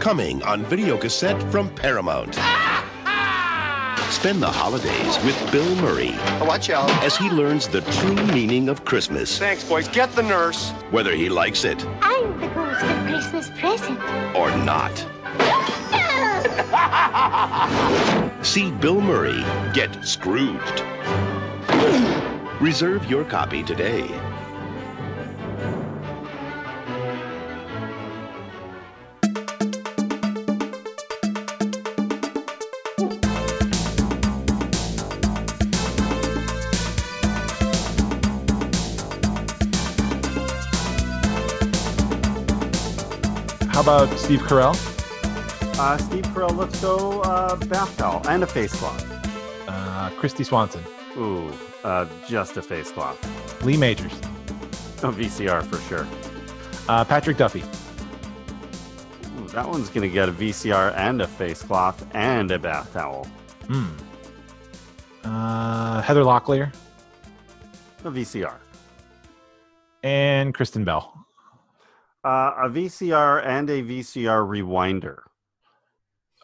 [0.00, 2.34] Coming on videocassette from Paramount.
[4.12, 6.88] Spend the holidays with Bill Murray Watch out.
[7.04, 9.86] as he learns the true meaning of Christmas, Thanks, boys.
[9.88, 10.70] Get the nurse.
[10.90, 13.98] whether he likes it I'm the ghost of Christmas present.
[14.34, 14.94] or not.
[18.44, 19.44] See Bill Murray
[19.74, 20.82] get Scrooged.
[22.60, 24.08] Reserve your copy today.
[43.88, 44.74] About Steve Carell?
[45.78, 49.02] Uh, Steve Carell, let's go uh, bath towel and a face cloth.
[49.66, 50.84] Uh, Christy Swanson.
[51.16, 51.50] Ooh,
[51.84, 53.18] uh, just a face cloth.
[53.64, 54.12] Lee Majors.
[54.98, 56.06] A VCR for sure.
[56.86, 57.64] Uh, Patrick Duffy.
[59.40, 62.92] Ooh, that one's going to get a VCR and a face cloth and a bath
[62.92, 63.24] towel.
[63.68, 63.86] Hmm.
[65.24, 66.74] Uh, Heather Locklear.
[68.04, 68.56] A VCR.
[70.02, 71.18] And Kristen Bell.
[72.28, 75.20] Uh, a VCR and a VCR rewinder.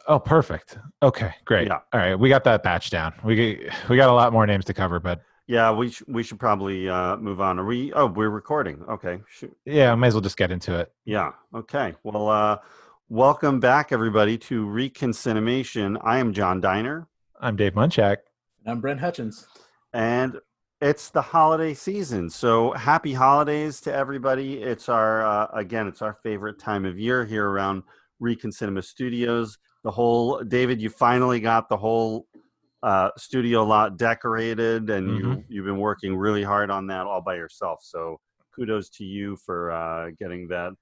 [0.08, 0.78] Oh, perfect.
[1.02, 1.66] Okay, great.
[1.68, 1.80] Yeah.
[1.92, 3.12] All right, we got that patch down.
[3.22, 6.40] We we got a lot more names to cover, but Yeah, we sh- we should
[6.40, 7.58] probably uh, move on.
[7.58, 7.92] Are we?
[7.92, 8.82] Oh, we're recording.
[8.88, 9.20] Okay.
[9.28, 9.54] Shoot.
[9.66, 10.90] yeah, may as well just get into it.
[11.04, 11.32] Yeah.
[11.54, 11.94] Okay.
[12.02, 12.58] Well, uh,
[13.10, 15.98] welcome back, everybody, to Reconcinimation.
[16.02, 17.08] I am John Diner,
[17.40, 18.18] I'm Dave Munchak.
[18.66, 19.46] I'm Brent Hutchins.
[19.92, 20.38] and
[20.80, 22.28] it's the holiday season.
[22.28, 24.62] So happy holidays to everybody.
[24.62, 27.82] It's our uh, again, it's our favorite time of year here around
[28.20, 29.58] Recon Cinema Studios.
[29.82, 32.26] The whole David, you finally got the whole
[32.82, 37.36] uh, studio lot decorated, and you you've been working really hard on that all by
[37.36, 37.80] yourself.
[37.82, 38.20] So
[38.54, 40.72] kudos to you for uh, getting that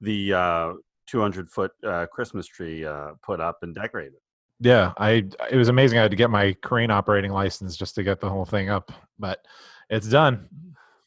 [0.00, 0.72] the uh,
[1.06, 4.21] 200 foot uh, Christmas tree uh, put up and decorated.
[4.62, 5.98] Yeah, I it was amazing.
[5.98, 8.92] I had to get my crane operating license just to get the whole thing up,
[9.18, 9.44] but
[9.90, 10.48] it's done.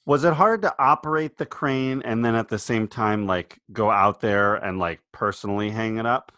[0.06, 3.90] Was it hard to operate the crane and then at the same time like go
[3.90, 6.32] out there and like personally hang it up?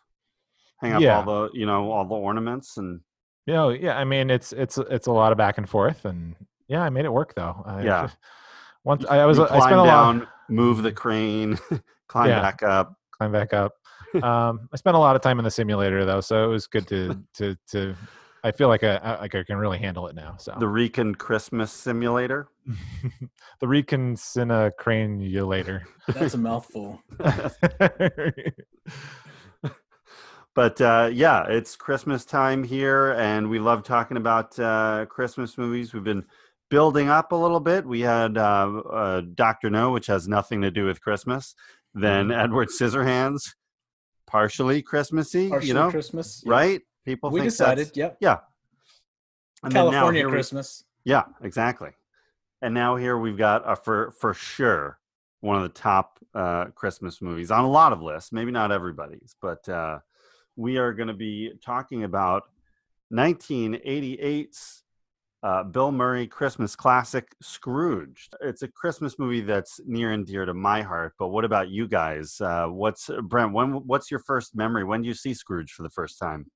[0.80, 1.18] Hang up Yeah.
[1.18, 3.02] all the, you know, all the ornaments and
[3.48, 3.98] You know, yeah.
[3.98, 6.36] I mean, it's it's it's a lot of back and forth, and
[6.68, 7.64] yeah, I made it work though.
[7.66, 8.10] I, Yeah.
[8.84, 9.86] Once I, I was, I spent a lot.
[9.88, 11.58] down, move the crane,
[12.08, 12.42] climb Yeah.
[12.42, 12.94] back up.
[13.12, 13.74] climb back up.
[14.24, 16.88] Um, I spent a lot of time in the simulator though, so it was good
[16.88, 17.96] to to to.
[18.44, 20.36] I feel like I I- like I can really handle it now.
[20.38, 22.48] So The Recon Christmas simulator.
[23.60, 25.82] the Reconcina Cranulator.
[26.08, 27.02] That's a mouthful.
[30.56, 35.94] But uh, yeah, it's Christmas time here, and we love talking about uh, Christmas movies.
[35.94, 36.26] We've been
[36.72, 37.86] building up a little bit.
[37.86, 41.54] We had uh, uh, Doctor No, which has nothing to do with Christmas.
[41.94, 43.54] Then Edward Scissorhands,
[44.28, 46.44] partially Christmassy, Partially you know, Christmas.
[46.46, 46.52] yeah.
[46.52, 46.82] right?
[47.06, 47.92] People We think decided.
[47.96, 48.18] Yep.
[48.20, 48.38] yeah.
[49.64, 50.84] And then now California we- Christmas.
[51.06, 51.90] yeah, exactly.
[52.62, 55.00] And now here we've got a for for sure
[55.42, 58.32] one of the top uh, Christmas movies on a lot of lists.
[58.32, 60.00] Maybe not everybody's, but uh,
[60.56, 62.44] we are going to be talking about
[63.14, 64.84] 1988's
[65.44, 68.36] uh, Bill Murray Christmas classic Scrooged.
[68.42, 71.14] It's a Christmas movie that's near and dear to my heart.
[71.20, 72.42] But what about you guys?
[72.42, 73.54] Uh, what's Brent?
[73.54, 73.74] When?
[73.86, 74.84] What's your first memory?
[74.84, 76.48] When do you see Scrooged for the first time?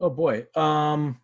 [0.00, 0.46] Oh boy.
[0.54, 1.20] Um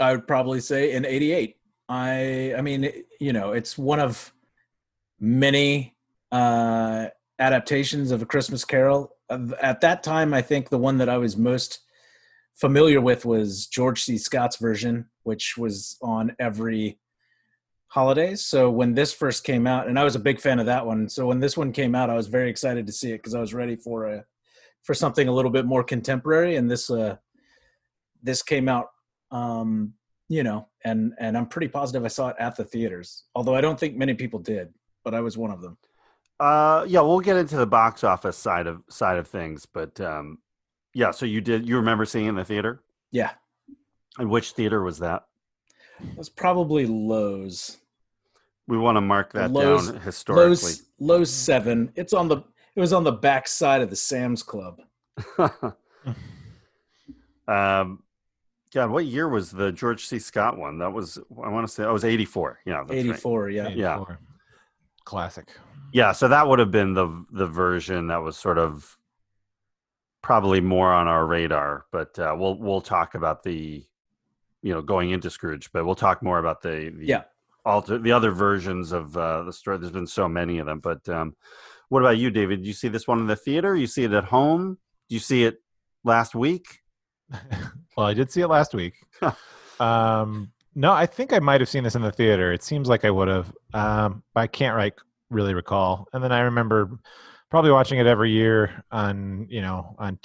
[0.00, 1.56] I would probably say in 88.
[1.88, 4.32] I I mean, you know, it's one of
[5.18, 5.96] many
[6.30, 9.16] uh adaptations of a Christmas Carol.
[9.30, 11.80] At that time, I think the one that I was most
[12.60, 14.18] familiar with was George C.
[14.18, 16.98] Scott's version, which was on every
[17.86, 18.44] holidays.
[18.44, 21.08] So when this first came out, and I was a big fan of that one.
[21.08, 23.40] So when this one came out, I was very excited to see it because I
[23.40, 24.24] was ready for a
[24.82, 26.56] for something a little bit more contemporary.
[26.56, 27.16] And this uh
[28.22, 28.88] this came out
[29.30, 29.92] um
[30.28, 33.60] you know and and i'm pretty positive i saw it at the theaters although i
[33.60, 34.72] don't think many people did
[35.04, 35.76] but i was one of them
[36.40, 40.38] Uh, yeah, we'll get into the box office side of side of things, but um,
[40.98, 41.12] yeah.
[41.12, 42.82] So you did you remember seeing it in the theater?
[43.12, 43.30] yeah
[44.18, 45.24] And which theater was that?
[46.00, 47.76] it was probably Loews
[48.66, 50.54] We want to mark that Loews- down historically.
[50.54, 52.38] Loews Loews seven it's on the
[52.76, 54.80] it was on the back side of the sam's club
[57.48, 58.02] um,
[58.72, 60.18] God, what year was the George C.
[60.18, 60.78] Scott one?
[60.78, 62.60] That was I want to say oh, it was eighty four.
[62.66, 62.98] Yeah, that's right.
[62.98, 64.04] 84 yeah Yeah.
[65.04, 65.48] Classic.
[65.92, 68.97] Yeah, so that would have been the the version that was sort of
[70.22, 71.86] probably more on our radar.
[71.92, 73.84] But uh, we'll we'll talk about the
[74.62, 77.22] you know going into Scrooged, but we'll talk more about the, the Yeah.
[77.64, 79.78] alter the other versions of uh, the story.
[79.78, 81.36] There's been so many of them, but um,
[81.88, 82.58] What about you, David?
[82.60, 83.74] Did you see this one in the theater?
[83.76, 84.78] You see it at home?
[85.08, 85.58] Did you see it
[86.04, 86.80] last week?
[87.96, 88.94] well, I did see it last week.
[89.80, 92.52] um, no, I think I might have seen this in the theater.
[92.52, 93.52] It seems like I would have.
[93.74, 94.94] Um, but I can't right,
[95.30, 96.06] really recall.
[96.12, 96.90] And then I remember
[97.50, 100.18] probably watching it every year on you know on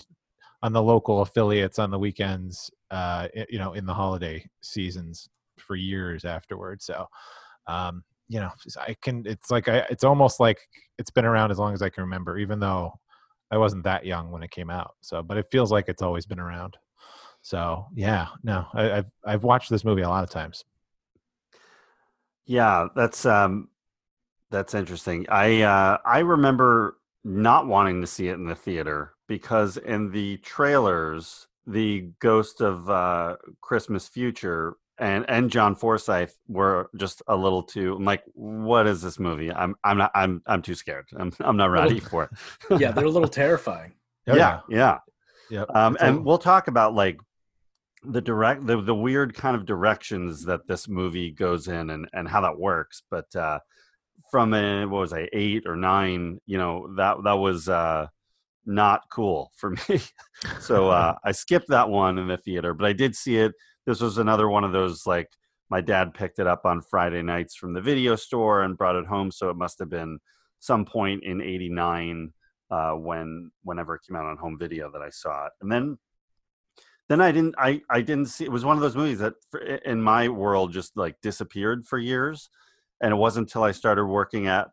[0.62, 2.72] on the local affiliates on the weekends.
[2.94, 5.28] Uh, you know, in the holiday seasons
[5.58, 6.86] for years afterwards.
[6.86, 7.08] So,
[7.66, 9.24] um, you know, I can.
[9.26, 9.80] It's like I.
[9.90, 10.60] It's almost like
[11.00, 12.94] it's been around as long as I can remember, even though
[13.50, 14.92] I wasn't that young when it came out.
[15.02, 16.78] So, but it feels like it's always been around.
[17.42, 20.64] So yeah, no, I, I've I've watched this movie a lot of times.
[22.46, 23.70] Yeah, that's um
[24.52, 25.26] that's interesting.
[25.30, 30.38] I uh I remember not wanting to see it in the theater because in the
[30.38, 37.64] trailers the ghost of uh Christmas Future and and John Forsythe were just a little
[37.64, 39.52] too I'm like what is this movie?
[39.52, 41.06] I'm I'm not I'm I'm too scared.
[41.18, 42.32] I'm I'm not ready for it.
[42.82, 43.94] yeah, they're a little terrifying.
[44.28, 45.00] Oh, yeah, yeah.
[45.50, 45.70] Yep.
[45.76, 47.20] Um, It's a- and we'll talk about like
[48.04, 52.28] the direct the, the weird kind of directions that this movie goes in and and
[52.28, 53.60] how that works but uh
[54.34, 58.08] from a what was i eight or nine you know that that was uh
[58.66, 60.02] not cool for me.
[60.60, 63.52] So uh i skipped that one in the theater but i did see it.
[63.86, 65.30] This was another one of those like
[65.70, 69.06] my dad picked it up on friday nights from the video store and brought it
[69.06, 70.18] home so it must have been
[70.60, 72.34] some point in 89
[72.72, 76.00] uh, when whenever it came out on home video that I saw it, and then
[77.08, 79.34] then I didn't I I didn't see it was one of those movies that
[79.86, 82.50] in my world just like disappeared for years,
[83.04, 84.70] and it wasn't until I started working at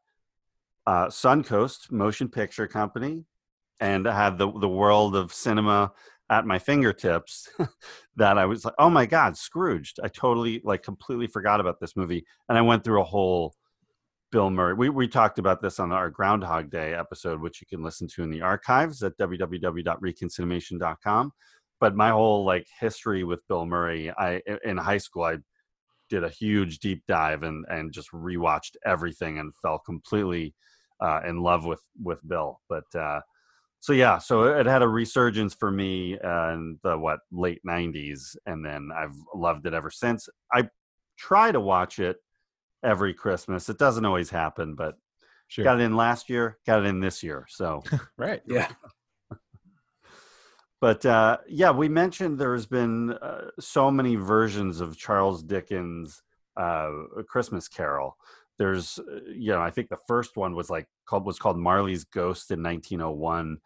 [0.87, 3.25] uh, Suncoast Motion Picture Company,
[3.81, 5.93] and I had the the world of cinema
[6.31, 7.49] at my fingertips
[8.17, 9.99] that I was like, oh my god, Scrooged!
[10.03, 13.53] I totally like completely forgot about this movie, and I went through a whole
[14.31, 14.75] Bill Murray.
[14.75, 18.23] We we talked about this on our Groundhog Day episode, which you can listen to
[18.23, 21.33] in the archives at www.reconciliation.com.
[21.81, 25.39] But my whole like history with Bill Murray, I in high school I
[26.11, 30.55] did a huge deep dive and and just rewatched everything and fell completely
[31.01, 32.61] uh, in love with with Bill.
[32.69, 33.21] But uh,
[33.81, 38.37] so yeah, so it had a resurgence for me uh, in the what late '90s,
[38.45, 40.29] and then I've loved it ever since.
[40.53, 40.69] I
[41.17, 42.19] try to watch it
[42.85, 43.69] every Christmas.
[43.69, 44.97] It doesn't always happen, but
[45.49, 45.65] Sure.
[45.65, 47.45] got it in last year, got it in this year.
[47.49, 47.83] So,
[48.17, 48.41] right.
[48.47, 48.69] Yeah.
[50.81, 56.23] But uh, yeah, we mentioned there's been uh, so many versions of Charles Dickens'
[56.57, 56.91] uh,
[57.29, 58.17] Christmas Carol.
[58.59, 62.05] There's, uh, you know, I think the first one was like called was called Marley's
[62.05, 63.59] Ghost in 1901.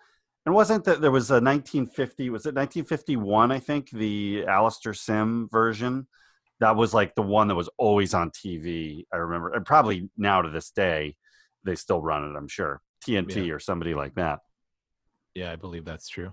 [0.47, 2.31] And wasn't that there was a 1950?
[2.31, 3.53] Was it 1951?
[3.53, 6.07] I think the Alastair Sim version.
[6.61, 9.05] That was like the one that was always on TV.
[9.13, 11.17] I remember, and probably now to this day,
[11.65, 12.37] they still run it.
[12.37, 14.41] I'm sure TNT or somebody like that.
[15.35, 16.33] Yeah, I believe that's true.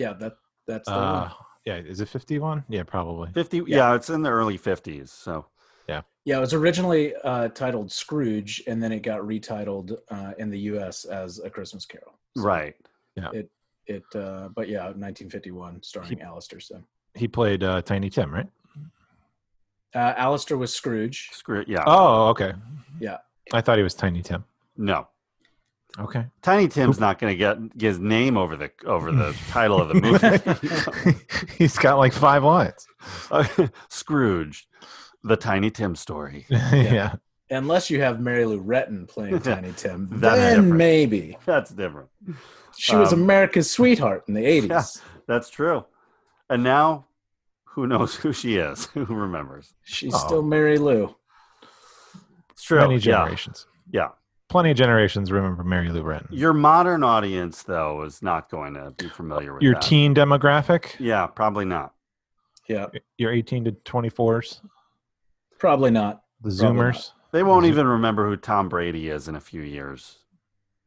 [0.00, 0.36] Yeah, that
[0.66, 1.30] that's the Uh, one.
[1.66, 2.64] yeah, is it 51?
[2.70, 3.30] Yeah, probably.
[3.32, 3.62] 50 yeah.
[3.66, 3.94] Yeah.
[3.94, 5.46] it's in the early 50s so
[5.88, 10.48] Yeah, Yeah, it was originally uh, titled Scrooge, and then it got retitled uh, in
[10.50, 11.04] the U.S.
[11.04, 12.14] as A Christmas Carol.
[12.36, 12.74] So right
[13.14, 13.30] Yeah.
[13.86, 16.84] It, uh, but yeah, 1951, starring Alastair Sim.
[17.14, 18.48] He played uh, Tiny Tim, right?
[19.94, 21.28] Uh, Alastair was Scrooge.
[21.32, 22.52] screw it yeah Oh, okay.
[23.00, 23.18] Yeah.
[23.52, 24.44] I thought he was Tiny Tim.
[24.76, 25.08] no
[25.98, 26.24] Okay.
[26.42, 29.88] tiny tim's not going to get, get his name over the over the title of
[29.88, 29.94] the
[31.12, 31.18] movie
[31.58, 32.86] He's got like five lines.
[33.88, 34.68] scrooge
[35.24, 37.14] the tiny tim story yeah.
[37.50, 40.76] Unless you have Mary Lou Retton playing Tiny Tim, then different.
[40.76, 42.08] maybe that's different
[42.76, 44.68] she was Um, America's sweetheart in the 80s.
[44.68, 44.84] Yeah.
[45.26, 45.84] that's true
[46.48, 47.06] and now
[47.64, 50.18] who knows who she is who remembers She's Oh.
[50.18, 51.14] still Mary Lou.
[52.50, 53.66] it's true Many yeah generations.
[53.90, 54.08] yeah
[54.50, 56.26] Plenty of generations remember Mary Lou Retton.
[56.30, 59.82] your modern audience though is not going to be familiar with Your that.
[59.82, 61.94] teen demographic, yeah probably not
[62.68, 64.60] Yeah, your 18 to 24s,
[65.58, 66.22] probably not.
[66.42, 66.94] the Probably not.
[66.94, 67.10] Zoomers.
[67.30, 70.18] they won't even remember who tom brady is in a few years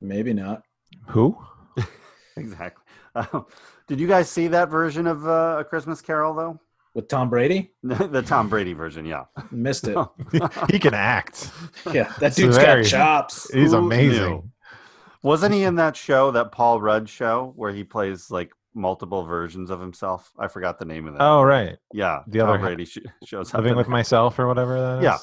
[0.01, 0.63] Maybe not.
[1.07, 1.37] Who?
[2.35, 2.83] exactly.
[3.15, 3.39] Uh,
[3.87, 6.59] did you guys see that version of uh, A Christmas Carol, though?
[6.95, 9.23] With Tom Brady, the Tom Brady version, yeah.
[9.51, 9.97] missed it.
[10.71, 11.49] he can act.
[11.91, 13.51] Yeah, that It's dude's very- got chops.
[13.51, 14.29] He's Who amazing.
[14.29, 14.49] knew?
[15.23, 19.69] Wasn't he in that show, that Paul Rudd show, where he plays like multiple versions
[19.69, 20.31] of himself?
[20.37, 21.21] I forgot the name of that.
[21.23, 21.77] Oh, right.
[21.93, 22.19] yeah.
[22.27, 23.61] the Tom other- Brady sh- shows up.
[23.61, 23.91] Living with that.
[23.91, 25.03] myself or whatever that is.
[25.03, 25.17] Yeah.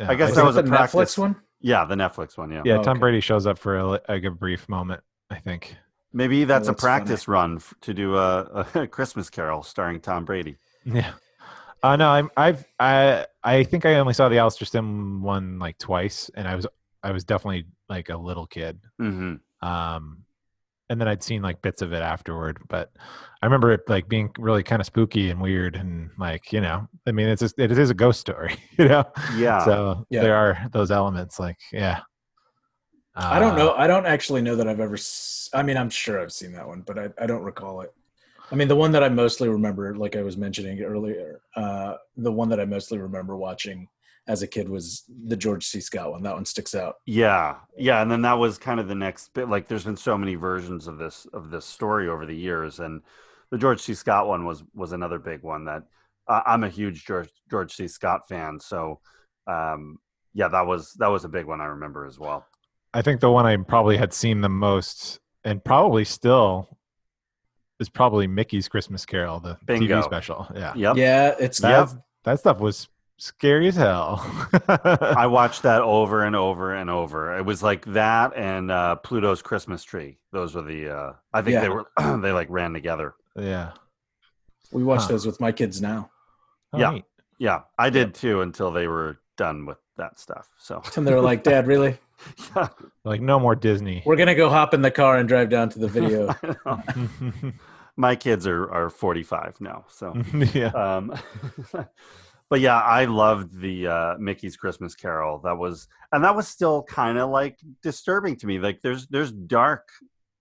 [0.00, 0.10] Yeah.
[0.10, 0.94] I guess that that was a the practice.
[0.94, 1.36] Netflix one?
[1.60, 2.62] Yeah, the Netflix one, yeah.
[2.64, 3.00] Yeah, Oh, Tom okay.
[3.00, 5.00] Brady shows up for a, li- like a brief moment,
[5.30, 5.74] I think.
[6.12, 6.98] Maybe that's, Oh, a that's funny.
[7.00, 10.56] practice run f- to do a, a Christmas Carol starring Tom Brady.
[10.84, 11.12] Yeah.
[11.82, 15.78] Uh, no, I'm, I've, I, I think I only saw the Alastair Sim one like
[15.78, 16.66] twice, and I was,
[17.02, 18.80] I was definitely like a little kid.
[18.98, 20.24] hmm Um,
[20.90, 22.90] and then I'd seen like bits of it afterward, but
[23.42, 26.88] I remember it like being really kind of spooky and weird and like you know,
[27.06, 29.04] I mean, it's just, it is a ghost story, you know.
[29.36, 29.64] Yeah.
[29.64, 30.22] So Yeah.
[30.22, 32.00] there are those elements, like yeah.
[33.14, 33.72] I don't Uh, know.
[33.74, 34.94] I don't actually know that I've ever.
[34.94, 37.92] s- I mean, I'm sure I've seen that one, but I, I don't recall it.
[38.50, 42.32] I mean, the one that I mostly remember, like I was mentioning earlier, uh, the
[42.32, 43.88] one that I mostly remember watching
[44.26, 45.80] as a kid was the George C.
[45.80, 46.22] Scott one.
[46.22, 46.96] That one sticks out.
[47.06, 49.48] Yeah, yeah, and then that was kind of the next bit.
[49.48, 53.02] Like, there's been so many versions of this of this story over the years, and
[53.50, 53.94] the George C.
[53.94, 55.82] Scott one was was another big one that
[56.28, 57.88] uh, I'm a huge George George C.
[57.88, 58.60] Scott fan.
[58.60, 59.00] So,
[59.46, 59.98] um,
[60.34, 62.46] yeah, that was that was a big one I remember as well.
[62.94, 66.77] I think the one I probably had seen the most, and probably still,
[67.80, 70.00] is probably Mickey's Christmas Carol, the Bingo.
[70.00, 70.46] TV special.
[70.54, 71.88] Yeah, Yep, Yeah, it's that
[72.24, 74.20] that stuff was scary as hell.
[74.68, 77.36] I watched that over and over and over.
[77.36, 80.18] It was like that and uh, Pluto's Christmas Tree.
[80.32, 80.90] Those were the.
[80.96, 81.86] Uh, I think they were
[82.20, 83.14] they like ran together.
[83.36, 83.72] yeah,
[84.72, 85.08] we watch Huh.
[85.08, 86.10] those with my kids now,
[86.72, 86.90] Oh, Yeah.
[86.90, 87.04] neat.
[87.40, 90.48] Yeah, I did too until they were done with that stuff.
[90.58, 91.98] So, and they're like, "Dad, really?
[92.56, 92.68] yeah,
[93.04, 94.02] like no more Disney.
[94.04, 96.34] We're gonna go hop in the car and drive down to the video."
[97.96, 100.14] My kids are are 45 now so
[100.54, 101.12] yeah, um
[102.48, 106.84] but yeah i loved the uh mickey's christmas carol that was and that was still
[106.84, 109.88] kind of like disturbing to me like there's there's dark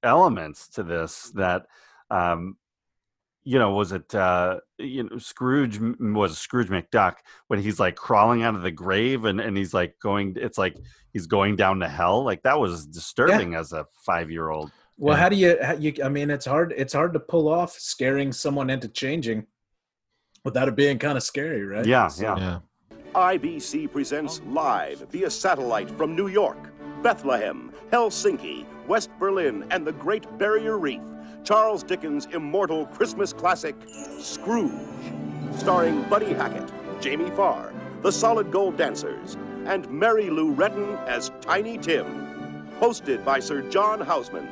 [0.03, 1.65] elements to this that
[2.11, 2.57] um
[3.51, 7.16] you know was it uh you know scrooge was scrooge mcduck
[7.48, 10.75] when he's like crawling out of the grave and and he's like going it's like
[11.13, 15.16] he's going down to hell like that was disturbing as a five year old Well,
[15.16, 15.22] Yeah.
[15.22, 15.94] how do you, how you?
[16.04, 16.74] I mean, it's hard.
[16.75, 19.46] It's hard to pull off scaring someone into changing
[20.44, 21.86] without it being kind of scary, right?
[21.86, 22.60] yeah So- yeah yeah.
[23.16, 26.58] IBC presents live via satellite from New York,
[27.01, 31.01] Bethlehem, Helsinki, West Berlin, and the Great Barrier Reef.
[31.48, 33.74] Charles Dickens' immortal Christmas classic,
[34.20, 34.74] Scrooge,
[35.56, 41.77] starring Buddy Hackett, Jamie Farr, the Solid Gold Dancers, and Mary Lou Retton as Tiny
[41.77, 42.68] Tim.
[42.82, 44.50] Hosted by Sir John Houseman.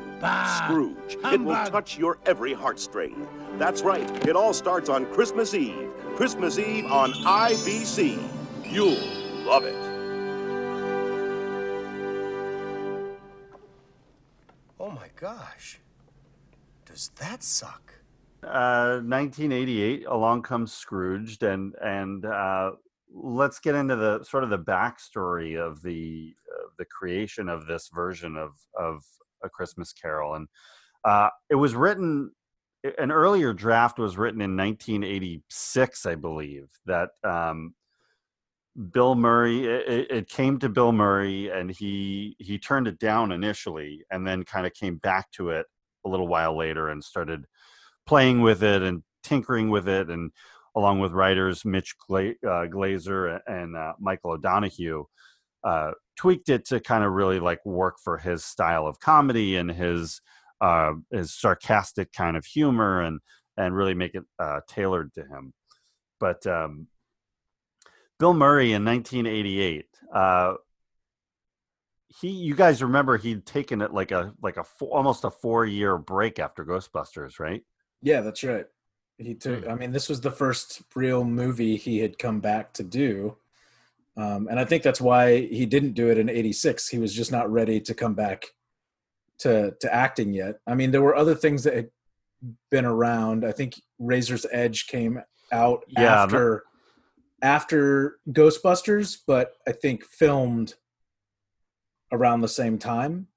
[0.64, 1.18] Scrooge.
[1.34, 3.28] It will touch your every heartstring.
[3.60, 4.10] That's right.
[4.26, 5.90] It all starts on Christmas Eve.
[6.16, 8.18] Christmas Eve on IBC.
[8.72, 9.76] You'll love it.
[14.80, 15.82] Oh my gosh.
[16.96, 17.94] Does that suck?
[18.42, 22.72] uh, 1988 along comes scrooged and and uh,
[23.14, 27.90] let's get into the sort of the backstory of the uh, the creation of this
[27.94, 29.04] version of of
[29.44, 30.48] a christmas carol and
[31.04, 32.32] uh, it was written
[32.98, 37.74] an earlier draft was written in 1986 i believe that um,
[38.92, 43.34] bill murray it, it- it came to bill murray and he he turned it down
[43.34, 45.66] initially and then kind of came back to it
[46.06, 47.46] a little while later and started
[48.06, 50.32] playing with it and tinkering with it and
[50.76, 55.06] along with writers mitch Gla- uh, glazer and uh, michael o'donoghue
[55.66, 59.72] uh, tweaked it to kind of really like work for his style of comedy and
[59.72, 60.22] his
[60.62, 63.20] uh, his sarcastic kind of humor and
[63.58, 65.54] and really make it uh, tailored to him.
[66.20, 66.88] But um,
[68.20, 70.54] bill murray in 1988 uh,
[72.22, 75.66] he you guys remember he'd taken it like a like a four, almost a four
[75.66, 77.64] year break after ghostbusters right
[78.02, 78.66] Yeah, that's right.
[79.18, 79.64] He took.
[79.64, 79.72] Hmm.
[79.72, 83.38] I mean, this was the first real movie he had come back to do,
[84.18, 86.90] um, and I think that's why he didn't do it in '86.
[86.90, 88.46] He was just not ready to come back
[89.40, 90.56] to to acting yet.
[90.68, 91.90] I mean, there were other things that had
[92.70, 93.46] been around.
[93.46, 96.64] I think Razor's Edge came out Yeah, after
[97.42, 100.76] after Ghostbusters, but I think filmed
[102.16, 103.28] around the same time.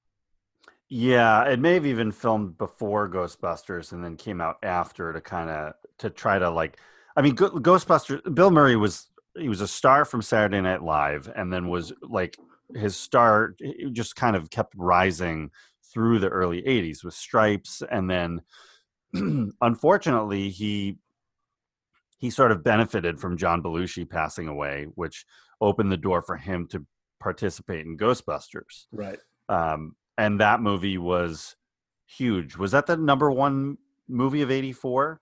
[0.89, 5.51] Yeah, it may have even filmed before Ghostbusters and then came out after to kind
[5.51, 6.79] of to try to like.
[7.15, 8.35] I mean, Ghostbusters.
[8.35, 12.39] Bill Murray was he was a star from Saturday Night Live, and then was like
[12.75, 13.55] his star
[13.93, 15.51] just kind of kept rising
[15.93, 18.41] through the early '80s with Stripes, and then
[19.61, 20.97] unfortunately he
[22.19, 25.27] he sort of benefited from John Belushi passing away, which
[25.61, 26.85] opened the door for him to
[27.21, 29.19] participate in Ghostbusters Right.
[29.49, 31.57] um, and that movie was
[32.07, 32.57] huge.
[32.57, 35.21] Was that the number one movie of '84?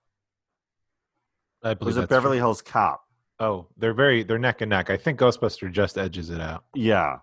[1.63, 2.45] I believe Was it that's Beverly true.
[2.45, 3.01] Hills Cop?
[3.39, 4.89] Oh, they're very they're neck and neck.
[4.89, 6.63] I think Ghostbuster just edges it out.
[6.73, 7.17] Yeah,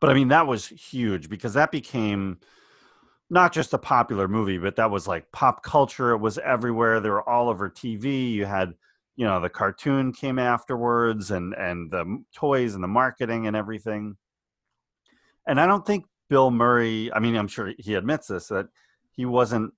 [0.00, 2.38] but I mean that was huge because that became
[3.32, 6.10] not just a popular movie, but that was like pop culture.
[6.12, 6.98] It was everywhere.
[6.98, 8.32] They were all over TV.
[8.32, 8.74] You had,
[9.20, 14.16] you know, the cartoon came afterwards, and and the toys and the marketing and everything.
[15.46, 17.12] And I don't think Bill Murray.
[17.12, 18.68] I mean, I'm sure he admits this that
[19.12, 19.74] he wasn't.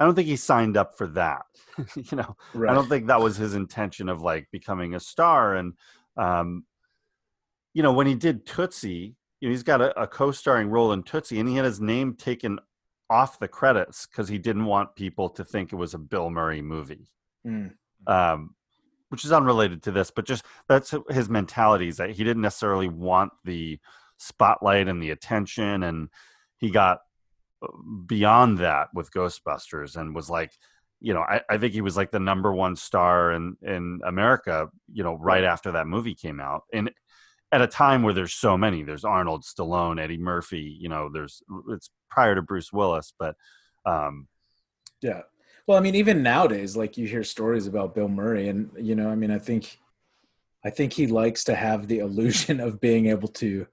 [0.00, 1.42] I don't think he signed up for that.
[1.96, 2.70] you know, Right.
[2.70, 5.56] I don't think that was his intention of like becoming a star.
[5.56, 5.74] And
[6.16, 6.64] um,
[7.74, 11.02] you know, when he did Tootsie, you know, he's got a, a co-starring role in
[11.02, 12.58] Tootsie, and he had his name taken
[13.10, 16.62] off the credits because he didn't want people to think it was a Bill Murray
[16.62, 17.10] movie
[17.46, 17.72] Mm.
[18.06, 18.54] Um,
[19.08, 22.88] which is unrelated to this, but just that's his mentality is that he didn't necessarily
[22.88, 23.78] want the
[24.18, 26.08] spotlight and the attention, and
[26.58, 27.00] he got
[27.62, 27.68] uh,
[28.06, 30.52] beyond that with Ghostbusters and was like,
[31.00, 34.68] you know, I, I think he was like the number one star in in America,
[34.92, 36.90] you know, right after that movie came out, and
[37.52, 41.42] at a time where there's so many, there's Arnold, Stallone, Eddie Murphy, you know, there's
[41.70, 43.36] it's prior to Bruce Willis, but
[43.84, 44.26] um,
[45.00, 45.22] Yeah.
[45.66, 49.10] Well, I mean, even nowadays, like you hear stories about Bill Murray, and you know,
[49.10, 49.78] I mean, I think,
[50.64, 53.66] I think he likes to have the illusion of being able to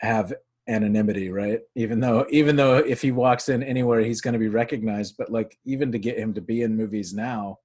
[0.00, 0.34] have
[0.68, 1.60] anonymity, right?
[1.76, 5.14] Even though, even though if he walks in anywhere, he's going to be recognized.
[5.16, 7.58] But like, even to get him to be in movies now,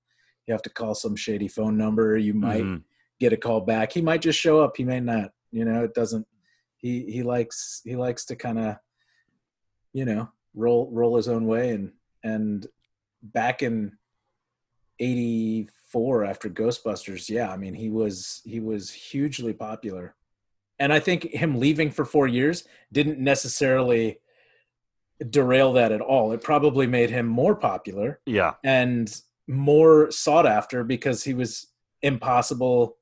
[0.45, 2.17] you have to call some shady phone number.
[2.17, 2.83] You might mhm.
[3.19, 3.91] get a call back.
[3.91, 4.77] He might just show up.
[4.77, 5.31] He may not.
[5.51, 6.27] You know, it doesn't.
[6.77, 8.75] He he likes he likes to kind of,
[9.93, 11.91] you know, roll roll his own way and
[12.23, 12.67] and
[13.21, 13.97] back in
[14.99, 20.15] 84 after ghostbusters yeah i mean he was he was hugely popular.
[20.79, 24.19] And i think him leaving for four years didn't necessarily
[25.29, 26.31] derail that at all.
[26.31, 29.13] It probably made him more popular yeah, and
[29.47, 31.67] more sought after because he was
[32.01, 32.97] impossible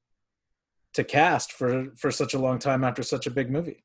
[0.93, 3.83] to cast for for such a long time after such a big movie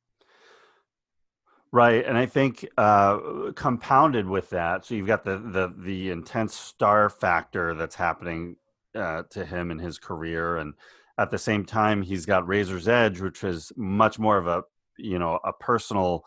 [1.75, 6.55] Right, and I think uh, compounded with that, so you've got the the the intense
[6.55, 8.55] star factor that's happening
[8.95, 10.73] uh, to him in his career, and
[11.17, 14.63] at the same time, he's got Razor's Edge, which is much more of a
[14.97, 16.23] you know a personal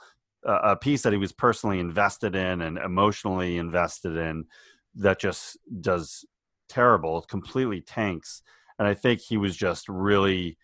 [0.46, 4.44] uh, a piece that he was personally invested in and emotionally invested in
[4.96, 6.26] that just does
[6.68, 8.42] terrible, completely tanks,
[8.78, 10.58] and I think he was just really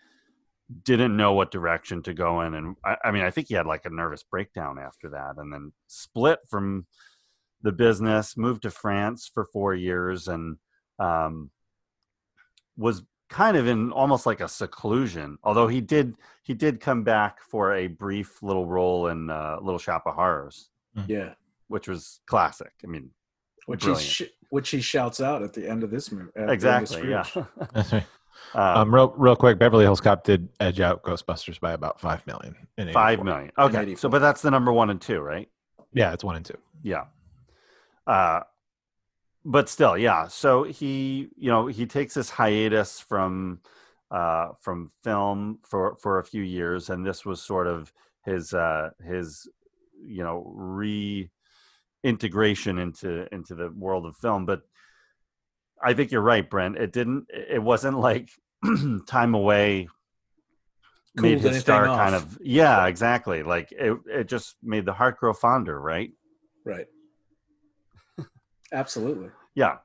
[0.83, 3.67] didn't know what direction to go in and I, I mean i think he had
[3.67, 6.87] like a nervous breakdown after that and then split from
[7.63, 10.57] the business moved to france for four years and
[10.99, 11.51] um,
[12.79, 17.41] was kind of in almost like a seclusion although he did he did come back
[17.41, 20.69] for a brief little role in uh, little shop of horrors.
[21.09, 21.33] Yeah.
[21.69, 22.73] Which was classic.
[22.85, 23.11] I mean
[23.67, 27.25] which he sh- which he shouts out at the end of this movie exactly yeah.
[27.73, 28.07] That's right.
[28.55, 32.27] Um, Um, real, real quick, Beverly Hills Cop did edge out Ghostbusters by about five
[32.27, 32.55] million.
[32.79, 33.25] In five 84.
[33.25, 33.99] million okay 84.
[33.99, 35.49] so but that's the number one and two right
[35.93, 36.59] Yeah, it's one and two.
[36.83, 37.05] yeah
[38.07, 38.41] uh
[39.45, 43.61] but still yeah so he you know he takes this hiatus from
[44.11, 47.93] uh from film for for a few years and this was sort of
[48.25, 49.49] his uh his
[50.05, 50.43] you know
[52.03, 54.63] reintegration into into the world of film but
[55.83, 58.31] i think you're right brent it didn't it wasn't like
[59.07, 59.89] time away
[61.17, 61.99] made Cooled his star off.
[61.99, 66.11] kind of yeah exactly like it, it just made the heart grow fonder right
[66.65, 66.87] right
[68.73, 69.77] absolutely Yeah.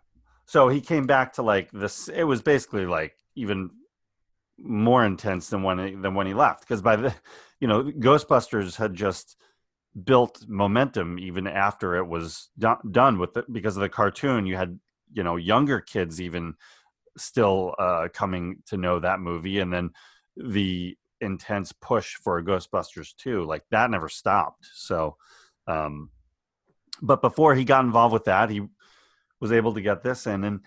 [0.45, 2.08] So he came back to like this.
[2.08, 3.69] It was basically like even
[4.58, 7.13] more intense than when he, than when he left because by the
[7.60, 9.38] you know Ghostbusters had just
[10.04, 14.47] built momentum even after it was do- done with it because of the cartoon.
[14.47, 14.80] You had
[15.11, 16.55] you know younger kids even
[17.17, 19.91] still uh, coming to know that movie, and then
[20.35, 24.65] the intense push for Ghostbusters 2 like that never stopped.
[24.73, 25.17] So,
[25.67, 26.11] um,
[27.01, 28.61] but before he got involved with that, he
[29.41, 30.61] was able to get this in and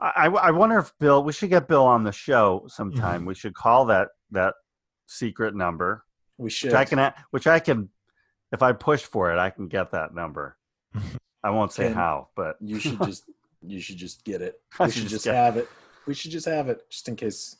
[0.00, 3.26] I, I wonder if bill we should get bill on the show sometime.
[3.26, 4.54] We should call that that
[5.06, 6.04] secret number.
[6.38, 7.90] We should which i can which i can
[8.50, 10.56] if i push for it i can get that number.
[11.44, 13.24] I won't say Can- how but you should just
[13.62, 14.60] you should just get it.
[14.78, 15.68] I we should should just just get- have it.
[16.06, 17.56] We should just have it just in case.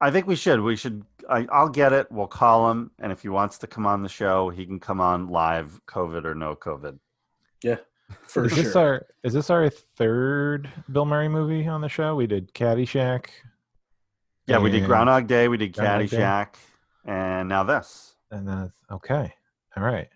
[0.00, 0.60] I think we should.
[0.60, 2.10] We should I, i'll get it.
[2.10, 2.90] We'll call him.
[2.98, 6.24] And if he wants to come on the show he can come on live covid
[6.24, 6.98] or no covid.
[7.62, 7.76] Yeah
[8.22, 8.82] for is this sure.
[8.82, 12.14] our is this our third Bill Murray movie on the show?
[12.16, 13.26] We did Caddyshack.
[14.46, 16.16] yeah we did groundhog day we did Groundhog Day.
[16.16, 16.54] caddyshack
[17.04, 18.14] and now this.
[18.30, 19.32] And then okay,
[19.76, 20.08] all right.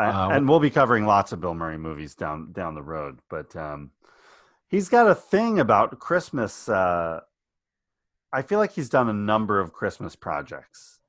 [0.00, 3.18] I, Uh, and we'll be covering lots of Bill Murray movies down down the road.
[3.28, 3.90] But um,
[4.68, 6.68] he's got a thing about Christmas.
[6.68, 7.20] Uh,
[8.32, 11.00] I feel like he's done a number of Christmas projects.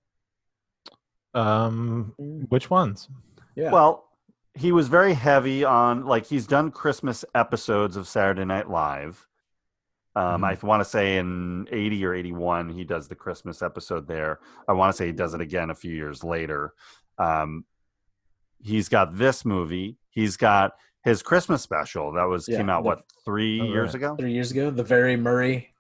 [1.34, 3.08] Um, which ones?
[3.56, 4.10] yeah Well,
[4.54, 9.28] he was very heavy on like he's done Christmas episodes of Saturday Night Live.
[10.14, 10.64] Um, Mhm.
[10.64, 14.40] I want to say in 80 or 81, he does the Christmas episode there.
[14.68, 16.74] I want to say he does it again a few years later.
[17.18, 17.64] Um,
[18.64, 19.98] he's got this movie.
[20.10, 23.88] He's got his Christmas special that was Yeah, came out the- what three Oh, years
[23.90, 23.96] right.
[23.96, 24.16] ago?
[24.18, 25.74] Three years ago, the very Murray,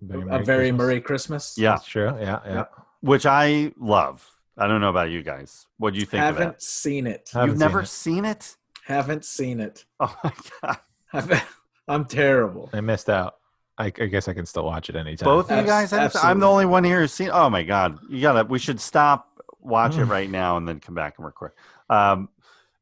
[0.00, 0.78] Very a Merry very Christmas.
[0.78, 1.54] Murray Christmas.
[1.58, 2.14] Yeah, That's true.
[2.20, 2.64] Yeah, yeah.
[3.00, 4.28] which I love.
[4.56, 5.66] I don't know about you guys.
[5.78, 6.62] What do you think haven't of that?
[6.62, 7.30] seen it.
[7.32, 7.86] Haven't You've seen never it.
[7.88, 8.56] seen it?
[8.84, 9.84] Haven't seen it.
[10.00, 10.78] Oh my god!
[11.12, 11.42] I've-
[11.88, 12.68] I'm terrible.
[12.72, 13.36] I missed out.
[13.78, 15.24] I, I guess I can still watch it anytime.
[15.26, 16.14] Both of you guys have.
[16.22, 17.30] I'm the only one here who's seen.
[17.32, 17.98] Oh my god!
[18.10, 18.44] You gotta.
[18.46, 19.27] We should stop,
[19.68, 20.10] watch it Mm.
[20.10, 21.52] right now, and then come back and record.
[21.90, 22.28] Um,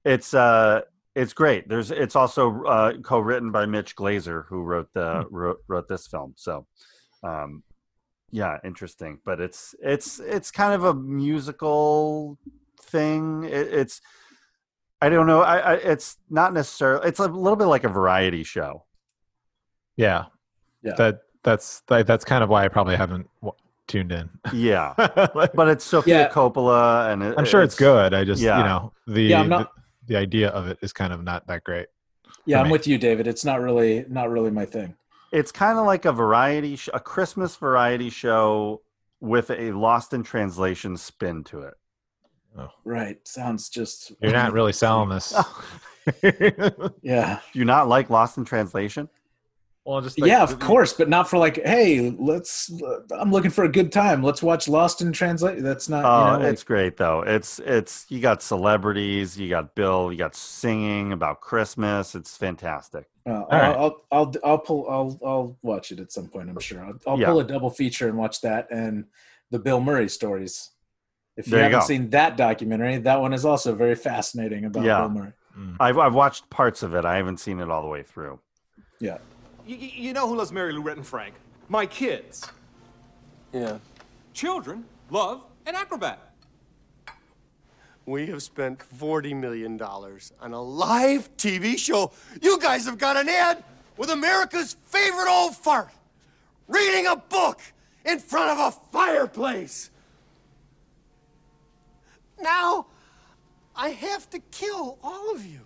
[0.05, 0.83] it's uh,
[1.15, 1.69] it's great.
[1.69, 1.91] There's.
[1.91, 5.35] It's also uh, co-written by Mitch Glazer, who wrote the Hmm.
[5.35, 6.35] wrote, wrote this film.
[6.37, 6.67] So,
[7.23, 7.63] um,
[8.31, 9.19] yeah, interesting.
[9.25, 12.39] But it's it's it's kind of a musical
[12.81, 13.45] thing.
[13.45, 14.01] It, it's.
[15.03, 15.43] I don't know.
[15.43, 17.09] I, I it's not necessarily.
[17.09, 18.85] It's a little bit like a variety show.
[19.97, 20.27] Yeah.
[20.83, 20.95] Yeah.
[20.97, 24.29] That that's that, that's kind of why I probably haven't w- tuned in.
[24.53, 24.95] Yeah,
[25.35, 26.29] Like, but it's Sofia Yeah.
[26.31, 28.15] Coppola, and it, I'm sure it's, good.
[28.15, 28.59] I just yeah.
[28.59, 31.65] you know the, Yeah, not- the the idea of it is kind of not that
[31.65, 31.89] great.
[32.45, 32.73] Yeah, I'm me.
[32.73, 33.27] with you, David.
[33.27, 34.95] It's not really not really my thing.
[35.33, 38.83] it's kind of like a variety sh- a christmas variety show
[39.21, 41.75] with a lost in translation spin to it
[42.57, 42.69] oh.
[42.85, 43.19] Right.
[43.27, 45.35] Sounds just You're not really selling this.
[47.03, 47.41] Yeah.
[47.53, 49.09] do you not like lost in translation
[49.87, 52.71] well, just yeah, of course, but not for like, hey, let's.
[53.13, 54.23] I'm looking for a good time.
[54.23, 55.63] Let's watch Lost in Translation.
[55.63, 56.05] That's not.
[56.05, 60.11] oh you know, like- it's great though it's it's you got celebrities you got bill
[60.13, 63.63] you got singing about christmas it's fantastic Uh, right.
[63.77, 66.51] I'll, I'll I'll I'll pull I'll I'll watch it at some point.
[66.51, 66.85] I'm sure.
[66.85, 67.27] I'll, I'll Yeah.
[67.27, 69.05] pull a double feature and watch that and
[69.51, 70.71] the Bill Murray stories.
[71.37, 71.87] If you There haven't go.
[71.87, 75.01] seen that documentary, that one is also very fascinating about Yeah.
[75.01, 75.33] Bill Murray.
[75.57, 75.77] Mm.
[75.81, 78.39] I've, I've watched parts of it i haven't seen it all the way through
[79.01, 79.19] Yeah.
[79.67, 81.35] You, you know who loves Mary Lou Retton Frank?
[81.69, 82.49] My kids.
[83.53, 83.79] Yeah.
[84.33, 86.21] Children love an acrobat.
[88.05, 92.13] We have spent $40 million on a live TV show.
[92.41, 93.65] You guys have got an ad
[93.97, 95.91] with America's favorite old fart
[96.69, 97.61] reading a book
[98.05, 99.91] in front of a fireplace.
[102.41, 102.87] Now,
[103.75, 105.66] I have to kill all of you.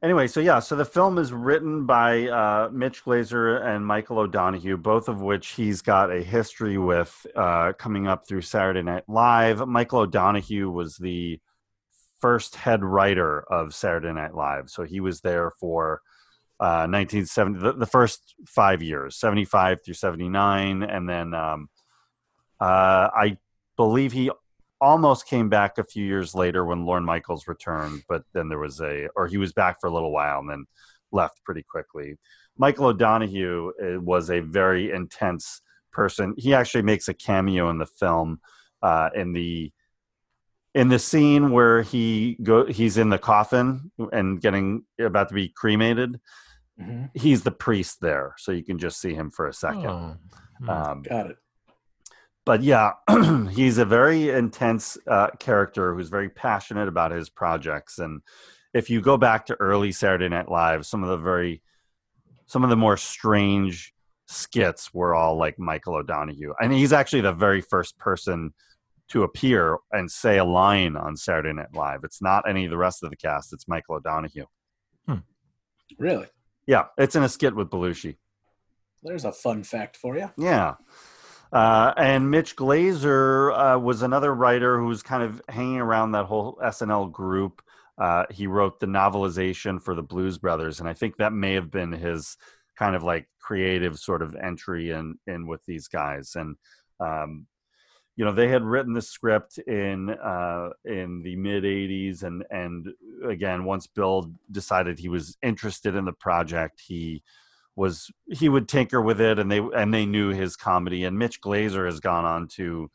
[0.00, 4.76] Anyway, so yeah, so the film is written by uh, Mitch Glazer and Michael O'Donoghue,
[4.76, 9.66] both of which he's got a history with uh, coming up through Saturday Night Live.
[9.66, 11.40] Michael O'Donoghue was the
[12.20, 16.00] first head writer of Saturday Night Live, so he was there for
[16.60, 21.68] uh, 1970, the, the first five years, 75 through 79, and then um,
[22.60, 23.38] uh, I
[23.76, 24.30] believe he
[24.80, 28.80] almost came back a few years later when Lorne Michaels returned, but then there was
[28.80, 30.64] a, or he was back for a little while and then
[31.12, 32.16] left pretty quickly.
[32.56, 35.62] Michael O'Donoghue uh, was a very intense
[35.92, 36.34] person.
[36.36, 38.40] He actually makes a cameo in the film
[38.82, 39.72] uh, in the
[40.74, 45.48] in the scene where he go he's in the coffin and getting about to be
[45.48, 46.20] cremated.
[46.80, 47.10] Mhm.
[47.14, 49.86] He's the priest there, so you can just see him for a second.
[49.86, 50.16] Oh.
[50.58, 50.68] Hmm.
[50.70, 51.36] Um, Got it.
[52.48, 52.92] But yeah,
[53.50, 57.98] he's a very intense uh, character who's very passionate about his projects.
[57.98, 58.22] And
[58.72, 61.60] if you go back to early Saturday Night Live, some of the very,
[62.46, 63.92] some of the more strange
[64.28, 68.54] skits were all like Michael O'Donoghue, and he's actually the very first person
[69.08, 72.00] to appear and say a line on Saturday Night Live.
[72.02, 74.46] It's not any of the rest of the cast; it's Michael O'Donoghue.
[75.98, 76.28] Really?
[76.66, 78.16] Yeah, it's in a skit with Belushi.
[79.02, 80.30] There's a fun fact for you.
[80.38, 80.76] Yeah.
[81.52, 86.26] Uh, and Mitch Glazer uh, was another writer who was kind of hanging around that
[86.26, 87.62] whole SNL group.
[87.96, 91.70] Uh, he wrote the novelization for the Blues Brothers, and I think that may have
[91.70, 92.36] been his
[92.76, 96.36] kind of like creative sort of entry in in with these guys.
[96.36, 96.56] And
[97.00, 97.46] um,
[98.14, 102.88] you know, they had written the script in uh, in the mid '80s, and and
[103.24, 107.22] again, once Bill decided he was interested in the project, he
[107.78, 111.40] was he would tinker with it and they and they knew his comedy and Mitch
[111.40, 112.90] Glazer has gone on to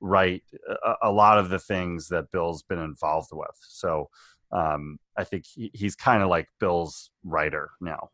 [0.00, 0.44] write
[0.84, 4.08] a, a lot of the things that Bill's been involved with so
[4.52, 8.10] um, I think he, he's kind of like Bill's writer now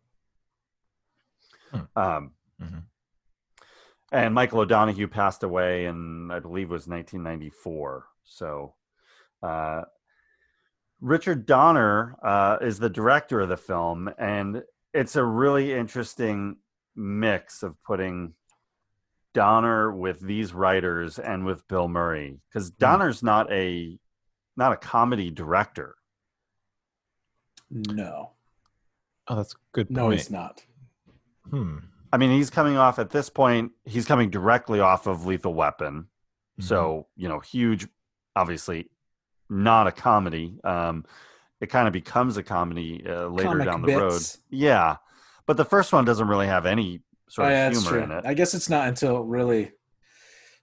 [1.70, 1.80] Hmm.
[2.04, 2.30] um,
[2.62, 2.82] Mhm.
[4.12, 8.74] and Michael O'Donoghue passed away in I believe it was 1994 so
[9.42, 9.82] uh,
[11.00, 14.62] Richard Donner uh, is the director of the film, and
[14.94, 16.56] it's a really interesting
[16.96, 18.32] mix of putting
[19.34, 23.98] Donner with these writers and with Bill Murray because Donner's not a
[24.56, 25.96] not a comedy director.
[27.70, 28.30] No.
[29.26, 29.90] Oh, that's a good.
[29.90, 30.62] No, he's not.
[31.50, 31.78] Hmm.
[32.12, 33.72] I mean, he's coming off at this point.
[33.84, 36.06] He's coming directly off of Lethal Weapon,
[36.60, 36.68] Mm-hmm.
[36.68, 37.88] so you know, huge.
[38.36, 38.88] Obviously,
[39.50, 40.56] not a comedy.
[40.62, 41.04] Um,
[41.64, 44.22] it kind of becomes a comedy uh, later Comic down the road.
[44.50, 44.96] Yeah,
[45.46, 48.10] but the first one doesn't really have any sort Oh, of yeah, that's humor in
[48.12, 48.26] it.
[48.26, 49.72] I guess it's not until really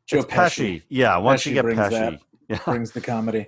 [0.05, 0.75] Joe It's Pesci.
[0.75, 2.19] Pesci Yeah, once you get brings Pesci, that.
[2.49, 3.47] yeah, brings the comedy.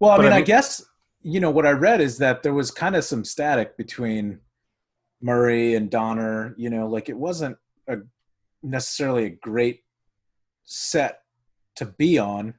[0.00, 0.82] Well, I mean, I I, guess
[1.22, 4.40] you know what I read is that there was kind of some static between
[5.20, 6.54] Murray and Donner.
[6.56, 7.98] You know, like it wasn't a
[8.62, 9.82] necessarily a great
[10.64, 11.20] set
[11.76, 12.54] to be on.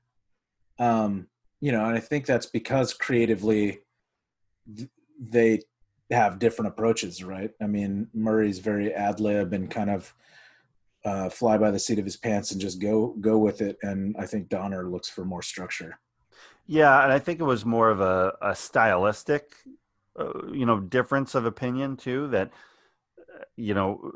[0.77, 1.27] Um,
[1.59, 3.79] you know, and I think that's because creatively
[5.19, 5.61] they
[6.11, 7.51] have different approaches, right?
[7.61, 10.13] I mean, Murray's very ad lib and kind of
[11.05, 14.15] uh, fly by the seat of his pants and just go go with it, and
[14.17, 15.99] I think Donner looks for more structure.
[16.65, 19.53] yeah, and I think it was more of a, a stylistic,
[20.19, 22.27] uh, you know, difference of opinion too.
[22.27, 22.51] That
[23.19, 24.11] uh, you know,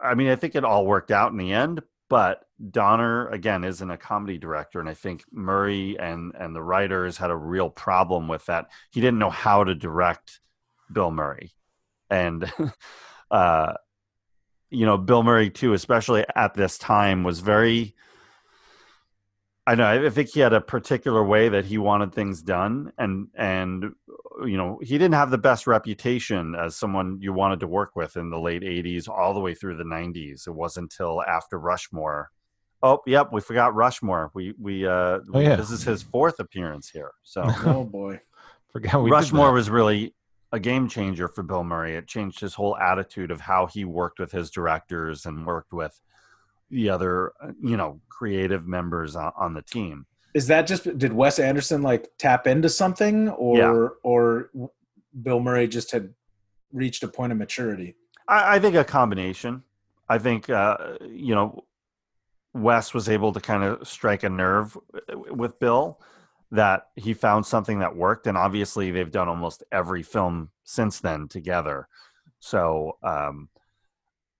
[0.00, 3.90] I mean, I think it all worked out in the end, but Donner again isn't
[3.90, 8.28] a comedy director, and I think Murray and and the writers had a real problem
[8.28, 8.66] with that.
[8.90, 10.40] He didn't know how to direct
[10.92, 11.52] Bill Murray,
[12.10, 12.50] and
[13.30, 13.74] uh,
[14.70, 17.94] you know, Bill Murray too, especially at this time, was very.
[19.64, 20.06] I know.
[20.06, 23.92] I think he had a particular way that he wanted things done, and and
[24.44, 28.16] you know he didn't have the best reputation as someone you wanted to work with
[28.16, 30.48] in the late '80s, all the way through the '90s.
[30.48, 32.30] It wasn't until after Rushmore.
[32.82, 34.30] Oh, yep, we forgot Rushmore.
[34.34, 35.56] We we uh, Oh, yeah.
[35.56, 37.12] this is his fourth appearance here.
[37.22, 38.20] So Oh boy.
[38.72, 39.52] Forgot we did Rushmore that.
[39.52, 40.14] was really
[40.50, 41.94] a game changer for Bill Murray.
[41.96, 45.98] It changed his whole attitude of how he worked with his directors and worked with
[46.70, 50.06] the other, uh, you know, creative members on, on the team.
[50.34, 53.88] Is that just did Wes Anderson like tap into something or Yeah.
[54.02, 54.50] or
[55.22, 56.12] Bill Murray just had
[56.72, 57.94] reached a point of maturity?
[58.26, 59.62] I, I think a combination.
[60.08, 61.64] I think uh, you know,
[62.54, 64.76] Wes was able to kind of strike a nerve
[65.30, 66.00] with Bill
[66.50, 71.28] that he found something that worked, and obviously they've done almost every film since then
[71.28, 71.88] together.
[72.40, 73.48] So, um,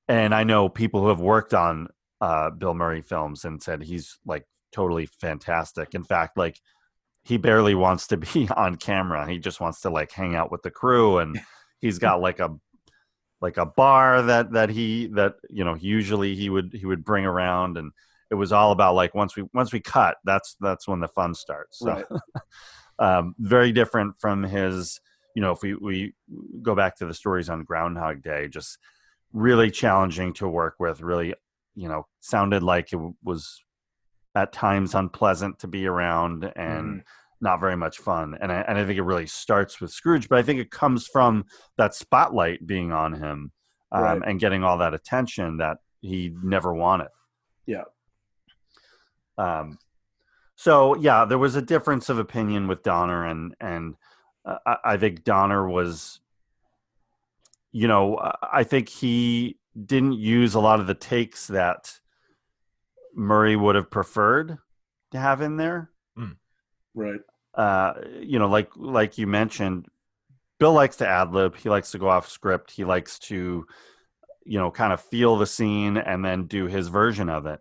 [0.08, 1.88] and I know people who have worked on
[2.20, 5.94] uh, Bill Murray films and said he's like totally fantastic.
[5.94, 6.60] In fact, like
[7.24, 9.28] he barely wants to be on camera.
[9.28, 11.40] He just wants to like hang out with the crew, and
[11.80, 12.50] he's got like a
[13.42, 17.26] like a bar that that he that you know usually he would he would bring
[17.26, 17.92] around and
[18.30, 21.34] it was all about like once we once we cut that's that's when the fun
[21.34, 22.06] starts so Right.
[22.98, 25.00] um very different from his
[25.34, 26.14] you know if we we
[26.62, 28.78] go back to the stories on groundhog day just
[29.32, 31.34] really challenging to work with really
[31.74, 33.62] you know sounded like it was
[34.34, 37.02] at times unpleasant to be around and
[37.42, 38.38] not very much fun.
[38.40, 41.06] And I, and I think it really starts with Scrooged, but I think it comes
[41.08, 41.44] from
[41.76, 43.50] that spotlight being on him
[43.90, 44.22] um, Right.
[44.24, 47.08] and getting all that attention that he never wanted.
[47.66, 47.84] Yeah.
[49.36, 49.78] Um,
[50.56, 53.96] so yeah, there was a difference of opinion with Donner, and and
[54.44, 56.20] uh, I, I think Donner was,
[57.72, 61.98] you know, I- I think he didn't use a lot of the takes that
[63.14, 64.58] Murray would have preferred
[65.12, 65.90] to have in there
[66.94, 67.20] Right.
[67.54, 69.86] Uh, you know, like like you mentioned,
[70.58, 71.56] Bill likes to ad lib.
[71.56, 72.70] He likes to go off script.
[72.70, 73.66] He likes to,
[74.44, 77.60] you know, kind of feel the scene and then do his version of it.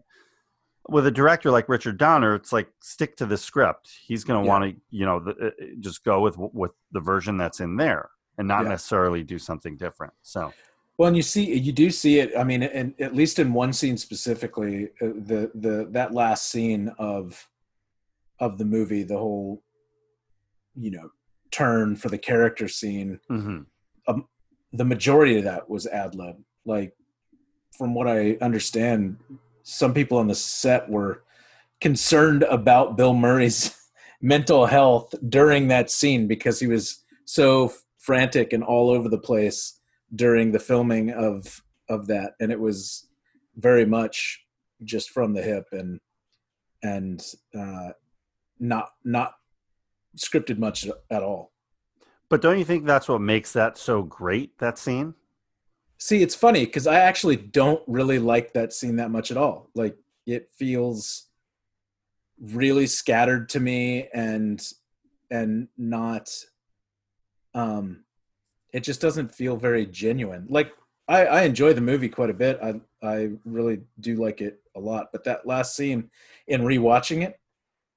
[0.89, 3.91] With a director like Richard Donner, it's like stick to the script.
[4.05, 4.49] He's going to Yeah.
[4.51, 8.09] want to, you know, the, uh, just go with with the version that's in there
[8.37, 8.69] and not Yeah.
[8.69, 10.13] necessarily do something different.
[10.21, 10.51] So
[10.97, 12.31] Well, and you see, you do see it.
[12.37, 16.89] I mean, and at least in one scene specifically, uh, the the that last scene
[16.97, 17.47] of
[18.39, 19.61] of the movie, the whole,
[20.75, 21.09] you know,
[21.51, 23.19] turn for the character scene.
[23.29, 23.65] mhm.
[24.73, 26.37] The majority of that was ad lib.
[26.65, 26.93] Like,
[27.77, 29.17] from what I understand,
[29.63, 31.23] some people on the set were
[31.81, 33.75] concerned about Bill Murray's
[34.21, 39.79] mental health during that scene because he was so frantic and all over the place
[40.15, 43.07] during the filming of of that and it was
[43.55, 44.43] very much
[44.83, 45.99] just from the hip and
[46.83, 47.23] and
[47.57, 47.89] uh
[48.59, 49.33] not not
[50.17, 51.51] scripted much at all
[52.31, 54.57] but don't you think that's what makes that so great?
[54.59, 55.15] That scene.
[55.97, 59.69] see it's funny because i actually don't really like that scene that much at all
[59.75, 59.95] like
[60.25, 61.27] it feels
[62.39, 64.67] really scattered to me and
[65.29, 66.29] and not
[67.53, 68.03] um
[68.73, 70.71] it just doesn't feel very genuine like
[71.07, 74.79] i i enjoy the movie quite a bit i i really do like it a
[74.79, 76.09] lot but that last scene
[76.47, 77.39] in rewatching it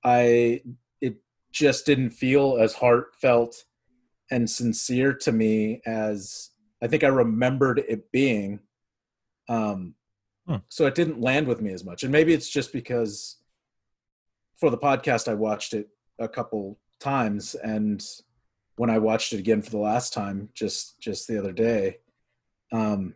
[0.05, 0.61] i
[1.55, 3.65] just didn't feel as heartfelt
[4.31, 6.51] and sincere to me as
[6.83, 8.61] i think i remembered it being
[9.49, 9.95] um
[10.47, 10.57] Hmm.
[10.69, 12.03] so it didn't land with me as much.
[12.03, 13.39] And maybe it's just because
[14.57, 15.89] for the podcast I watched it
[16.19, 18.05] a couple times, and
[18.77, 21.99] when I watched it again for the last time, just just the other day,
[22.73, 23.15] um,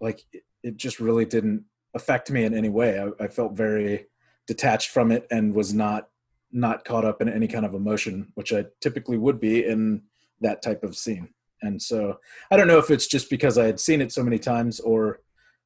[0.00, 2.98] like it, it just really didn't affect me in any way.
[2.98, 4.06] I, I felt very
[4.46, 6.08] detached from it and was not
[6.52, 10.02] not caught up in any kind of emotion, which I typically would be in
[10.40, 11.28] that type of scene.
[11.62, 12.18] And so
[12.50, 15.20] I don't know if it's just because I had seen it so many times or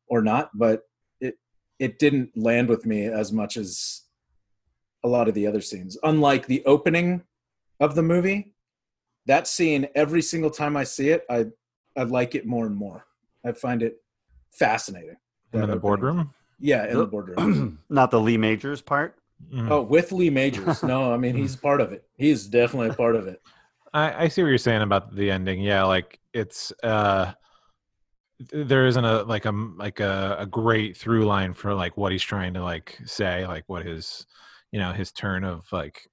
[0.09, 0.83] or not, but
[1.21, 1.37] it
[1.79, 4.03] it didn't land with me as much as
[5.05, 5.97] a lot of the other scenes.
[6.03, 7.23] Unlike the opening
[7.81, 8.55] of the movie,
[9.27, 11.47] that scene every single time I see it, I
[11.97, 13.07] I like it more and more.
[13.47, 13.97] I find it
[14.51, 15.17] fascinating.
[15.53, 15.79] in the opening.
[15.79, 16.35] boardroom.
[16.59, 17.79] Yeah, in the boardroom.
[17.89, 19.17] Not the Lee Majors part.
[19.53, 19.71] Mhm.
[19.71, 20.83] Oh, with Lee Majors.
[20.83, 22.05] No, I mean he's part of it.
[22.17, 23.41] He's definitely a part of it.
[23.93, 25.61] I, I see what you're saying about the ending.
[25.61, 27.33] Yeah, like it's uh
[28.53, 32.23] there isn't a like a like a, a great through line for like what he's
[32.23, 34.27] trying to like say, like what his
[34.73, 36.09] you know his turn of like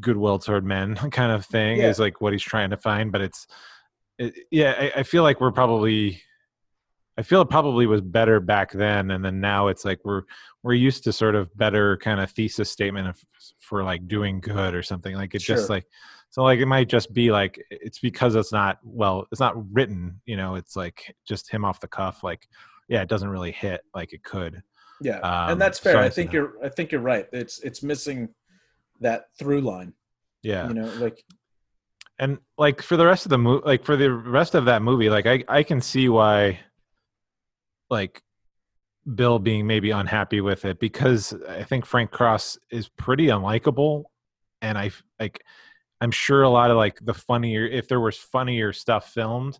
[0.00, 1.88] goodwill toward men kind of thing Yeah.
[1.88, 3.10] is like what he's trying to find.
[3.10, 3.46] But it's
[4.18, 6.20] it, yeah, I, I feel like we're probably
[7.18, 10.22] I feel it probably was better back then, and then now it's like we're
[10.62, 13.18] we're used to sort of better kind of thesis statement of,
[13.58, 15.14] for like doing good or something.
[15.14, 15.56] Like it's Sure.
[15.56, 15.86] just like
[16.30, 20.20] so like it might just be like it's because it's not well it's not written
[20.26, 22.46] you know it's like just him off the cuff like
[22.88, 24.62] yeah it doesn't really hit like it could
[25.00, 25.94] Yeah, Um, and that's fair.
[25.94, 26.52] so I I think you're.
[26.64, 27.26] I think you're right.
[27.32, 28.28] It's it's missing
[29.00, 29.92] that through line.
[30.42, 31.22] yeah You know, like
[32.18, 35.08] and like for the rest of the movie like for the rest of that movie
[35.10, 36.60] like i i can see why
[37.90, 38.22] like
[39.14, 44.04] bill being maybe unhappy with it because i think frank cross is pretty unlikable.
[44.62, 45.42] And I like
[46.00, 49.58] i'm sure a lot of like the funnier if there was funnier stuff filmed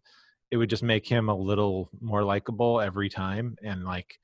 [0.50, 3.56] it would just make him a little more likable every time.
[3.62, 4.18] And like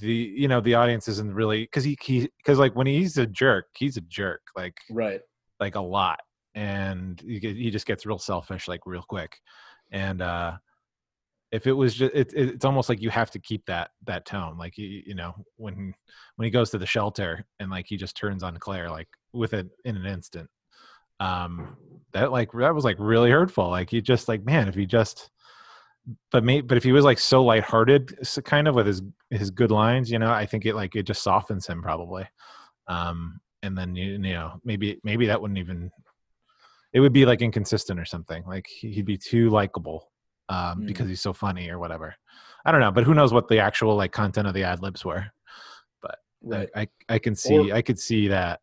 [0.00, 3.26] the you know the audience isn't really because he he because like when he's a
[3.26, 5.20] jerk he's a jerk like right.
[5.58, 6.20] like a lot.
[6.54, 9.38] And he, he just gets real selfish like real quick.
[9.90, 10.52] And uh
[11.52, 14.24] if it was just it, it, it's almost like you have to keep that that
[14.24, 15.94] tone like you, you know when
[16.36, 19.52] when he goes to the shelter and like he just turns on claire like with
[19.52, 20.48] it in an instant
[21.20, 21.76] um
[22.12, 25.30] that like that was like really hurtful like he just like man if he just
[26.32, 29.70] but me but if he was like so lighthearted kind of with his his good
[29.70, 32.26] lines you know i think it like it just softens him probably
[32.88, 35.90] um and then you, you know maybe maybe that wouldn't even
[36.92, 40.11] it would be like inconsistent or something like he'd be too likable
[40.48, 40.86] um Mm.
[40.86, 42.14] because he's so funny or whatever
[42.64, 45.04] i don't know but who knows what the actual like content of the ad libs
[45.04, 45.26] were
[46.44, 46.68] Right.
[46.74, 48.60] I, I i can see Or- i could see that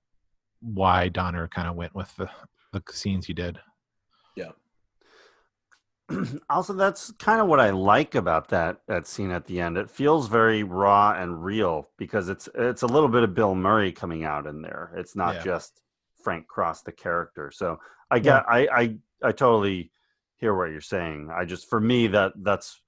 [0.61, 2.29] why donner kind of went with the
[2.73, 3.57] the scenes he did
[4.35, 4.51] Yeah.
[6.49, 9.89] also that's kind of what i like about that that scene at the end it
[9.89, 14.23] feels very raw and real because it's it's a little bit of bill murray coming
[14.25, 15.43] out in there it's not Yeah.
[15.43, 15.79] just
[16.23, 17.79] frank cross the character so
[18.11, 19.91] i get I, I i totally
[20.39, 22.82] hear what you're saying i just for me that that's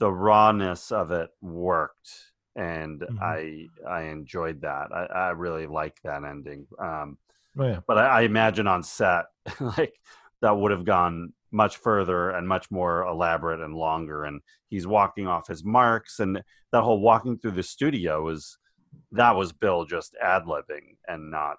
[0.00, 2.10] the rawness of it worked
[2.56, 3.22] and Mhm.
[3.22, 7.16] i i enjoyed that i i really like that ending um
[7.58, 9.26] oh yeah but I, I imagine on set
[9.60, 9.94] like
[10.42, 15.26] that would have gone much further and much more elaborate and longer and he's walking
[15.28, 18.58] off his marks and that whole walking through the studio was
[19.12, 21.58] that was bill just ad-libbing and not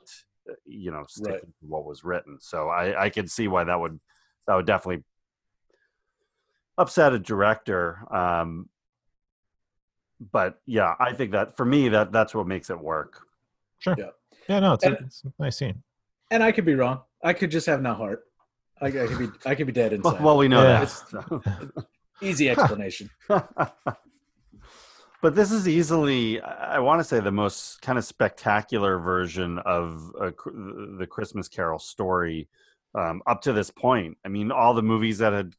[0.49, 1.41] uh, you know sticking Right.
[1.41, 3.99] to what was written so i i could see why that would
[4.47, 5.03] that would definitely
[6.77, 8.69] upset a director um
[10.31, 13.21] but yeah i think that for me that that's what makes it work
[13.79, 14.09] sure Yeah.
[14.47, 15.81] yeah no it's, a, And- it's a nice scene
[16.31, 17.01] And I could be wrong.
[17.23, 18.23] I could just have no heart.
[18.81, 19.29] I, I could be.
[19.49, 20.21] I could be dead inside.
[20.21, 20.79] well we know Yeah.
[20.79, 21.41] that so.
[22.21, 23.09] Easy explanation.
[25.21, 30.11] but this is easily i want to say the most kind of spectacular version of
[30.19, 30.31] a,
[30.97, 32.47] the christmas carol story
[32.95, 35.53] um, up to this point i mean all the movies that had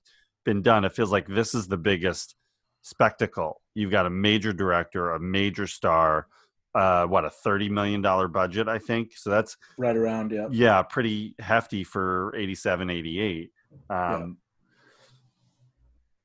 [0.45, 2.35] been done it feels like this is the biggest
[2.83, 6.27] spectacle you've got a major director a major star
[6.75, 10.31] uh, what a 30 million dollar budget i think so that's right around.
[10.31, 10.47] Yeah.
[10.51, 13.51] yeah pretty hefty for 87 88
[13.91, 14.37] um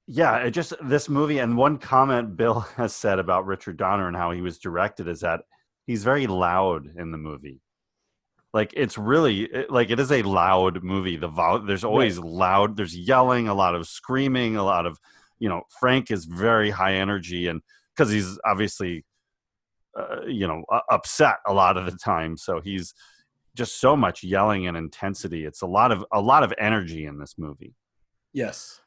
[0.08, 0.38] yeah.
[0.38, 4.32] it just this movie and one comment bill has said about richard donner and how
[4.32, 5.42] he was directed is that
[5.88, 7.62] he's very loud in the movie
[8.54, 12.96] like it's really like it is a loud movie the vol- there's always loud there's
[12.98, 14.98] yelling a lot of screaming a lot of
[15.40, 17.62] you know frank is very high energy and
[17.96, 19.06] because he's obviously
[19.98, 22.94] uh, you know u- upset a lot of the time so he's
[23.56, 27.20] just so much yelling and intensity it's a lot of a lot of energy in
[27.20, 27.74] this movie
[28.34, 28.80] Yes.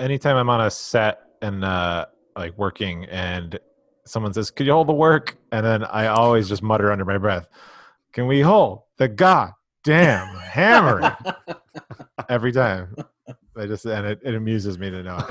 [0.00, 3.58] anytime I'm on a set and uh like working and
[4.06, 7.18] someone says, "Could you hold the work?" and then I always just mutter under my
[7.18, 7.46] breath,
[8.14, 11.10] "Can we hold the goddamn hammering?"
[12.28, 12.94] Every time.
[13.56, 15.26] I just and it, it amuses me to know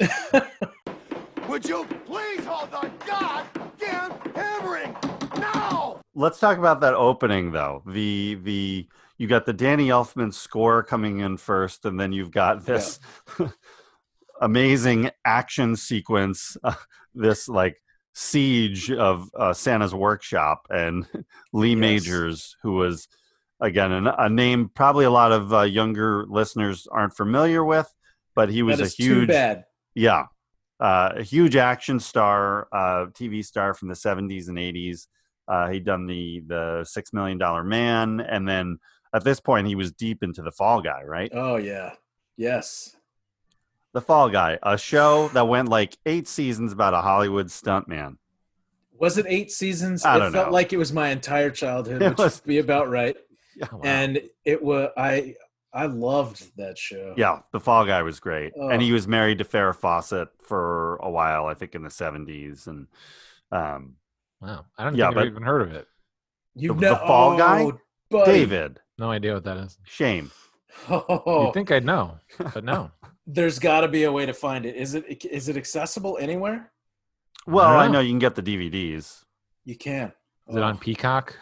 [0.00, 0.44] it.
[1.48, 4.96] Would you please hold the goddamn hammering
[5.38, 6.00] now?
[6.14, 7.82] Let's talk about that opening though.
[7.86, 12.66] The the you got the Danny Elfman score coming in first, and then you've got
[12.66, 12.98] this
[14.40, 16.74] amazing action sequence, uh,
[17.14, 17.80] this like
[18.18, 21.06] siege of uh, Santa's workshop, and
[21.52, 21.78] Lee Yes.
[21.78, 23.08] Majors, who was
[23.60, 27.92] again an, a name probably a lot of uh, younger listeners aren't familiar with,
[28.34, 29.64] but he was a huge bad.
[29.94, 30.24] yeah,
[30.80, 35.08] uh, a huge action star, uh, TV star from the '70s and '80s.
[35.46, 38.78] Uh, he'd done the the Six Million Dollar Man, and then
[39.14, 41.30] at this point he was deep into the Fall Guy, right?
[41.34, 41.92] Oh yeah.
[42.38, 42.96] Yes.
[43.96, 48.18] The Fall Guy, a show that went like eight seasons about a Hollywood stuntman.
[48.98, 50.04] Was it eight seasons?
[50.04, 50.52] I don't felt know.
[50.52, 53.16] like it was my entire childhood, It which was- would be about right.
[53.72, 53.80] Wow.
[53.84, 55.34] And it was I
[55.72, 57.14] I loved that show.
[57.16, 58.68] Yeah, the Fall Guy was great, Oh.
[58.68, 62.66] and he was married to Farrah Fawcett for a while, I think in the '70s,
[62.66, 62.88] and
[63.50, 63.94] um,
[64.42, 65.88] wow, I don't Yeah, think but- I've even heard of it.
[66.54, 67.62] You The- know, the Fall Guy?
[67.62, 67.80] oh,
[68.10, 68.30] buddy.
[68.32, 69.78] David, No idea what that is.
[69.84, 70.30] shame.
[70.88, 72.18] Oh, You'd think I'd know,
[72.54, 72.90] but no.
[73.26, 74.76] there's got to be a way to find it.
[74.76, 76.70] Is it is it accessible anywhere?
[77.46, 77.92] Well, don't I know.
[77.94, 79.24] know you can get the DVDs,
[79.64, 80.12] You can.
[80.48, 81.36] Is it on Peacock?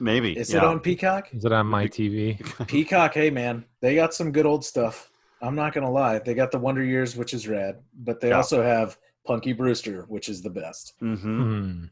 [0.00, 0.36] maybe.
[0.36, 0.58] Is yeah.
[0.58, 1.28] it on Peacock?
[1.32, 2.38] Is it on my TV?
[2.68, 5.10] Peacock, hey man, they got some good old stuff.
[5.40, 8.36] I'm not gonna lie, they got the Wonder Years, which is rad, but they Yeah.
[8.36, 8.96] also have
[9.26, 10.94] Punky Brewster, which is the best.
[11.00, 11.84] hmm Hmm.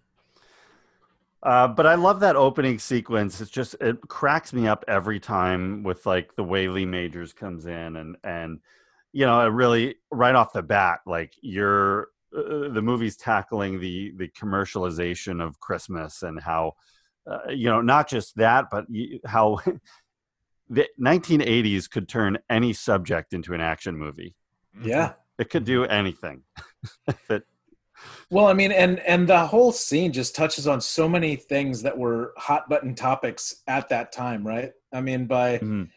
[1.43, 3.41] Uh, but I love that opening sequence.
[3.41, 7.67] It's just it cracks me up every time with like the way Lee Majors comes
[7.67, 8.61] in and and
[9.13, 14.13] you know it really right off the bat like you're uh, the movie's tackling the
[14.17, 16.75] the commercialization of Christmas and how
[17.27, 18.87] uh, you know not just that but
[19.27, 19.59] how
[20.69, 24.35] the 1980s could turn any subject into an action movie.
[24.83, 25.13] Yeah.
[25.39, 26.43] It could do anything.
[27.29, 27.43] that
[28.31, 31.97] Well, I mean, and and the whole scene just touches on so many things that
[31.99, 34.73] were hot button topics at that time, right?
[34.93, 35.89] I mean, by Mhm.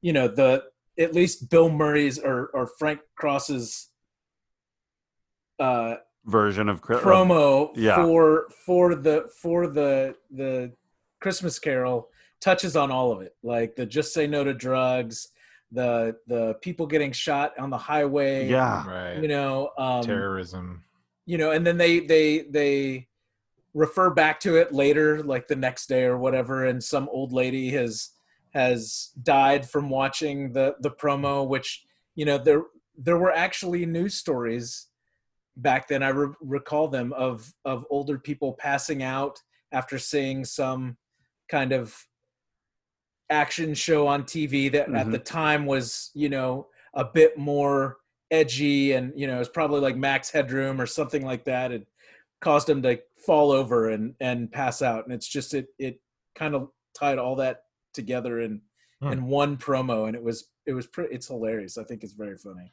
[0.00, 0.64] you know the
[0.98, 3.88] at least Bill Murray's or or Frank Cross's
[5.58, 5.96] uh,
[6.26, 7.96] version of Chri- of- promo yeah.
[8.04, 10.72] for for the for the the
[11.20, 12.08] Christmas Carol
[12.40, 15.28] touches on all of it, like the just say no to drugs,
[15.72, 18.86] the the people getting shot on the highway, yeah.
[18.88, 19.20] Right.
[19.22, 20.84] you know, um, Terrorism.
[21.30, 23.06] You know, and then they they they
[23.72, 27.70] refer back to it later, like the next day or whatever, and some old lady
[27.70, 28.10] has
[28.52, 31.84] has died from watching the the promo, which
[32.16, 32.64] you know there
[32.98, 34.88] there were actually news stories
[35.56, 36.02] back then.
[36.02, 39.38] I re- recall them of of older people passing out
[39.70, 40.96] after seeing some
[41.48, 41.94] kind of
[43.30, 45.12] action show on TV that at Mhm.
[45.12, 47.99] the time was you know a bit more
[48.30, 51.72] edgy and you know it's probably like max headroom or something like that.
[51.72, 51.86] It
[52.40, 55.04] caused him to fall over and and pass out.
[55.04, 56.00] And it's just it it
[56.34, 58.62] kind of tied all that together in
[59.02, 59.12] Hmm.
[59.12, 60.06] in one promo.
[60.06, 61.78] And it was it was pretty it's hilarious.
[61.78, 62.70] I think it's very funny.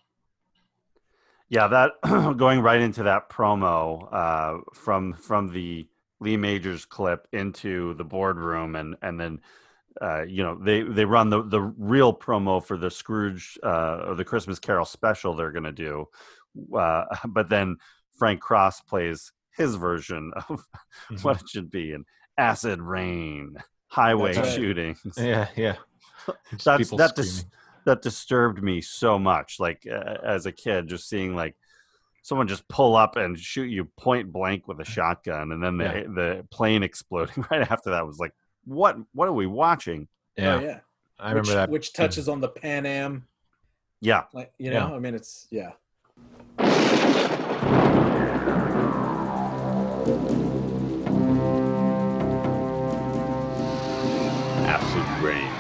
[1.50, 1.92] Yeah, that
[2.38, 5.88] going right into that promo uh, from from the
[6.20, 9.40] Lee Majors clip into the boardroom, and and then
[10.02, 14.16] uh, you know they they run the the real promo for the Scrooge uh, or
[14.16, 16.06] the Christmas Carol special they're going to do,
[16.76, 17.78] uh, but then
[18.18, 20.66] Frank Cross plays his version of
[21.12, 21.24] Mhm.
[21.24, 22.06] what it should be, and
[22.38, 23.56] acid rain,
[23.88, 24.46] highway right.
[24.46, 25.02] shootings.
[25.18, 25.76] Yeah, yeah.
[26.64, 27.46] That's that dis-
[27.86, 29.60] that disturbed me so much.
[29.60, 31.56] Like uh, as a kid, just seeing like
[32.22, 35.84] someone just pull up and shoot you point blank with a shotgun, and then the
[35.86, 36.04] Yeah.
[36.14, 38.34] the plane exploding right after that was like,
[38.68, 40.08] what what are we watching?
[40.38, 40.80] Yeah, oh, yeah
[41.20, 41.70] I remember which, that.
[41.70, 43.26] which touches on the pan am
[44.02, 44.96] Yeah, like you know Yeah.
[44.96, 45.72] i mean it's yeah
[54.68, 55.52] acid rain.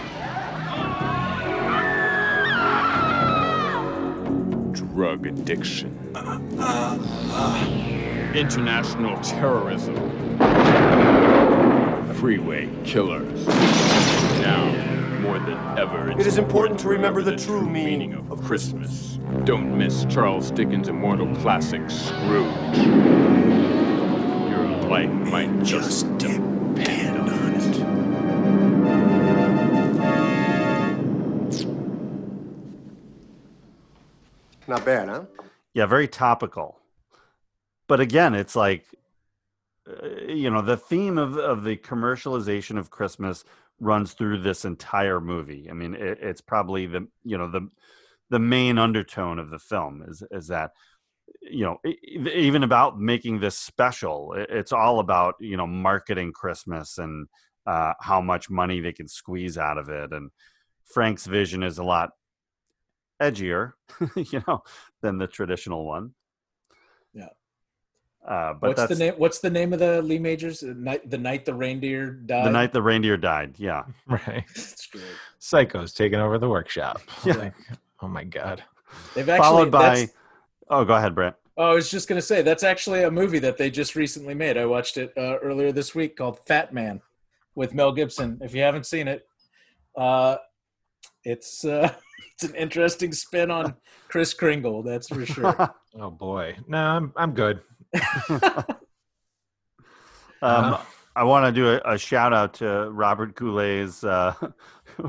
[4.73, 5.97] Drug addiction.
[6.15, 6.97] Uh, uh,
[7.31, 8.33] uh.
[8.35, 9.95] International terrorism.
[12.19, 13.45] Freeway killers.
[14.41, 14.65] Now,
[15.19, 19.19] more than ever, it's It is important to remember remember the true meaning of Christmas.
[19.43, 22.77] Don't miss Charles Dickens' immortal classic, Scrooge.
[24.49, 27.77] Your life might just depend on it.
[34.67, 35.25] Not bad, huh?
[35.73, 36.79] yeah, very topical.
[37.87, 38.85] but again, it's like
[40.27, 43.43] you know the theme of of the commercialization of Christmas
[43.79, 45.67] runs through this entire movie.
[45.69, 47.67] I mean, it, it's probably the you know the
[48.29, 50.71] the main undertone of the film is is that
[51.41, 57.27] you know even about making this special it's all about you know marketing christmas and
[57.65, 60.31] uh, how much money they can squeeze out of it and
[60.85, 62.11] frank's vision is a lot
[63.21, 63.73] edgier
[64.15, 64.61] you know
[65.01, 66.13] than the traditional one.
[68.27, 69.13] Uh, but what's the name?
[69.15, 70.59] What's the name of the Lee Majors?
[70.59, 72.45] The night, the night the reindeer died.
[72.45, 74.43] the night the reindeer died yeah Right.
[74.53, 75.03] That's great.
[75.39, 77.01] Psycho's taking over the workshop.
[77.25, 77.35] Yeah.
[77.35, 77.53] Like,
[78.01, 78.63] oh my god.
[79.15, 80.09] They've actually followed by
[80.69, 83.57] oh go ahead brent Oh, I was just gonna say that's actually a movie that
[83.57, 84.57] they just recently made.
[84.57, 87.01] I watched it uh, earlier this week called Fatman
[87.55, 88.37] with Mel Gibson.
[88.41, 89.25] If you haven't seen it,
[89.95, 90.37] uh,
[91.23, 91.91] it's uh,
[92.33, 93.73] it's an interesting spin on
[94.07, 94.83] Kris Kringle.
[94.83, 95.73] That's for sure.
[95.99, 96.57] Oh boy.
[96.67, 97.61] No, I'm I'm good.
[98.29, 98.79] um,
[100.41, 100.81] Uh,
[101.15, 104.33] i want to do a, a shout out to robert goulet's uh,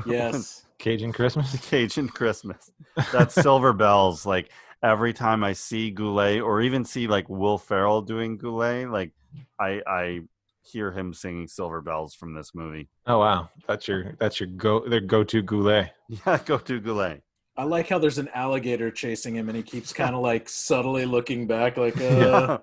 [0.05, 0.65] yes.
[0.79, 1.57] Cajun Christmas.
[1.69, 2.71] Cajun Christmas.
[3.11, 4.25] That's Silver Bells.
[4.25, 4.49] Like
[4.81, 9.11] every time I see Goulet or even see like Will Ferrell doing Goulet, like
[9.59, 10.21] I I
[10.61, 12.87] hear him singing Silver Bells from this movie.
[13.05, 13.49] Oh wow.
[13.67, 15.91] That's your that's your go their go to goulet.
[16.25, 17.21] Yeah, go to Goulet.
[17.59, 21.05] I like how there's an alligator chasing him, and he keeps kind of like subtly
[21.05, 22.57] looking back, like, uh, Yeah.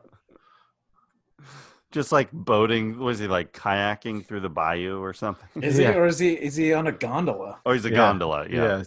[1.93, 5.49] Just like boating, was he like kayaking through the bayou or something?
[5.63, 5.93] is Yeah.
[5.93, 7.59] he or is he is he on a gondola?
[7.65, 7.97] Oh, he's a Yeah.
[7.97, 8.47] gondola.
[8.51, 8.83] Yeah.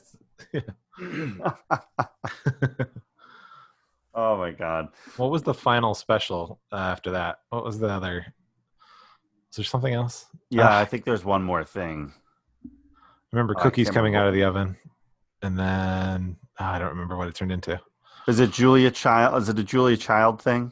[0.53, 0.62] Yeah.
[4.16, 4.89] Oh my god.
[5.18, 7.39] What was the final special uh, after that?
[7.51, 8.26] What was the other?
[9.51, 10.26] Is there something else?
[10.49, 10.80] Yeah, Ah.
[10.80, 12.12] I think there's one more thing.
[12.66, 12.70] I
[13.32, 14.76] remember Oh, I cookies coming remember out of the oven,
[15.41, 17.79] and then ah, I don't remember what it turned into.
[18.27, 19.41] Is it Julia Child?
[19.41, 20.71] Is it a Julia Child thing?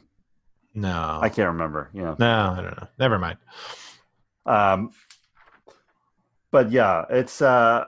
[0.74, 1.90] No, I can't remember.
[1.92, 2.14] Yeah.
[2.18, 2.86] no, I don't know.
[2.98, 3.38] Never mind.
[4.46, 4.90] um
[6.50, 7.84] but yeah it's uh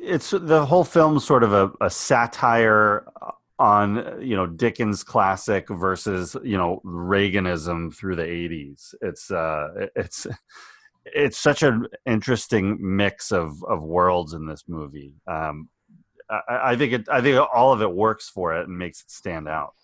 [0.00, 3.06] it's the whole film sort of a, a satire
[3.58, 10.26] on you know dickens classic versus you know reaganism through the 80s it's uh it's
[11.06, 15.68] it's such an interesting mix of of worlds in this movie um
[16.30, 17.08] I, I think it.
[17.08, 19.74] I think all of it works for it and makes it stand out.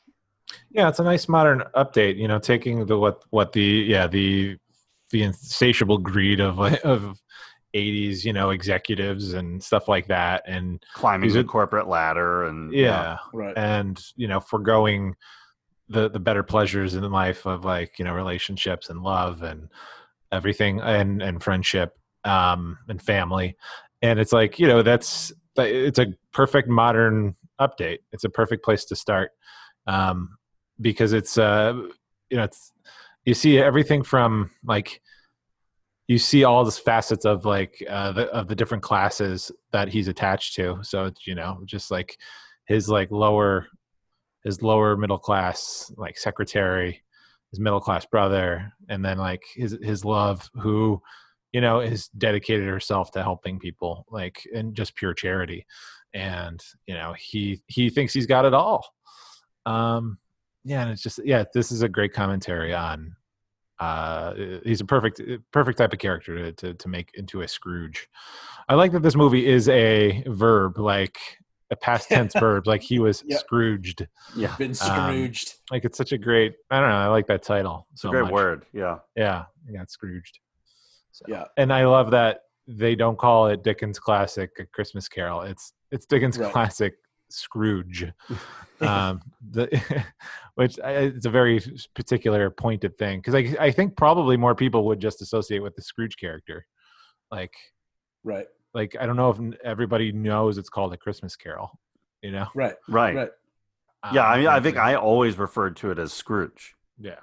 [0.70, 2.16] Yeah, it's a nice modern update.
[2.16, 4.57] You know, taking the what what the yeah the
[5.11, 7.20] the insatiable greed of of
[7.74, 12.72] 80s you know executives and stuff like that and Climbing the are- corporate ladder and
[12.72, 13.57] yeah Right.
[13.59, 15.14] and you know foregoing
[15.91, 19.68] the the better pleasures in life of like you know relationships and love and
[20.32, 23.55] everything and and friendship um and family
[24.01, 25.30] and it's like you know that's
[25.66, 27.98] it's a perfect modern update.
[28.12, 29.30] It's a perfect place to start
[29.86, 30.36] um
[30.80, 31.72] because it's uh
[32.30, 32.72] you know it's
[33.24, 35.00] you see everything from like
[36.06, 40.09] you see all the facets of like uh the, of the different classes that he's
[40.09, 40.78] attached to.
[40.82, 42.16] So you know just like
[42.66, 43.66] his like lower
[44.44, 47.02] his lower middle class like secretary
[47.50, 51.00] his middle class brother and then like his his love who
[51.53, 55.64] you know has dedicated herself to helping people like in just pure charity
[56.14, 58.86] and you know he he thinks he's got it all
[59.66, 60.18] um
[60.64, 63.14] yeah and it's just yeah this is a great commentary on
[63.80, 64.34] uh
[64.64, 65.20] he's a perfect
[65.53, 68.09] perfect type of character to, to to make into a scrooge
[68.68, 71.16] i like that this movie is a verb like
[71.70, 73.40] a past tense verb like he was Yep.
[73.40, 74.57] scrooged yeah.
[74.57, 75.55] Been Um, Scrooged.
[75.70, 78.12] like it's such a great i don't know i like that title It's so a
[78.12, 78.32] great much.
[78.32, 78.66] word.
[78.72, 78.99] Yeah.
[79.14, 80.40] yeah he got scrooged
[81.18, 81.44] so, Yeah.
[81.56, 86.06] and i love that they don't call it dickens classic a christmas carol it's it's
[86.06, 86.52] dickens Right.
[86.52, 86.94] classic
[87.30, 88.06] scrooge
[88.80, 89.66] um the
[90.54, 91.60] which I- it's a very
[91.94, 95.82] particular pointed thing because I, I think probably more people would just associate with the
[95.82, 96.66] scrooge character
[97.30, 97.52] like
[98.24, 98.46] right.
[98.74, 101.70] like i don't know if everybody knows it's called a christmas carol
[102.22, 102.74] you know Right.
[102.88, 103.14] Right.
[103.16, 103.30] Right.
[104.12, 104.26] Yeah.
[104.26, 106.74] Um, I mean, I think I always referred to it as Scrooge.
[106.98, 107.20] yeah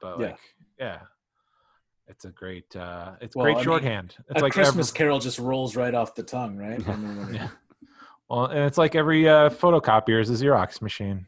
[0.00, 0.26] but Yeah.
[0.26, 0.38] like
[0.78, 0.98] yeah
[2.08, 4.98] it's a great uh it's Well, great I mean, shorthand it's a like Christmas every,
[4.98, 6.86] Carol just rolls right off the tongue, right?
[6.88, 7.48] I mean, Yeah.
[8.28, 11.26] well and it's like every uh photocopier is a xerox machine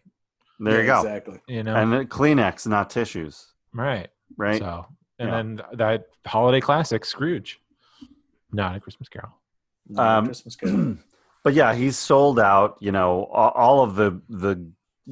[0.58, 0.98] There yeah, you go.
[1.00, 1.40] Exactly.
[1.48, 3.46] you know And then Kleenex, not tissues.
[3.72, 4.58] right Right.
[4.60, 4.86] So,
[5.18, 5.36] and Yeah.
[5.36, 7.60] then that holiday classic, Scrooge,
[8.52, 9.32] not a Christmas Carol.
[9.88, 10.96] No, Um, Christmas Carol.
[11.44, 12.76] but yeah, he's sold out.
[12.80, 14.70] You know, all of the the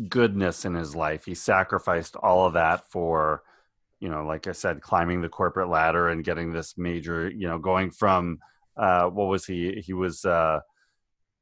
[0.09, 1.25] goodness in his life.
[1.25, 3.43] He sacrificed all of that for,
[4.01, 7.31] you know, like I said, climbing the corporate ladder and getting this major.
[7.31, 8.39] You know, going from
[8.77, 9.83] uh, what was he?
[9.85, 10.61] He was uh,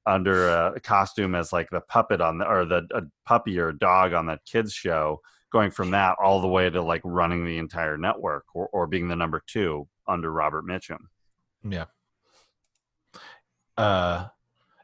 [0.06, 4.12] under a costume as like the puppet on the or the a puppy or dog
[4.12, 5.20] on that kids show.
[5.52, 9.08] going from that all the way to like running the entire network or, or being
[9.08, 10.98] the number two under Robert Mitchum.
[11.62, 11.86] Yeah.
[13.76, 14.26] Uh,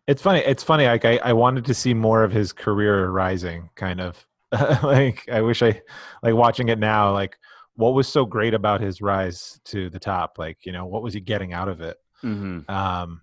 [0.06, 0.40] it's funny.
[0.40, 0.86] It's funny.
[0.86, 3.70] Like I, I wanted to see more of his career rising.
[3.76, 4.26] Kind of
[4.82, 5.80] like I wish I
[6.22, 7.12] like watching it now.
[7.12, 7.36] Like
[7.76, 10.38] what was so great about his rise to the top?
[10.38, 11.96] Like you know what was he getting out of it?
[12.22, 12.70] Mm-hmm.
[12.70, 13.22] Um,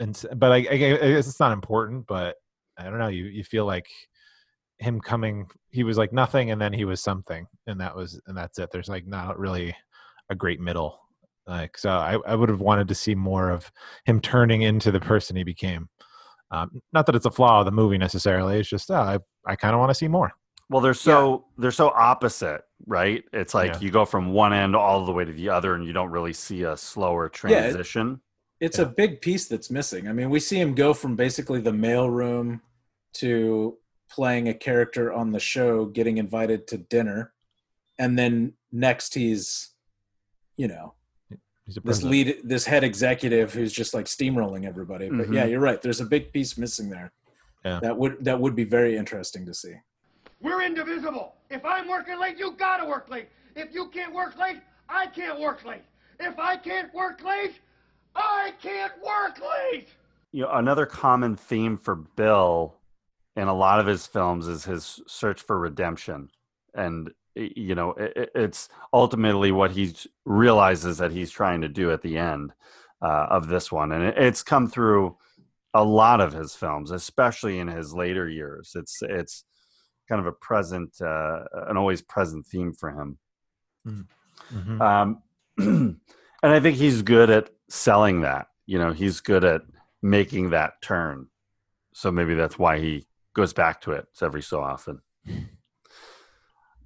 [0.00, 2.06] and but I, I guess it's not important.
[2.06, 2.36] But
[2.78, 3.08] I don't know.
[3.08, 3.86] You you feel like
[4.78, 5.46] him coming.
[5.70, 8.70] He was like nothing, and then he was something, and that was and that's it.
[8.70, 9.74] There's like not really
[10.30, 11.00] a great middle.
[11.46, 13.70] Like so, I, I would have wanted to see more of
[14.04, 15.88] him turning into the person he became.
[16.50, 18.58] Um, not that it's a flaw of the movie necessarily.
[18.58, 20.32] It's just uh, I I kind of want to see more.
[20.68, 23.24] Well, they're so they're so opposite, right?
[23.32, 23.80] It's like Yeah.
[23.80, 26.32] you go from one end all the way to the other, and you don't really
[26.32, 27.32] see a slower Yeah, it-
[27.72, 28.20] transition.
[28.60, 30.08] it's a big piece that's missing.
[30.08, 32.60] I mean, we see him go from basically the mailroom
[33.14, 33.78] to
[34.10, 37.32] playing a character on the show, getting invited to dinner,
[37.98, 39.70] and then next he's,
[40.56, 40.94] you know,
[41.64, 45.08] He's a this lead, this head executive who's just like steamrolling everybody.
[45.10, 45.50] But yeah, Mhm.
[45.50, 45.82] you're right.
[45.82, 47.12] There's a big piece missing there.
[47.64, 47.80] Yeah.
[47.80, 49.74] That would that would be very interesting to see.
[50.40, 51.34] We're indivisible.
[51.50, 53.28] If I'm working late, you gotta work late.
[53.54, 55.82] If you can't work late, I can't work late.
[56.20, 57.60] If I can't work late,
[58.14, 59.88] I can't work late.
[60.32, 62.76] You know, another common theme for Bill
[63.36, 66.30] in a lot of his films is his search for redemption,
[66.74, 72.02] and you know, it, it's ultimately what he realizes that he's trying to do at
[72.02, 72.52] the end
[73.02, 75.16] uh, of this one, and it, it's come through
[75.74, 78.72] a lot of his films, especially in his later years.
[78.74, 79.44] It's it's
[80.08, 83.18] kind of a present, uh, an always present theme for him.
[83.86, 84.80] Mhm.
[84.80, 85.22] Um,
[85.58, 85.98] and
[86.42, 88.48] I think he's good at selling that.
[88.66, 89.62] You know, he's good at
[90.02, 91.28] making that turn.
[91.92, 95.00] So maybe that's why he goes back to it every so often.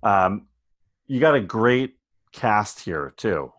[0.03, 0.47] Um,
[1.07, 1.97] you got a great
[2.33, 3.53] cast here too.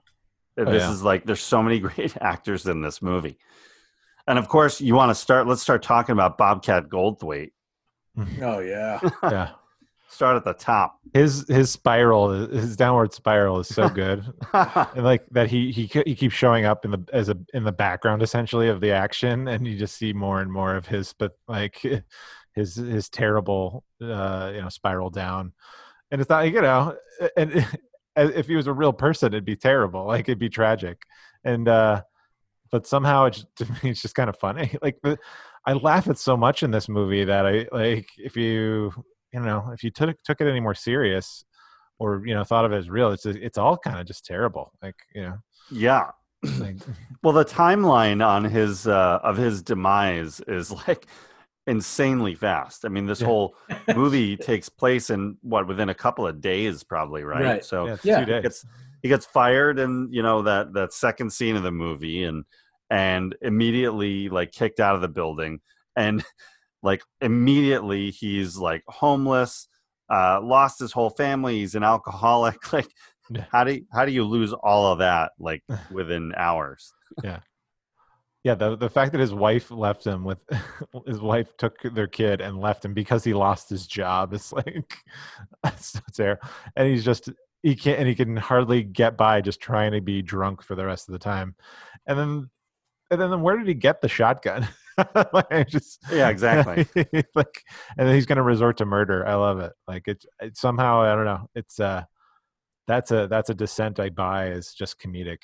[0.58, 0.92] Oh, this yeah.
[0.92, 3.38] is like there's so many great actors in this movie,
[4.28, 5.48] and of course you want to start.
[5.48, 7.52] Let's start talking about Bobcat Goldthwait.
[8.18, 9.00] Oh yeah.
[9.24, 9.50] yeah.
[10.10, 11.00] Start at the top.
[11.14, 14.26] His his spiral, his downward spiral is so good.
[14.54, 17.72] and like that he he he keeps showing up in the as a in the
[17.72, 21.38] background essentially of the action and you just see more and more of his but
[21.48, 21.82] like
[22.54, 25.54] his his terrible uh you know spiral down
[26.12, 26.96] and it's not you know
[27.38, 27.66] and
[28.18, 31.02] if he was a real person it'd be terrible like it'd be tragic
[31.46, 32.02] and uh
[32.72, 35.18] but somehow it's to it's just kind of funny like the,
[35.66, 38.92] i laugh at so much in this movie that i like if you
[39.34, 41.46] you know if you took took it any more serious
[42.00, 44.72] or you know thought of it as real it's it's all kind of just terrible
[44.82, 45.38] like you know
[45.72, 46.12] yeah.
[46.60, 46.76] like,
[47.24, 51.06] Well, the timeline on his uh, of his demise is like
[51.68, 52.84] insanely fast.
[52.84, 53.28] I mean, this Yeah.
[53.28, 53.56] whole
[53.96, 57.44] movie takes place in what within a couple of days, probably, right?
[57.44, 57.66] Right.
[57.66, 58.26] So yeah, it's Yeah.
[58.26, 58.66] two he gets
[59.04, 62.44] he gets fired, and you know that that second scene of the movie, and
[62.92, 65.62] and immediately like kicked out of the building,
[65.96, 66.24] and
[66.84, 69.68] like immediately he's like homeless,
[70.12, 71.60] uh, lost his whole family.
[71.60, 72.58] He's an alcoholic.
[72.74, 76.94] Like, how do you, how do you lose all of that like within hours?
[77.24, 77.40] yeah
[78.44, 80.40] Yeah, the the fact that his wife left him with
[81.08, 84.98] his wife took their kid and left him because he lost his job it's like
[85.64, 87.30] that's so terrible and he's just
[87.64, 90.86] he can't and he can hardly get by just trying to be drunk for the
[90.86, 91.56] rest of the time
[92.08, 92.50] and then
[93.12, 94.68] and then where did he get the shotgun
[95.34, 96.88] like, just Yeah, exactly.
[97.36, 97.64] like
[97.98, 101.16] and then he's gonna resort to murder i love it like it's it somehow i
[101.16, 102.04] don't know it's uh
[102.88, 105.38] that's a that's a descent i buy as just comedic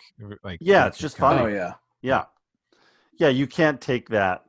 [0.43, 1.41] like Yeah, it's just funny.
[1.41, 1.73] Oh yeah.
[2.01, 2.25] Yeah.
[3.17, 4.43] Yeah, you can't take that.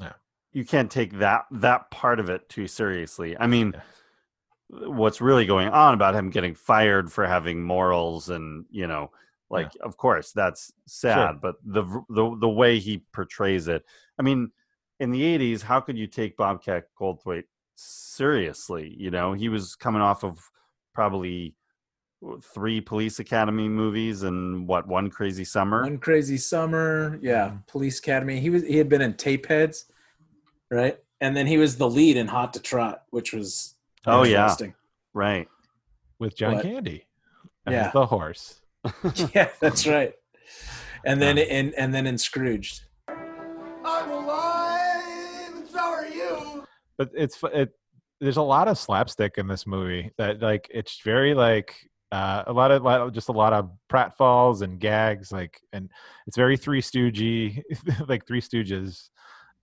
[0.00, 0.12] Yeah.
[0.52, 3.36] You can't take that that part of it too seriously.
[3.38, 3.74] I mean,
[4.68, 9.10] what's really going on about him getting fired for having morals and, you know,
[9.50, 13.82] like of course that's sad, but the the the way he portrays it.
[14.18, 14.50] I mean,
[15.00, 17.44] in the 80s, how could you take Bobcat Goldthwait
[17.76, 19.32] seriously, you know?
[19.32, 20.38] He was coming off of
[20.94, 21.54] probably
[22.42, 27.56] three police academy movies and what one crazy summer One Crazy Summer, yeah, Mm-hmm.
[27.68, 28.40] Police Academy.
[28.40, 29.84] He was he had been in Tapeheads,
[30.70, 30.98] right?
[31.20, 33.74] And then he was the lead in Hot to Trot, which was
[34.06, 34.54] Oh, yeah.
[35.14, 35.46] right
[36.18, 36.62] with John What?
[36.64, 37.06] Candy.
[37.68, 37.90] Yeah.
[37.92, 38.60] the horse.
[39.34, 40.14] yeah, that's right.
[41.04, 42.82] And then in and then in Scrooged.
[43.08, 46.64] I'm alive, and so are you.
[46.96, 47.70] But it's it.
[48.20, 51.76] There's a lot of slapstick in this movie that like it's very like
[52.10, 55.90] uh, a lot of lot just a lot of pratfalls and gags like and
[56.26, 57.62] it's very Three Stoogey
[58.08, 59.10] like Three Stooges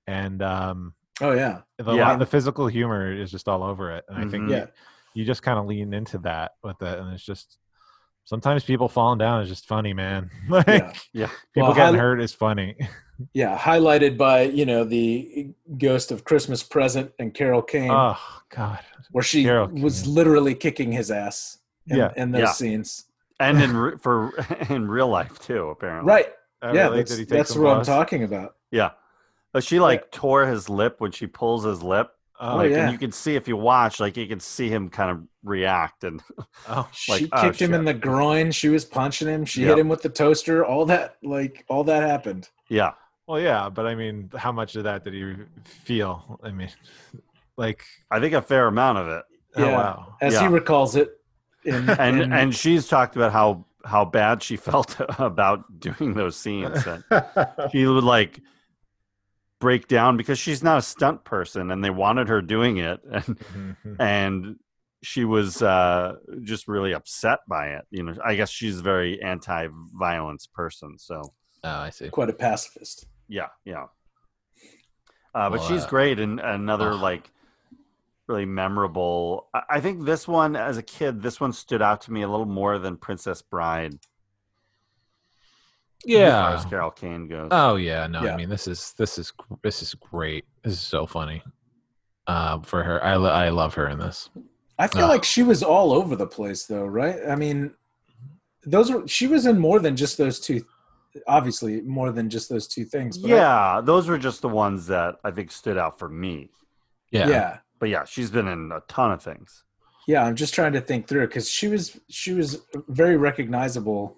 [0.07, 1.61] and um Oh yeah.
[1.77, 2.09] the, Yeah.
[2.11, 4.51] lot, the physical humor is just all over it and I think Mhm.
[4.51, 4.65] Yeah.
[5.15, 7.57] you just kind of lean into that with it, and it's just
[8.25, 10.29] sometimes people falling down is just funny, man.
[10.49, 10.93] like Yeah.
[11.13, 11.29] Yeah.
[11.53, 12.75] people Well, getting how- hurt is funny.
[13.33, 15.47] Yeah, highlighted by you know the
[15.77, 18.17] Ghost of Christmas Present and Carol Kane, oh
[18.49, 18.79] God,
[19.11, 20.13] where she Carol was Kane.
[20.15, 21.59] literally kicking his ass.
[21.87, 22.11] In, Yeah.
[22.17, 22.51] in those Yeah.
[22.51, 23.05] scenes.
[23.39, 24.33] And in re- for
[24.69, 26.09] in real life too, apparently.
[26.11, 26.33] Right.
[26.61, 26.97] Oh, yeah, really?
[26.97, 28.57] that's, Did he take that's some what I'm talking about.
[28.71, 28.89] Yeah.
[29.53, 32.09] But she like tore his lip when she pulls his lip.
[32.39, 32.83] Oh, like, yeah.
[32.83, 36.03] And you can see if you watch, like you can see him kind of react
[36.03, 36.21] and
[36.69, 38.51] oh, Like, she oh, kicked him in the groin.
[38.51, 39.45] She was punching him.
[39.45, 39.69] She Yep.
[39.69, 40.65] hit him with the toaster.
[40.65, 42.49] All that, like, all that happened.
[42.69, 42.91] yeah.
[43.27, 46.39] well, yeah, but I mean, how much of that did he feel?
[46.43, 46.69] I mean,
[47.57, 49.23] like, I think a fair amount of it.
[49.57, 49.71] oh Yeah.
[49.77, 51.11] wow, As he recalls it.
[51.63, 56.35] In, And in- and she's talked about how how bad she felt about doing those
[56.35, 56.85] scenes.
[56.85, 57.03] And
[57.71, 58.41] she would like
[59.59, 63.25] break down because she's not a stunt person and they wanted her doing it and
[63.39, 63.95] Mhm.
[63.99, 64.55] and
[65.03, 69.21] she was uh just really upset by it you know i guess she's a very
[69.21, 71.21] anti-violence person so
[71.63, 72.09] oh, I see.
[72.09, 73.05] quite a pacifist.
[73.27, 73.85] yeah yeah
[75.33, 77.01] uh, but Well, she's uh, great and another ugh.
[77.01, 77.31] like
[78.27, 82.11] really memorable I, I think this one as a kid this one stood out to
[82.11, 84.14] me a little more than princess bride as far
[86.03, 86.53] Yeah.
[86.55, 88.33] as carol kane goes Oh yeah, no, Yeah.
[88.33, 89.31] I mean this is this is
[89.63, 90.45] this is great.
[90.63, 91.41] This is so funny.
[92.27, 94.29] Uh, for her, I lo- I love her in this.
[94.79, 95.09] I feel Ah.
[95.09, 97.17] like she was all over the place, though, right?
[97.29, 97.73] I mean,
[98.65, 100.65] those were she was in more than just those two.
[101.27, 103.17] Obviously, more than just those two things.
[103.17, 106.49] but I- yeah those were just the ones that i think stood out for me
[107.11, 109.63] Yeah, yeah, but yeah she's been in a ton of things
[110.07, 110.23] yeah.
[110.25, 114.17] I'm just trying to think through because she was she was very recognizable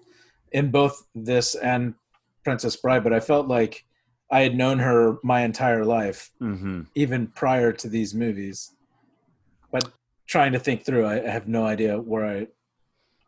[0.52, 1.94] in both this and
[2.44, 3.84] Princess Bride, but I felt like
[4.30, 8.74] I had known her my entire life, hmm even prior to these movies.
[9.72, 9.90] But
[10.26, 12.46] trying to think through, I, I have no idea where I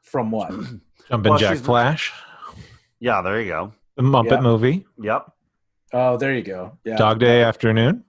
[0.03, 0.51] from what.
[1.09, 2.12] Jumping Well, Jack Flash,
[3.01, 4.41] yeah there you go the Muppet Yeah.
[4.41, 5.33] movie, yep
[5.93, 6.79] Oh, there you go.
[6.85, 6.97] Yeah.
[6.97, 8.05] Dog Day Afternoon.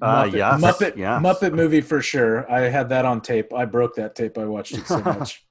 [0.00, 1.20] Uh, Muppet, yes, Muppet, yes.
[1.20, 2.48] Muppet movie for sure.
[2.48, 3.52] I had that on tape.
[3.52, 4.38] I broke that tape.
[4.38, 5.44] I watched it so much.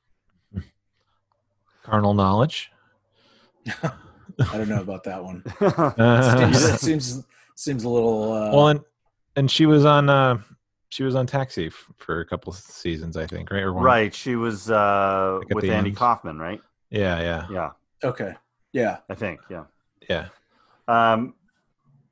[1.88, 2.70] Carnal Knowledge.
[3.84, 5.42] I don't know about that one.
[6.52, 7.26] Seems seems,
[7.56, 8.34] seems a little.
[8.34, 8.82] Uh, well, and
[9.38, 10.38] and she was on uh,
[10.90, 13.64] she was on Taxi f- for a couple seasons, I think, right?
[13.64, 13.84] Or one.
[13.84, 15.98] right she was uh Like with andy end.
[15.98, 17.70] kaufman right Yeah, yeah, yeah
[18.04, 18.34] okay.
[18.74, 18.98] Yeah.
[19.10, 19.64] i think yeah
[20.10, 20.28] yeah.
[20.90, 21.34] um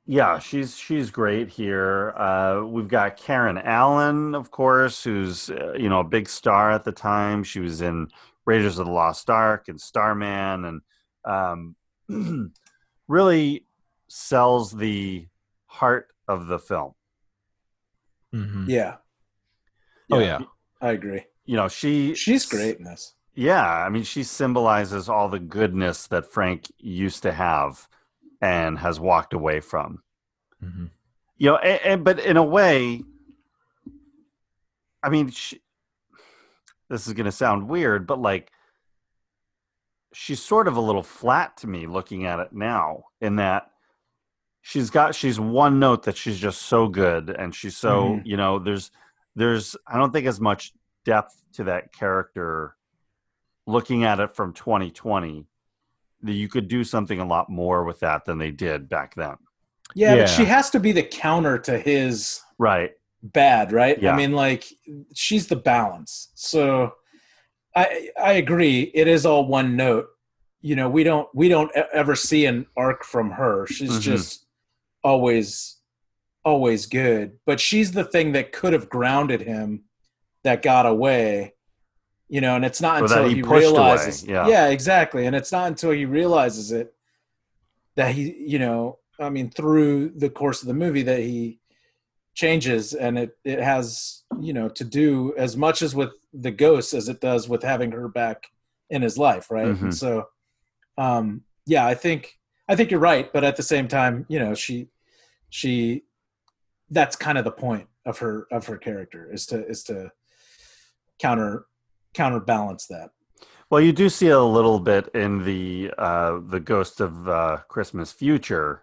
[0.06, 5.88] yeah she's she's great here uh we've got karen allen of course who's uh, you
[5.88, 8.08] know a big star at the time she was in
[8.46, 10.80] raiders of the lost ark and starman and
[11.24, 11.76] um
[13.08, 13.66] really
[14.08, 15.26] sells the
[15.66, 16.92] heart of the film
[18.34, 18.68] Mhm.
[18.68, 18.96] Yeah.
[20.10, 20.40] Oh yeah.
[20.80, 21.24] I agree.
[21.44, 23.14] you know she She's great in this.
[23.34, 27.86] Yeah, I mean, she symbolizes all the goodness that Frank used to have
[28.40, 30.02] and has walked away from.
[30.64, 30.90] Mhm.
[31.36, 33.02] You know, and, and but in a way,
[35.02, 35.60] I mean, she,
[36.88, 38.50] this is going to sound weird, but like,
[40.12, 43.04] she's sort of a little flat to me looking at it now.
[43.20, 43.70] In that,
[44.62, 48.22] she's got she's one note that she's just so good, and she's so Mhm.
[48.26, 48.90] you know, there's
[49.34, 50.72] there's I don't think as much
[51.04, 52.76] depth to that character
[53.66, 55.46] looking at it from 2020
[56.22, 59.36] that you could do something a lot more with that than they did back then
[59.94, 60.20] Yeah, Yeah.
[60.22, 62.92] but she has to be the counter to his right
[63.32, 64.00] bad, right?
[64.00, 64.12] Yeah.
[64.12, 64.64] I mean, like
[65.14, 66.30] she's the balance.
[66.34, 66.94] So
[67.74, 68.90] I I agree.
[68.94, 70.06] It is all one note.
[70.60, 73.66] You know, we don't we don't ever see an arc from her.
[73.66, 74.00] She's Mhm.
[74.00, 74.46] just
[75.04, 75.76] always
[76.44, 77.38] always good.
[77.44, 79.84] But she's the thing that could have grounded him
[80.44, 81.54] that got away.
[82.28, 84.48] You know, and it's not Or until he he, realizes yeah.
[84.48, 85.26] yeah, exactly.
[85.26, 86.92] And it's not until he realizes it
[87.94, 91.60] that he, you know, I mean, through the course of the movie that he
[92.36, 96.92] changes and it it has you know to do as much as with the ghosts
[96.94, 98.44] as it does with having her back
[98.90, 99.82] in his life right Mhm.
[99.84, 100.26] and so
[100.98, 104.54] um yeah i think i think you're right but at the same time you know
[104.54, 104.88] she
[105.48, 106.04] she
[106.90, 110.12] that's kind of the point of her of her character is to is to
[111.18, 111.64] counter
[112.12, 113.10] counterbalance that
[113.70, 118.12] well you do see a little bit in the uh the ghost of uh christmas
[118.12, 118.82] future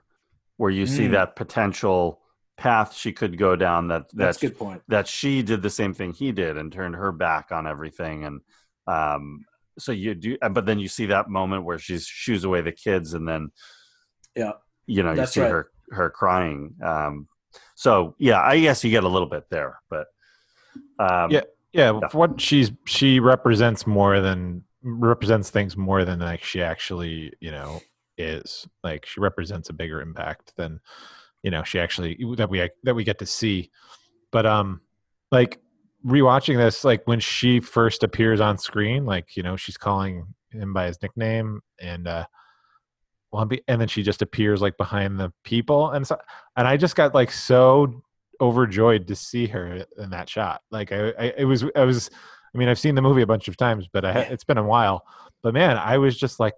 [0.58, 1.12] where you see Mm.
[1.12, 2.20] that potential
[2.58, 5.70] path she could go down that that's that a good point that she did the
[5.70, 8.42] same thing he did and turned her back on everything and
[8.88, 9.44] um
[9.80, 13.16] so you do but then you see that moment where she's shoos away the kids
[13.16, 13.50] and then
[14.36, 14.52] yeah
[14.86, 15.50] you know you see right.
[15.50, 17.28] her her crying um
[17.76, 20.08] so yeah i guess you get a little bit there but
[21.00, 21.42] um Yeah.
[21.72, 22.08] Yeah, Yeah.
[22.12, 27.82] what she's she represents more than represents things more than like she actually you know
[28.18, 28.68] is.
[28.84, 30.80] Like she represents a bigger impact than
[31.44, 33.70] you know she actually that we that we get to see.
[34.32, 34.82] But um,
[35.32, 35.60] like
[36.06, 40.74] rewatching this, like when she first appears on screen, like you know she's calling him
[40.74, 42.26] by his nickname and uh
[43.68, 46.16] and then she just appears like behind the people and so
[46.56, 48.04] and I just got like so
[48.40, 50.62] overjoyed to see her in that shot.
[50.70, 52.10] Like I, I it was I was
[52.54, 54.64] I mean I've seen the movie a bunch of times, but I it's been a
[54.64, 55.04] while.
[55.42, 56.54] But man, I was just like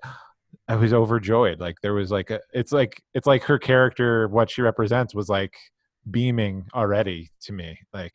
[0.67, 1.59] I was overjoyed.
[1.59, 5.29] Like there was like a it's like it's like her character, what she represents was
[5.29, 5.53] like
[6.09, 7.77] beaming already to me.
[7.93, 8.13] Like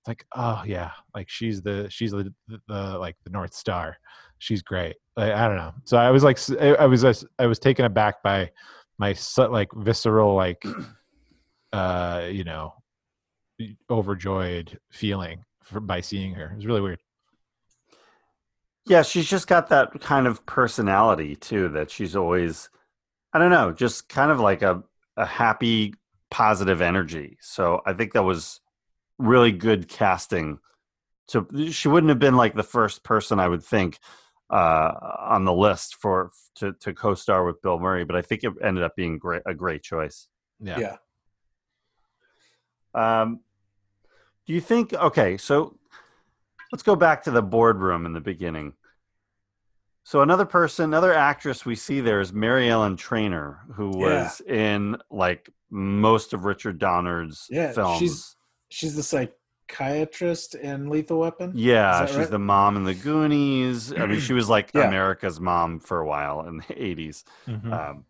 [0.00, 3.96] it's like oh yeah, like she's the she's the, the, the like the North Star.
[4.38, 4.96] She's great.
[5.16, 5.72] Like, I don't know.
[5.84, 8.50] So I was like I was I was taken aback by
[8.98, 10.62] my like visceral like
[11.72, 12.74] uh you know
[13.90, 16.50] overjoyed feeling for, by seeing her.
[16.52, 16.98] It was really weird.
[18.86, 22.68] Yeah, she's just got that kind of personality too that she's always
[23.32, 24.82] I don't know, just kind of like a
[25.16, 25.94] a happy
[26.30, 27.38] positive energy.
[27.40, 28.60] So I think that was
[29.18, 30.58] really good casting.
[31.28, 33.98] So she wouldn't have been like the first person I would think
[34.50, 38.52] uh on the list for to to co-star with Bill Murray, but I think it
[38.62, 40.28] ended up being great a great choice.
[40.60, 40.78] Yeah.
[40.78, 40.96] Yeah.
[42.94, 43.40] Um,
[44.46, 44.92] do you think?
[44.92, 45.78] Okay, so
[46.74, 48.72] let's go back to the boardroom in the beginning.
[50.02, 54.24] So another person, another actress we see there is Mary Ellen Trainor, who Yeah.
[54.24, 57.98] was in like most of Richard Donner's Yeah, films.
[58.00, 58.36] she's-
[58.70, 61.52] She's the psychiatrist in Lethal Weapon.
[61.54, 62.30] yeah, she's right?
[62.30, 63.92] the mom in the Goonies.
[63.96, 64.88] I mean, she was like Yeah.
[64.88, 67.24] America's mom for a while in the eighties.
[67.46, 67.72] Mhm.
[67.72, 68.04] Um,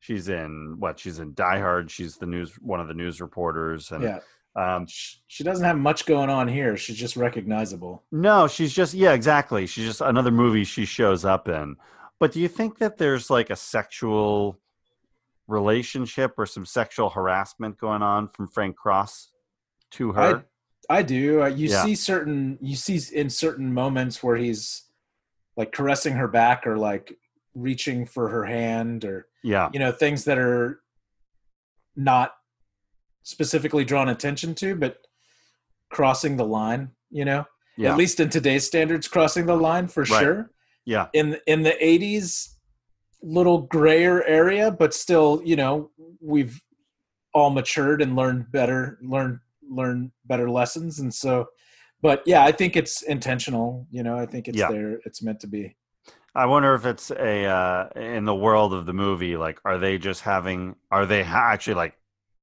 [0.00, 0.98] she's in what?
[0.98, 1.88] She's in Die Hard.
[1.92, 4.18] She's the news, one of the news reporters, and Yeah.
[4.56, 6.76] Um, Sh- She doesn't have much going on here.
[6.76, 8.02] She's just recognizable.
[8.10, 9.66] No, she's just yeah, exactly.
[9.66, 11.76] She's just another movie she shows up in.
[12.18, 14.58] But do you think that there's like a sexual
[15.48, 19.30] relationship or some sexual harassment going on from Frank Cross
[19.92, 20.44] to her?
[20.88, 21.42] I do.
[21.42, 21.84] Uh, you Yeah.
[21.84, 24.84] see certain you see in certain moments where he's
[25.56, 27.16] like caressing her back or like
[27.54, 29.68] reaching for her hand or yeah.
[29.72, 30.80] you know things that are
[31.96, 32.34] not
[33.36, 34.98] specifically drawn attention to but
[35.90, 37.44] crossing the line, you know?
[37.76, 37.90] Yeah.
[37.92, 40.20] At least in today's standards crossing the line for Right.
[40.22, 40.50] sure.
[40.84, 41.08] yeah.
[41.12, 42.54] in in the 80s
[43.22, 46.60] little grayer area but still you know we've
[47.34, 51.46] all matured and learned better learn learn better lessons and so
[52.02, 54.70] but yeah i think it's intentional you know i think it's Yeah.
[54.70, 55.74] there it's meant to be
[56.36, 59.98] I wonder if it's a uh in the world of the movie like are they
[59.98, 61.94] just having are they ha- actually like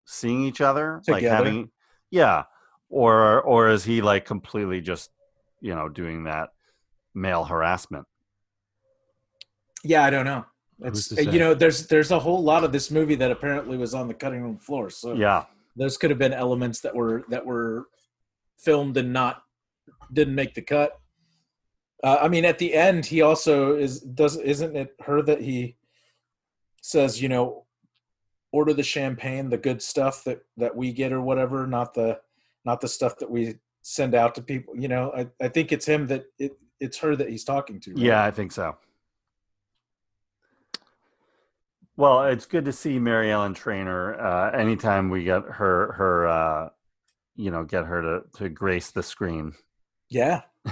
[0.06, 1.70] seeing each other like having
[2.12, 2.44] yeah
[2.90, 5.10] or or is he like completely just
[5.62, 6.50] you know doing that
[7.14, 8.06] male harassment?
[9.84, 10.46] yeah i don't know
[10.82, 14.08] it's you know there's there's a whole lot of this movie that apparently was on
[14.08, 15.46] the cutting room floor so Yeah.
[15.76, 17.88] those could have been elements that were that were
[18.58, 19.44] filmed and not
[20.12, 21.00] didn't make the cut.
[22.04, 25.78] Uh, I mean, at the end, he also is does isn't it her that he
[26.82, 27.66] says, you know,
[28.54, 32.22] order the champagne, the good stuff that that we get or whatever, not the
[32.64, 34.74] not the stuff that we send out to people.
[34.78, 37.92] You know, I I think it's him that it it's her that he's talking to.
[37.92, 38.00] right?
[38.00, 38.78] Yeah, I think so.
[41.96, 44.20] Well, it's good to see Mary Ellen Trainor.
[44.20, 46.70] Uh, anytime we get her, her, uh,
[47.36, 49.54] you know, get her to to grace the screen.
[50.10, 50.42] yeah.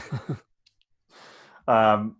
[1.67, 2.17] Um,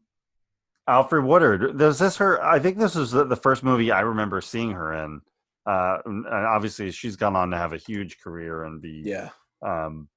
[0.88, 1.78] Alfred Woodard.
[1.78, 2.42] Does this her?
[2.44, 5.22] I think this is the, the first movie I remember seeing her in.
[5.66, 9.30] Uh, and obviously, she's gone on to have a huge career and be Yeah.
[9.66, 10.08] um,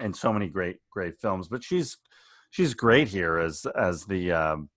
[0.00, 1.48] and so many great great films.
[1.48, 1.98] But she's
[2.50, 4.68] she's great here as as the um,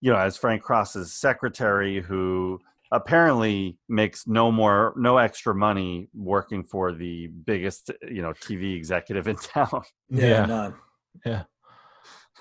[0.00, 2.58] you know as Frank Cross's secretary, who
[2.90, 9.28] apparently makes no more no extra money working for the biggest you know TV executive
[9.28, 9.82] in town.
[10.08, 10.26] Yeah.
[10.26, 10.46] Yeah.
[10.46, 10.74] None.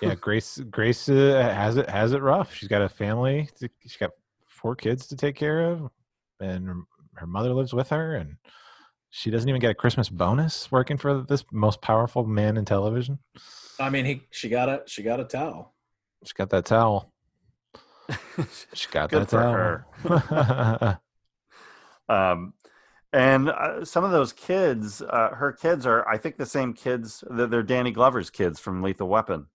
[0.01, 3.97] yeah grace grace uh, has it has it rough she's got a family to, she's
[3.97, 4.11] got
[4.45, 5.89] four kids to take care of
[6.39, 6.75] and her,
[7.15, 8.35] her mother lives with her and
[9.09, 13.19] she doesn't even get a christmas bonus working for this most powerful man in television
[13.79, 15.75] I mean, he she got a she got a towel.
[16.23, 17.13] she's got that towel
[18.73, 20.27] she got Good that for towel
[20.79, 20.99] her.
[22.09, 22.53] um,
[23.13, 27.23] and uh, some of those kids, uh, her kids are, I think, the same kids.
[27.29, 29.47] They're, they're Danny Glover's kids from Lethal Weapon.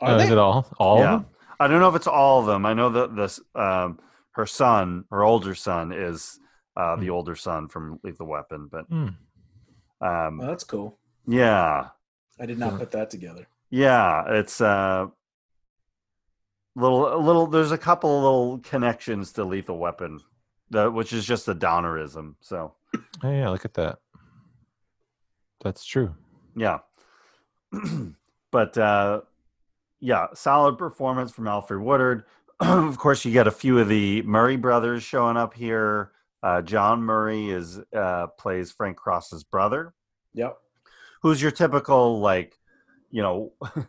[0.00, 0.32] Are Oh, is they?
[0.32, 2.64] it all all yeah, of them I don't know if it's all of them.
[2.64, 3.98] I know that this, um,
[4.32, 6.38] her son, her older son, is
[6.76, 8.68] uh, the older son from Lethal Weapon.
[8.70, 9.08] But Hmm.
[10.00, 10.98] um, Well, that's cool.
[11.26, 11.88] yeah,
[12.38, 13.46] I did not put that together.
[13.70, 15.06] Yeah, it's uh
[16.76, 20.20] little a little there's a couple of little connections to Lethal Weapon,
[20.70, 22.34] the, which is just a Donnerism.
[22.40, 22.74] So
[23.22, 23.98] Oh yeah, look at that.
[25.62, 26.14] That's true.
[26.56, 26.78] yeah.
[28.50, 29.20] but uh
[30.02, 32.24] yeah, solid performance from Alfred Woodard.
[32.88, 36.12] of course, you get a few of the Murray brothers showing up here.
[36.42, 39.94] Uh, John Murray is uh, plays Frank Cross's brother.
[40.34, 40.56] Yep.
[41.22, 42.56] who's your typical like
[43.10, 43.52] you know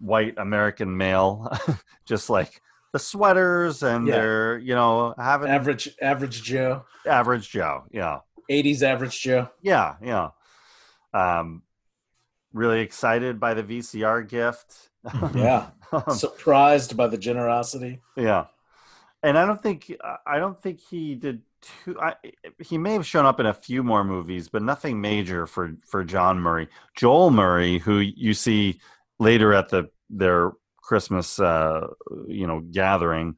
[0.00, 1.50] white american male
[2.04, 2.60] just like
[2.92, 4.14] the sweaters and Yeah.
[4.16, 6.84] they're you know having Average average Joe.
[7.06, 8.18] average joe yeah
[8.50, 9.48] 80s average Joe.
[9.62, 10.28] yeah yeah
[11.14, 11.62] um
[12.52, 14.87] really excited by the vcr gift
[15.34, 15.68] Yeah.
[16.10, 18.00] Surprised by the generosity.
[18.16, 18.46] yeah
[19.22, 19.92] and i don't think
[20.26, 22.14] i don't think he did too I,
[22.62, 26.04] he may have shown up in a few more movies but nothing major for for
[26.04, 28.80] john murray joel murray who you see
[29.18, 31.86] later at the their christmas uh
[32.28, 33.36] you know gathering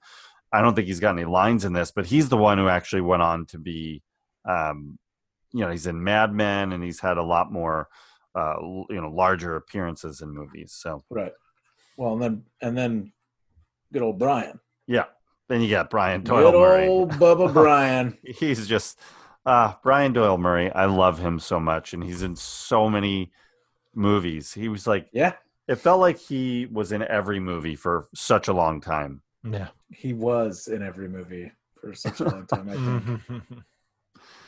[0.53, 3.01] i don't think he's got any lines in this but he's the one who actually
[3.03, 4.03] went on to be
[4.47, 4.99] um
[5.55, 7.89] you know he's in mad men and he's had a lot more
[8.35, 11.33] uh you know larger appearances in movies so Right.
[12.01, 13.13] Well, and then and then
[13.93, 14.59] good old Brian.
[14.87, 15.05] yeah
[15.49, 18.17] then you got brian doyle good murray old Bubba Brian.
[18.25, 18.99] he's just
[19.45, 20.71] uh Brian Doyle Murray.
[20.73, 23.33] I love him so much and he's in so many
[23.95, 24.53] movies.
[24.55, 25.33] He was like Yeah.
[25.69, 29.23] it felt like he was in every movie for such a long time.
[29.45, 29.69] Yeah.
[29.91, 32.77] He was in every movie for such a long time, I
[33.39, 33.43] think.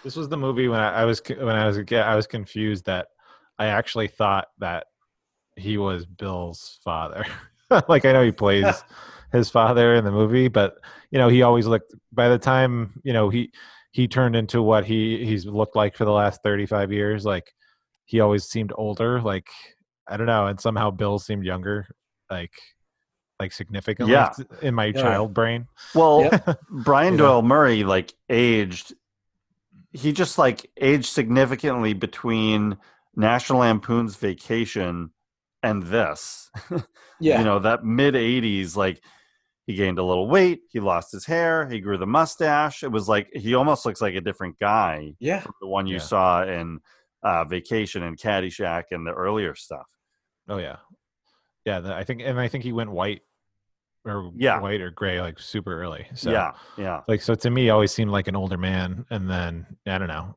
[0.05, 1.97] This was the movie when I, I was when I was a.
[1.97, 3.07] I was confused that
[3.59, 4.87] I actually thought that
[5.57, 7.27] he was Bill's father.
[7.89, 8.83] like I know he plays
[9.33, 10.77] his father in the movie, but
[11.11, 11.95] you know he always looked.
[12.13, 13.53] By the time you know he
[13.93, 17.53] he turned into what he he's looked like for the last thirty five years, like
[18.05, 19.21] he always seemed older.
[19.21, 19.49] Like
[20.09, 21.87] I don't know, and somehow Bill seemed younger.
[22.31, 22.53] Like
[23.39, 24.31] like significantly Yeah.
[24.63, 25.03] in my yeah.
[25.03, 25.67] child brain.
[25.95, 26.31] Well.
[26.71, 27.17] Brian?
[27.17, 28.95] Doyle Murray like aged
[29.93, 32.79] he just like aged significantly between
[33.15, 35.11] National Lampoon's Vacation
[35.63, 36.51] and this.
[37.21, 37.39] Yeah.
[37.39, 39.01] you know that mid 80s like
[39.67, 43.09] he gained a little weight he lost his hair he grew the mustache it was
[43.09, 45.39] like he almost looks like a different guy yeah.
[45.39, 46.01] from the one you Yeah.
[46.03, 46.81] saw in
[47.23, 49.87] uh, vacation and caddyshack and the earlier stuff
[50.49, 50.79] Oh yeah,
[51.65, 51.79] yeah.
[51.79, 53.21] The, I think, and I think he went white,
[54.05, 54.59] or Yeah.
[54.59, 56.07] white or gray, like super early.
[56.17, 59.31] So, yeah yeah like so to me, he always seemed like an older man, and
[59.31, 60.37] then I don't know.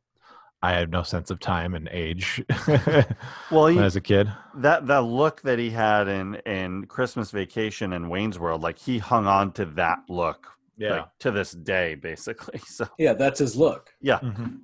[0.66, 2.44] I had no sense of time and age
[3.52, 4.32] well he, as a kid.
[4.56, 8.98] that that look that he had in in christmas vacation and wayne's world like he
[8.98, 10.48] hung on to that look
[10.80, 13.94] like to this day basically so Yeah, that's his look.
[14.02, 14.60] yeah Mhm.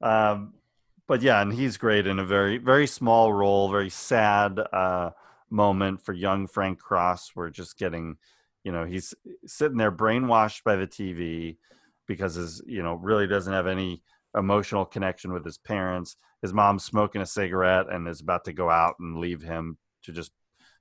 [0.00, 0.54] um,
[1.06, 5.10] but yeah, and he's great in a very very small role, very sad uh,
[5.50, 7.32] moment for young Frank Cross.
[7.34, 8.16] We're just getting,
[8.64, 9.14] you know, he's
[9.46, 11.56] sitting there brainwashed by the TV
[12.10, 14.02] because his, you know, really doesn't have any
[14.36, 16.16] emotional connection with his parents.
[16.42, 20.10] His mom's smoking a cigarette and is about to go out and leave him to
[20.10, 20.32] just,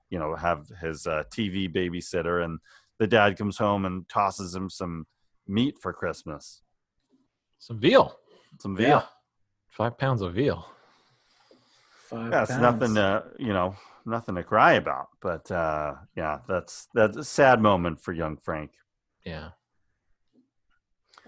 [0.10, 2.44] you know, have his uh, TV babysitter.
[2.44, 2.58] And
[2.98, 5.06] the dad comes home and tosses him some
[5.48, 6.64] meat for Christmas,
[7.60, 8.18] Some veal,
[8.60, 8.88] some veal.
[8.88, 9.04] Yeah.
[9.70, 10.66] five pounds of veal.
[12.10, 12.62] Five Yeah, it's pounds.
[12.64, 15.10] nothing to you know, nothing to cry about.
[15.22, 18.72] But uh yeah, that's that's a sad moment for young Frank.
[19.24, 19.50] Yeah,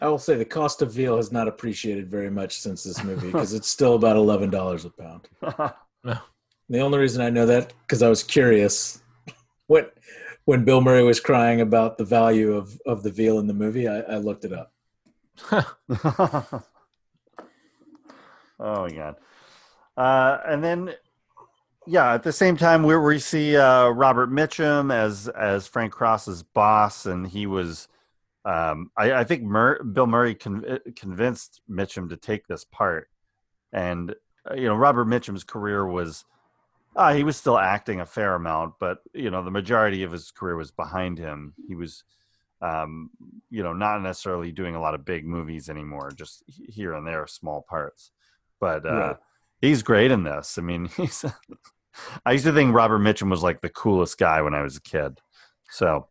[0.01, 3.27] I will say the cost of veal has not appreciated very much since this movie
[3.31, 5.29] because it's still about eleven dollars a pound.
[6.71, 9.01] The only reason I know that because I was curious
[9.67, 9.87] when
[10.45, 13.89] when Bill Murray was crying about the value of of the veal in the movie.
[13.89, 14.71] I, I looked it up.
[15.51, 16.63] oh
[18.57, 19.17] my god.
[19.97, 20.93] Uh and then
[21.85, 26.41] yeah, at the same time we we see uh Robert Mitchum as as Frank Cross's
[26.41, 27.89] boss and he was
[28.45, 33.09] um I, I think Mur- Bill Murray con- convinced Mitchum to take this part.
[33.71, 34.15] And
[34.49, 36.25] uh, you know, Robert Mitchum's career was
[36.95, 40.31] Uh, he was still acting a fair amount, but you know the majority of his
[40.31, 41.53] career was behind him.
[41.67, 42.03] He was,
[42.61, 43.09] um,
[43.49, 47.25] you know, not necessarily doing a lot of big movies anymore, just here and there,
[47.27, 48.11] small parts.
[48.59, 49.17] But uh, Right.
[49.61, 50.57] he's great in this.
[50.57, 51.23] I mean, he's.
[52.25, 54.81] I used to think Robert Mitchum was like the coolest guy when I was a
[54.81, 55.19] kid,
[55.69, 56.07] so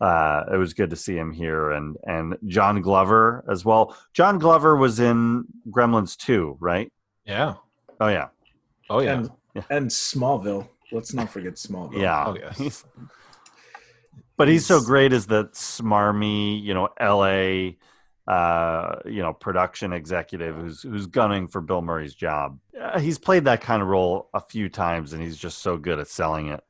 [0.00, 3.96] uh, it was good to see him here, and and John Glover as well.
[4.12, 6.92] John Glover was in Gremlins 2, right?
[7.24, 7.54] yeah,
[8.00, 8.28] Oh yeah,
[8.90, 9.14] oh yeah.
[9.14, 9.30] And
[9.70, 10.68] and Smallville.
[10.92, 12.00] Let's not forget Smallville.
[12.00, 12.24] Yeah.
[12.26, 12.58] Oh, yes.
[12.58, 12.84] He's-
[14.36, 17.76] but he's so great as the smarmy, you know, LA
[18.30, 22.58] uh, you know, production executive who's who's gunning for Bill Murray's job.
[22.78, 25.98] uh, he's played that kind of role a few times, and he's just so good
[26.00, 26.62] at selling it.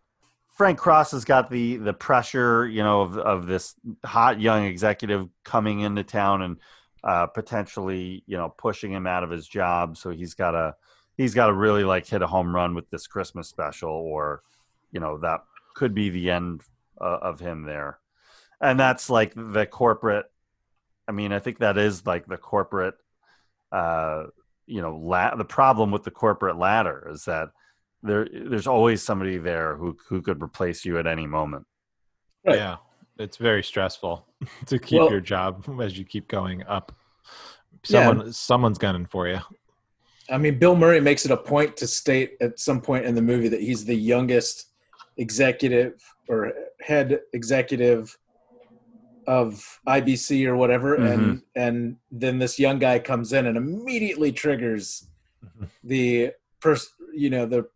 [0.56, 5.28] Frank Cross has got the the pressure, you know, of of this hot young executive
[5.44, 6.56] coming into town and
[7.04, 9.98] uh, potentially, you know, pushing him out of his job.
[9.98, 10.74] So he's got to
[11.18, 14.42] he's got to really like hit a home run with this Christmas special, or
[14.90, 15.40] you know, that
[15.74, 16.62] could be the end
[16.98, 17.98] uh, of him there.
[18.58, 20.24] And that's like the corporate.
[21.06, 22.94] I mean, I think that is like the corporate.
[23.70, 24.24] Uh,
[24.66, 27.50] you know, la- the problem with the corporate ladder is that
[28.02, 31.66] there there's always somebody there who who could replace you at any moment.
[32.46, 32.56] Right.
[32.56, 32.76] Yeah,
[33.18, 34.26] it's very stressful
[34.66, 36.92] to keep Well- your job as you keep going up.
[37.88, 38.08] Yeah.
[38.08, 39.38] Someone, someone's gunning for you.
[40.28, 43.22] I mean, Bill Murray makes it a point to state at some point in the
[43.22, 44.66] movie that he's the youngest
[45.16, 48.16] executive or head executive
[49.26, 51.06] of IBC or whatever, mm-hmm.
[51.06, 55.08] and and then this young guy comes in and immediately triggers
[55.44, 55.64] mm-hmm.
[55.84, 57.68] the pers- you know the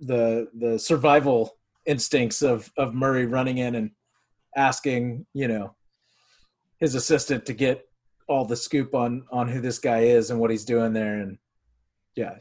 [0.00, 3.90] the the survival instincts of of Murray running in and
[4.56, 5.74] asking you know
[6.78, 7.84] his assistant to get
[8.28, 11.38] all the scoop on on who this guy is and what he's doing there and
[12.16, 12.36] yeah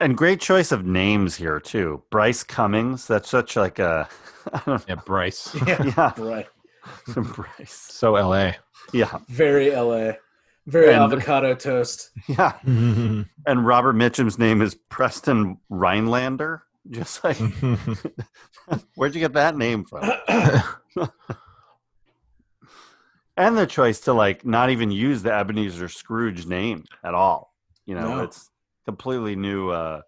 [0.00, 2.02] And great choice of names here too.
[2.10, 3.06] Bryce Cummings.
[3.06, 4.08] That's such like a
[4.52, 5.54] I don't Yeah, Bryce.
[5.66, 6.46] yeah yeah, right
[7.16, 7.72] Bryce.
[7.72, 8.52] So LA.
[8.92, 10.12] Yeah, very la
[10.66, 12.52] very And- avocado toast yeah.
[12.64, 16.62] And Robert Mitchum's name is Preston Rhinelander.
[16.90, 17.38] Just like
[18.96, 20.02] where'd you get that name from?
[23.36, 27.52] and the choice to like not even use the Ebenezer Scrooge name at all.
[27.86, 28.22] You know, No.
[28.22, 28.50] it's
[28.84, 30.02] completely new uh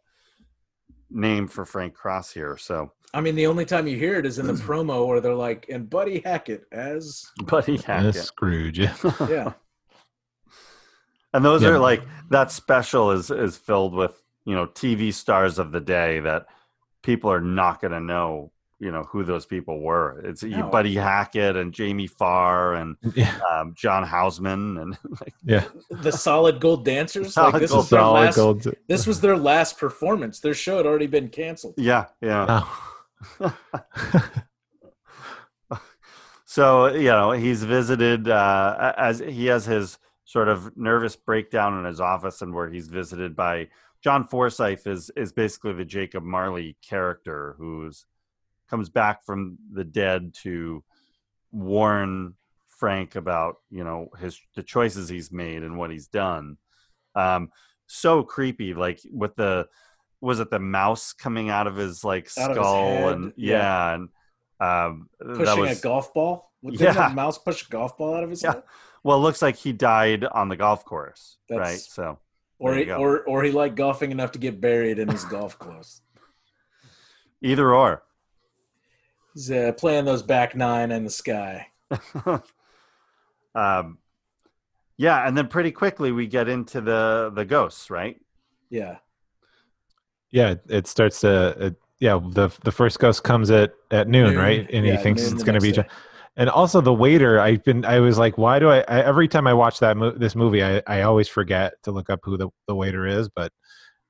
[1.11, 2.57] name for Frank Cross here.
[2.59, 5.35] So i mean the only time you hear it is in the promo where they're
[5.35, 8.16] like and buddy hackett as Buddy Hackett.
[8.16, 8.79] Scrooge.
[8.81, 9.53] yeah
[11.33, 11.70] And those Yeah.
[11.70, 16.20] are like that special is is filled with, you know, TV stars of the day
[16.20, 16.47] that
[17.07, 20.21] people are not gonna know, you know, who those people were.
[20.25, 20.69] It's No.
[20.69, 23.39] Buddy Hackett and Jamie Farr and yeah.
[23.51, 25.65] um, John Houseman and like Yeah.
[25.91, 28.75] the solid gold dancers Solid like this Gold was their Solid last gold.
[28.89, 32.65] this was their last performance their show had already been canceled yeah, yeah.
[33.41, 33.57] Oh.
[36.49, 41.85] So you know he's visited uh, as he has his sort of nervous breakdown in
[41.85, 43.69] his office, and where he's visited by
[44.03, 48.07] John Forsythe is is basically the Jacob Marley character who's
[48.69, 50.83] comes back from the dead to
[51.53, 52.35] warn
[52.69, 56.57] Frank about you know his the choices he's made and what he's done.
[57.15, 57.51] Um,
[57.87, 59.69] so creepy, like with the
[60.21, 63.59] was it the mouse coming out of his like Out of his skull and yeah.
[63.59, 64.09] yeah, and
[64.61, 67.13] um, pushing was a golf ball didn't Yeah.
[67.15, 68.55] mouse push a golf ball out of his Yeah.
[68.55, 68.63] head
[69.05, 71.79] well, it looks like he died on the golf course, right?
[71.79, 72.19] So
[72.59, 72.97] or he, you go.
[72.97, 76.01] or or he liked golfing enough to get buried in his golf clothes
[77.43, 78.03] either or.
[79.35, 81.67] he's uh, playing those back nine in the sky
[83.55, 83.99] um,
[84.99, 88.17] yeah, and then pretty quickly we get into the the ghosts, right?
[88.71, 88.97] yeah
[90.31, 91.55] Yeah, it- it starts to.
[91.67, 94.39] It, yeah, the the first ghost comes at at noon, Noon.
[94.39, 94.69] right?
[94.71, 95.69] And Yeah, he thinks it's going to be.
[95.73, 95.95] next Jo-
[96.39, 97.84] And also the waiter, I've been.
[97.84, 98.80] I was like, why do I?
[98.80, 102.11] I every time I watch that mo- this movie, I I always forget to look
[102.11, 103.28] up who the the waiter is.
[103.30, 103.53] But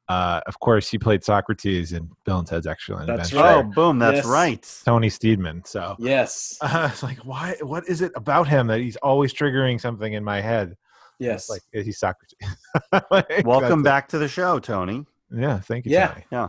[0.08, 3.48] uh, of course, he played Socrates in Bill and Ted's Excellent That's Adventure.
[3.48, 3.74] Oh, Right.
[3.74, 3.98] boom!
[4.00, 4.26] That's Yes.
[4.26, 4.80] right.
[4.84, 5.64] Tony Steedman.
[5.66, 7.54] So yes I was like, why?
[7.60, 10.76] What is it about him that he's always triggering something in my head?
[11.20, 12.36] yes Like he's Socrates.
[13.10, 15.04] Like, Welcome that's- back to the show, Tony.
[15.32, 15.92] Yeah, thank you.
[15.92, 16.08] Yeah.
[16.08, 16.24] Tony.
[16.32, 16.48] Yeah.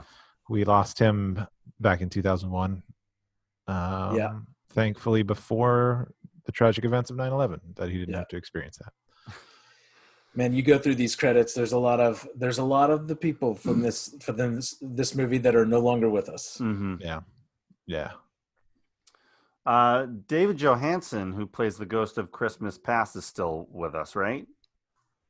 [0.50, 1.46] We lost him
[1.80, 2.82] back in 2001.
[3.68, 4.40] Um, Yeah.
[4.82, 6.12] Thankfully, before
[6.46, 8.20] the tragic events of 9 11, that he didn't Yeah.
[8.20, 8.94] have to experience that.
[10.36, 13.16] man you go through these credits there's a lot of there's a lot of the
[13.16, 17.22] people from this for this this movie that are no longer with us hmm Yeah.
[17.88, 18.12] Yeah.
[19.66, 24.46] Uh, David Johansen, who plays the ghost of Christmas Past, is still with us, right?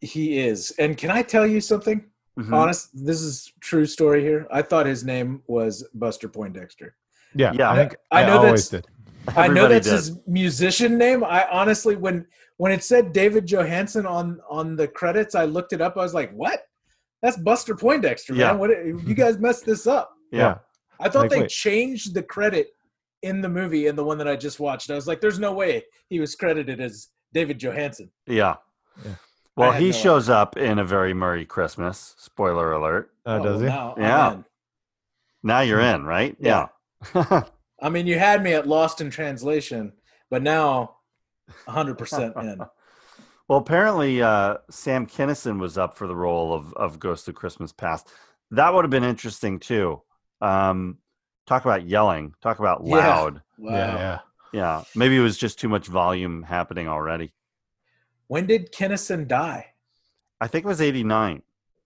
[0.02, 1.99] he is and can i tell you something
[2.38, 2.53] Mhm.
[2.53, 6.95] honest this is true story here i thought his name was buster poindexter
[7.34, 7.52] Yeah.
[7.60, 7.72] Yeah.
[7.72, 8.94] I think I I, know always that's-
[9.28, 9.38] did.
[9.38, 9.95] I know that's did.
[9.95, 11.24] his musician name.
[11.24, 12.26] I honestly, when
[12.58, 15.98] when it said David Johansen on on the credits, I looked it up.
[15.98, 16.62] I was like, "What?
[17.22, 18.58] That's Buster Poindexter, man!
[18.60, 18.70] What?
[18.70, 20.58] You guys messed this up." Yeah.
[20.99, 21.49] I thought Like, they wait.
[21.49, 22.70] changed the credit
[23.22, 24.90] in the movie in the one that I just watched.
[24.90, 28.56] I was like, "There's no way he was credited as David Johansen." Yeah.
[29.06, 29.12] Yeah.
[29.56, 32.16] Well, he no shows up in a very Murray Christmas.
[32.20, 33.12] Spoiler alert.
[33.26, 33.68] Uh, Oh, does he?
[33.68, 34.38] Now, Yeah.
[35.44, 36.36] Now you're in, right?
[36.40, 36.68] Yeah.
[37.16, 37.44] Yeah.
[37.82, 39.94] I mean, you had me at Lost in Translation,
[40.30, 40.98] but now
[41.68, 42.60] 100% in.
[43.48, 47.72] well, apparently uh, Sam Kinison was up for the role of, of Ghost of Christmas
[47.72, 48.10] Past.
[48.52, 50.02] That would have been interesting too.
[50.41, 50.98] Um,
[51.45, 52.34] talk about yelling.
[52.41, 52.95] Talk about Yeah.
[52.98, 53.41] loud.
[53.58, 53.72] Wow.
[53.76, 54.20] Yeah, yeah.
[54.54, 57.34] Yeah, maybe it was just too much volume happening already.
[58.28, 59.74] When did Kinison die?
[60.40, 61.41] I think it was eighty nine.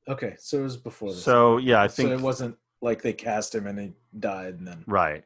[0.08, 1.24] Okay, so it was before this.
[1.24, 4.68] So yeah, I so think it wasn't like they cast him and he died and
[4.68, 5.24] then right.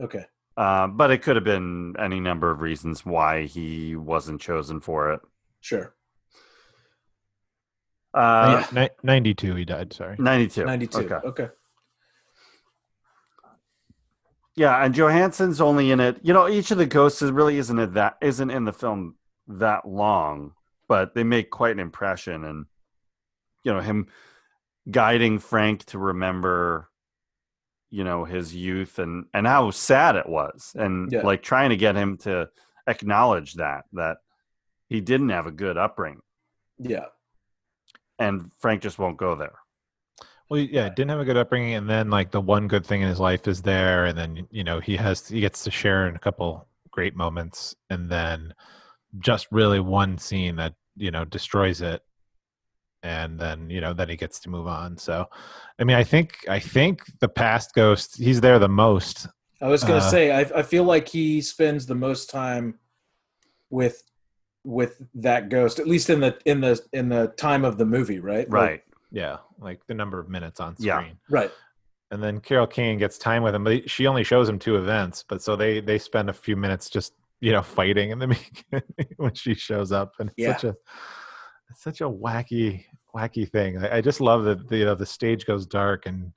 [0.00, 0.24] Okay.
[0.56, 5.12] Uh, but it could have been any number of reasons why he wasn't chosen for
[5.12, 5.20] it.
[5.60, 5.94] Sure.
[8.14, 10.16] Uh, Ni- 92 he died, sorry.
[10.18, 10.64] 92.
[10.64, 10.98] 92.
[10.98, 11.14] Okay.
[11.14, 11.48] Okay.
[14.56, 16.18] Yeah, and Johansen's only in it.
[16.22, 19.14] You know, each of the ghosts is really isn't it that isn't in the film
[19.46, 20.54] that long,
[20.88, 22.44] but they make quite an impression.
[22.44, 22.66] And
[23.62, 24.08] you know, him
[24.90, 26.88] guiding Frank to remember,
[27.90, 31.22] you know, his youth and and how sad it was, and Yeah.
[31.22, 32.48] like trying to get him to
[32.86, 34.18] acknowledge that that
[34.88, 36.22] he didn't have a good upbringing,
[36.78, 37.06] Yeah.
[38.18, 39.58] and Frank just won't go there.
[40.48, 43.08] Well, yeah, didn't have a good upbringing, and then like the one good thing in
[43.08, 46.16] his life is there, and then you know he has he gets to share in
[46.16, 48.54] a couple great moments, and then
[49.18, 52.02] just really one scene that you know destroys it,
[53.02, 54.96] and then you know then he gets to move on.
[54.98, 55.26] So,
[55.78, 59.26] I mean, I think I think the past ghost he's there the most.
[59.60, 62.78] I was gonna Uh, say I, I feel like he spends the most time
[63.70, 64.02] with
[64.64, 68.18] with that ghost, at least in the in the in the time of the movie,
[68.20, 68.48] right?
[68.50, 68.82] Like- Right.
[69.10, 70.98] Yeah, like the number of minutes on Yeah.
[71.00, 71.18] screen.
[71.30, 71.50] right.
[72.10, 75.24] and then Carol Kane gets time with him, but she only shows him two events.
[75.28, 78.26] But so they they spend a few minutes just you know fighting in the
[78.70, 80.52] beginning when she shows up, and it's Yeah.
[80.56, 80.74] such a
[81.70, 82.84] it's such a wacky
[83.14, 83.78] wacky thing.
[83.78, 86.32] I, I just love that the, you know the stage goes dark and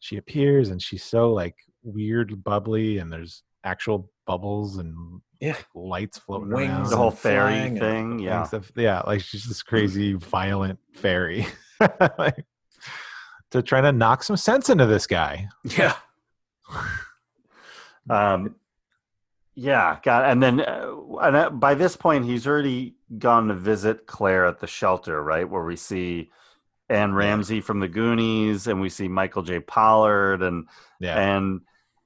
[0.00, 4.94] she appears and she's so like weird bubbly and there's actual bubbles and
[5.40, 5.56] Yeah.
[5.74, 6.90] lights floating Wings around.
[6.90, 8.18] The whole fairy thing.
[8.18, 8.44] Yeah.
[8.44, 11.46] Things of- yeah, like she's this crazy violent fairy.
[12.18, 12.44] like,
[13.52, 15.48] to try to knock some sense into this guy.
[15.64, 15.94] Yeah.
[18.08, 18.56] Um,
[19.54, 24.06] yeah, God, and then uh, and uh, by this point, he's already gone to visit
[24.06, 26.30] Claire at the shelter, right, where we see
[26.88, 29.60] Anne Ramsey from the Goonies, and we see Michael J.
[29.60, 30.66] Pollard, and
[31.00, 31.18] Yeah.
[31.18, 31.60] and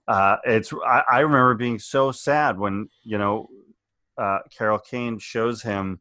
[0.08, 3.48] uh, it's I, I remember being so sad when you know
[4.18, 6.00] uh, Carol Kane shows him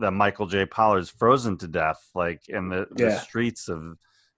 [0.00, 0.64] that Michael J.
[0.66, 3.82] Pollard's frozen to death, like in the, the streets of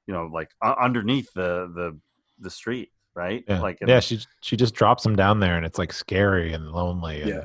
[0.06, 1.98] you know like uh, underneath the the
[2.40, 3.44] the street, right?
[3.46, 3.60] Yeah.
[3.60, 7.22] Like yeah, she she just drops him down there, and it's like scary and lonely.
[7.22, 7.44] And, Yeah.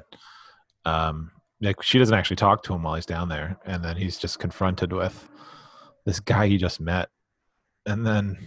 [0.86, 1.32] Um,
[1.64, 4.38] like she doesn't actually talk to him while he's down there, and then he's just
[4.40, 5.28] confronted with
[6.06, 7.10] this guy he just met,
[7.86, 8.38] and then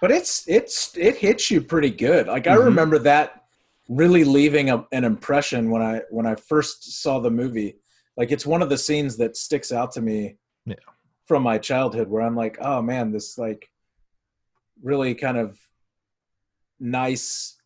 [0.00, 2.26] But it's it's it hits you pretty good.
[2.28, 2.64] Like I Mhm.
[2.66, 3.44] remember that
[3.88, 7.76] really leaving a, an impression when I when I first saw the movie.
[8.16, 10.36] Like it's one of the scenes that sticks out to me
[10.66, 10.76] Yeah.
[11.26, 13.68] from my childhood where I'm like, oh man, this like
[14.82, 15.58] really kind of
[16.80, 17.56] nice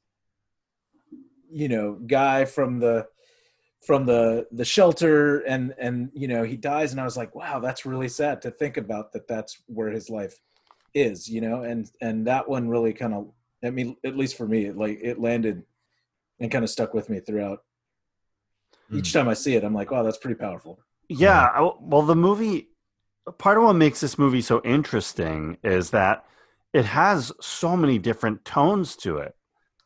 [1.50, 3.06] you know guy from the
[3.86, 7.60] from the the shelter and and you know he dies and i was like wow
[7.60, 10.40] that's really sad to think about that that's where his life
[10.92, 11.62] is you know?
[11.62, 13.30] And and that one really kind of
[13.64, 15.62] i mean at least for me it like it landed
[16.40, 17.60] and kind of stuck with me throughout.
[18.90, 18.98] Hmm.
[18.98, 20.80] Each time i see it i'm like wow that's pretty powerful.
[21.08, 22.70] Yeah, I- well, the movie,
[23.38, 26.24] part of what makes this movie so interesting is that
[26.72, 29.36] it has so many different tones to it.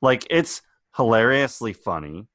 [0.00, 0.62] Like, it's
[0.96, 2.26] hilariously funny,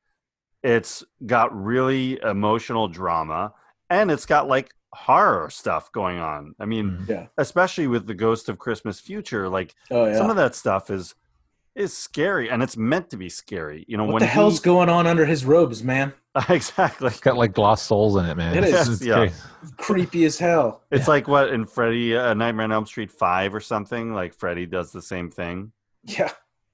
[0.65, 3.53] it's got really emotional drama,
[3.89, 6.55] and it's got like horror stuff going on.
[6.59, 7.07] I mean, Mhm.
[7.09, 7.25] Yeah.
[7.37, 11.13] especially with the Ghost of Christmas Future, like oh yeah some of that stuff is
[11.75, 13.83] is scary and it's meant to be scary.
[13.89, 16.13] You know, what when the hell's he- going on under his robes man
[16.49, 17.07] exactly.
[17.07, 18.57] it's got like gloss souls in it, man.
[18.57, 19.27] It is, It's yeah.
[19.77, 23.59] creepy as hell It's like what in Freddy uh, Nightmare on Elm Street five or
[23.59, 24.13] something.
[24.13, 25.73] Like Freddy does the same thing.
[26.03, 26.31] yeah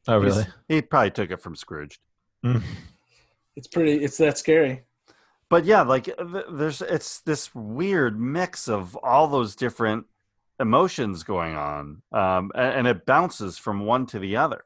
[0.07, 0.47] Oh, He's- really?
[0.68, 1.99] He probably took it from Scrooge.
[2.45, 2.61] Mm.
[3.56, 4.84] It's pretty it's that scary
[5.49, 6.10] But yeah, like
[6.49, 10.06] there's it's this weird mix of all those different
[10.60, 14.64] emotions going on, um, and, and it bounces from one to the other.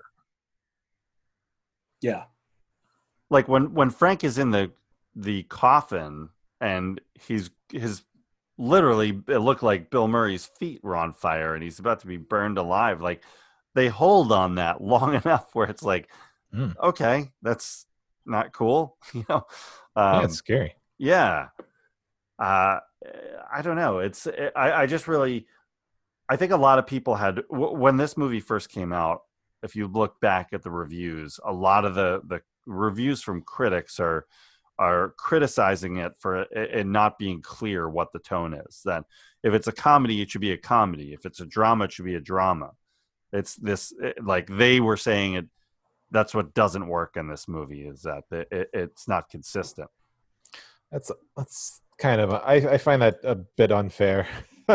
[2.02, 2.26] yeah
[3.30, 4.72] Like when when Frank is in the
[5.16, 6.30] the coffin
[6.62, 8.04] and he's his
[8.58, 12.18] literally it looked like Bill Murray's feet were on fire and he's about to be
[12.18, 13.02] burned alive.
[13.02, 13.24] Like
[13.74, 16.10] they hold on that long enough where it's like,
[16.54, 16.76] Mm.
[16.82, 17.86] okay, that's
[18.26, 19.44] not cool, you know.
[19.96, 20.76] Um, it's scary.
[20.98, 21.48] yeah
[22.38, 22.80] uh
[23.54, 25.48] i don't know it's i i just really
[26.28, 29.22] i think a lot of people had w- when this movie first came out
[29.64, 34.00] if you look back at the reviews a lot of the the reviews from critics
[34.02, 34.26] are
[34.78, 39.06] are criticizing it for it, it not being clear what the tone is that
[39.44, 42.04] if it's a comedy it should be a comedy if it's a drama it should
[42.06, 42.72] be a drama
[43.32, 45.46] It's this it- like they were saying it.
[46.16, 49.90] That's what doesn't work in this movie is that it, it, it's not consistent.
[50.92, 54.28] That's that's kind of I, I find that a bit unfair.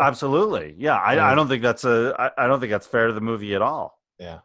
[0.00, 0.96] Absolutely, yeah.
[0.96, 1.30] I, Yeah.
[1.30, 2.14] I don't think that's a.
[2.18, 4.00] I, I don't think that's fair to the movie at all.
[4.18, 4.40] yeah.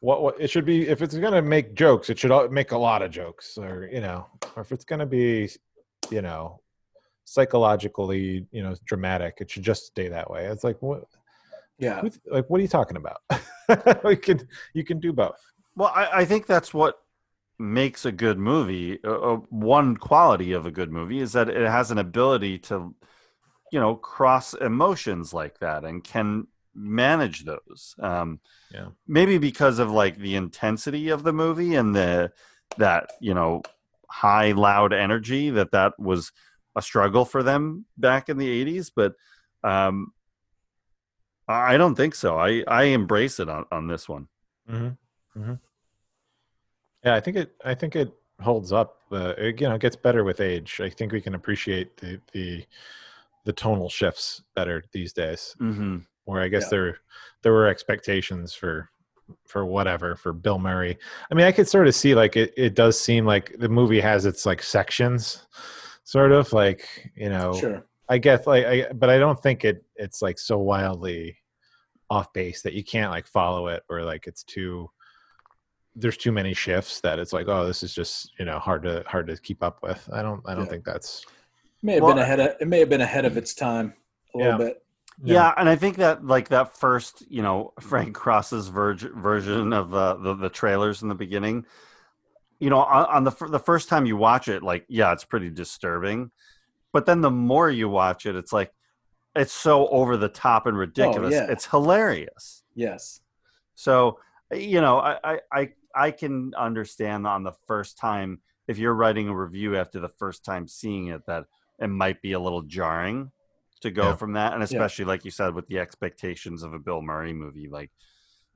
[0.00, 3.00] What what it should be if it's gonna make jokes, it should make a lot
[3.00, 5.48] of jokes, or you know, or if it's gonna be,
[6.10, 6.60] you know,
[7.24, 10.44] psychologically, you know, dramatic, it should just stay that way.
[10.46, 11.04] It's like what,
[11.78, 12.02] Yeah.
[12.30, 13.22] like what are you talking about?
[14.04, 15.40] we can you can do both.
[15.76, 16.98] Well, I, I think that's what
[17.58, 18.98] makes a good movie.
[19.04, 22.94] Uh, uh, one quality of a good movie is that it has an ability to,
[23.72, 27.94] you know, cross emotions like that and can manage those.
[27.98, 28.40] Um,
[28.72, 28.88] Yeah.
[29.06, 32.32] Maybe because of like the intensity of the movie and the
[32.78, 33.62] that you know
[34.08, 36.32] high loud energy that that was
[36.76, 39.14] a struggle for them back in the 80s but
[39.62, 40.12] um
[41.48, 44.28] i don't think so i i embrace it on on this one
[44.70, 44.88] Mm-hmm.
[45.36, 45.54] Mm-hmm.
[47.04, 47.54] Yeah, I think it.
[47.64, 49.00] I think it holds up.
[49.12, 50.80] Uh, it, you know, it gets better with age.
[50.82, 52.64] I think we can appreciate the the
[53.44, 55.54] the tonal shifts better these days.
[55.60, 55.98] mm-hmm.
[56.24, 56.68] Where I guess Yeah.
[56.70, 56.98] there
[57.42, 58.88] there were expectations for
[59.46, 60.96] for whatever for Bill Murray.
[61.30, 62.54] I mean, I could sort of see like it.
[62.56, 65.46] It does seem like the movie has its like sections,
[66.04, 67.54] sort of like you know.
[67.54, 67.84] Sure.
[68.08, 71.38] I guess like I, but I don't think it it's like so wildly
[72.10, 74.90] off base that you can't like follow it or like it's too
[75.96, 79.04] there's too many shifts that it's like oh this is just you know hard to
[79.06, 80.08] hard to keep up with.
[80.12, 80.70] I don't I don't Yeah.
[80.70, 81.24] think that's
[81.82, 83.94] May have Well, been ahead of it may have been ahead of its time
[84.34, 84.58] a little Yeah.
[84.58, 84.80] bit.
[85.22, 85.54] Yeah.
[85.56, 90.14] and I think that like that first, you know, Frank Cross's verge- version of uh,
[90.14, 91.64] the the trailers in the beginning,
[92.58, 95.24] you know, on, on the fir- the first time you watch it, like yeah, it's
[95.24, 96.30] pretty disturbing,
[96.92, 98.72] but then the more you watch it, it's like
[99.36, 101.32] it's so over the top and ridiculous.
[101.34, 101.46] yeah.
[101.48, 102.64] It's hilarious.
[102.74, 103.20] Yes.
[103.76, 104.18] So
[104.52, 109.28] you know, I, I I I can understand on the first time if you're writing
[109.28, 111.44] a review after the first time seeing it that
[111.78, 113.30] it might be a little jarring
[113.80, 114.16] to go Yeah.
[114.16, 117.68] from that, and especially like you said with the expectations of a Bill Murray movie,
[117.68, 117.90] like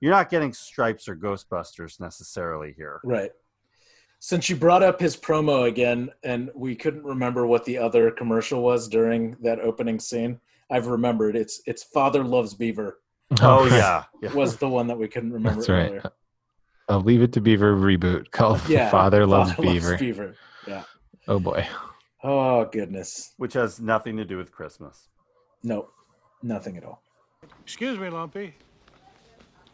[0.01, 3.01] you're not getting Stripes or Ghostbusters necessarily here.
[3.05, 3.33] Right.
[4.21, 8.63] Since you brought up his promo again, and we couldn't remember what the other commercial
[8.63, 10.41] was during that opening scene,
[10.71, 11.37] I've remembered.
[11.37, 12.99] It's it's Father Loves Beaver
[13.43, 14.33] Oh yeah, yeah.
[14.33, 15.87] was the one that we couldn't remember That's right.
[15.89, 16.13] earlier.
[16.89, 19.99] A Leave It to Beaver reboot called Yeah, Father Loves Father Beaver.
[19.99, 20.35] Beaver.
[20.67, 20.85] Yeah.
[21.27, 21.67] Oh boy.
[22.25, 23.35] Oh goodness.
[23.37, 25.09] which has nothing to do with Christmas.
[25.63, 25.91] No,
[26.43, 27.03] nothing at all.
[27.63, 28.55] Excuse me, Lumpy.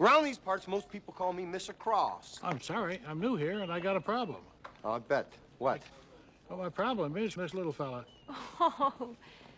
[0.01, 1.77] Around these parts, most people call me Mr.
[1.79, 2.41] Cross.
[2.43, 3.01] I'm sorry.
[3.09, 4.41] I'm new here and I got a problem.
[4.85, 5.33] I bet.
[5.59, 5.83] What?
[6.49, 8.05] Well, my problem is this little fella.
[8.61, 9.15] Oh,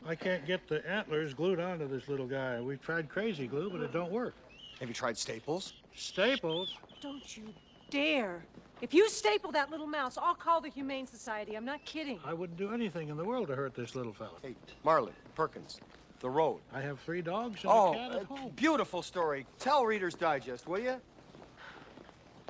[0.06, 2.60] I can't get the antlers glued onto this little guy.
[2.60, 4.34] We've tried crazy glue, but it don't work.
[4.78, 5.72] Have you tried Staples?
[5.94, 6.74] Staples?
[7.06, 7.44] Don't you
[7.88, 8.44] dare.
[8.80, 11.56] If you staple that little mouse, I'll call the Humane Society.
[11.56, 12.18] I'm not kidding.
[12.24, 14.32] I wouldn't do anything in the world to hurt this little fella.
[14.42, 15.80] Hey, Marlin, Perkins,
[16.18, 16.58] The Road.
[16.74, 18.50] I have three dogs and Oh, a cat at uh, home.
[18.56, 19.46] beautiful story.
[19.60, 20.96] Tell Reader's Digest, will you?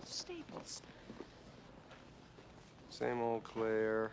[0.07, 0.81] Staples.
[2.89, 4.11] Same old Claire.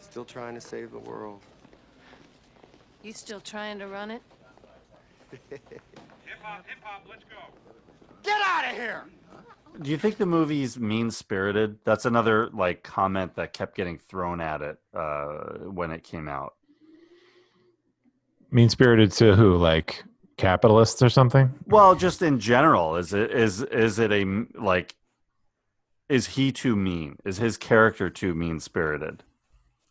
[0.00, 1.40] Still trying to save the world.
[3.04, 4.22] You still trying to run it?
[8.26, 9.04] Get out of here!
[9.80, 11.78] Do you think the movie's mean spirited?
[11.84, 16.54] That's another like comment that kept getting thrown at it uh, when it came out.
[18.50, 19.56] Mean spirited to who?
[19.56, 20.02] Like
[20.38, 21.54] capitalists or something?
[21.66, 24.24] Well, just in general, is it is is it a
[24.60, 24.96] like
[26.08, 27.16] is he too mean?
[27.24, 29.22] Is his character too mean spirited?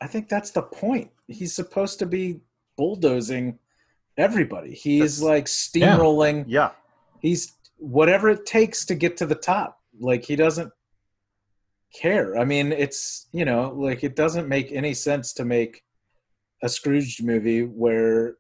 [0.01, 1.11] I think that's the point.
[1.27, 2.41] He's supposed to be
[2.75, 3.59] bulldozing
[4.17, 4.73] everybody.
[4.73, 6.45] He's That's- like steamrolling.
[6.47, 6.71] Yeah,
[7.19, 9.79] He's whatever it takes to get to the top.
[9.99, 10.71] Like he doesn't
[11.93, 12.37] care.
[12.37, 15.83] I mean, it's you know, like it doesn't make any sense to make
[16.63, 18.35] a Scrooge movie where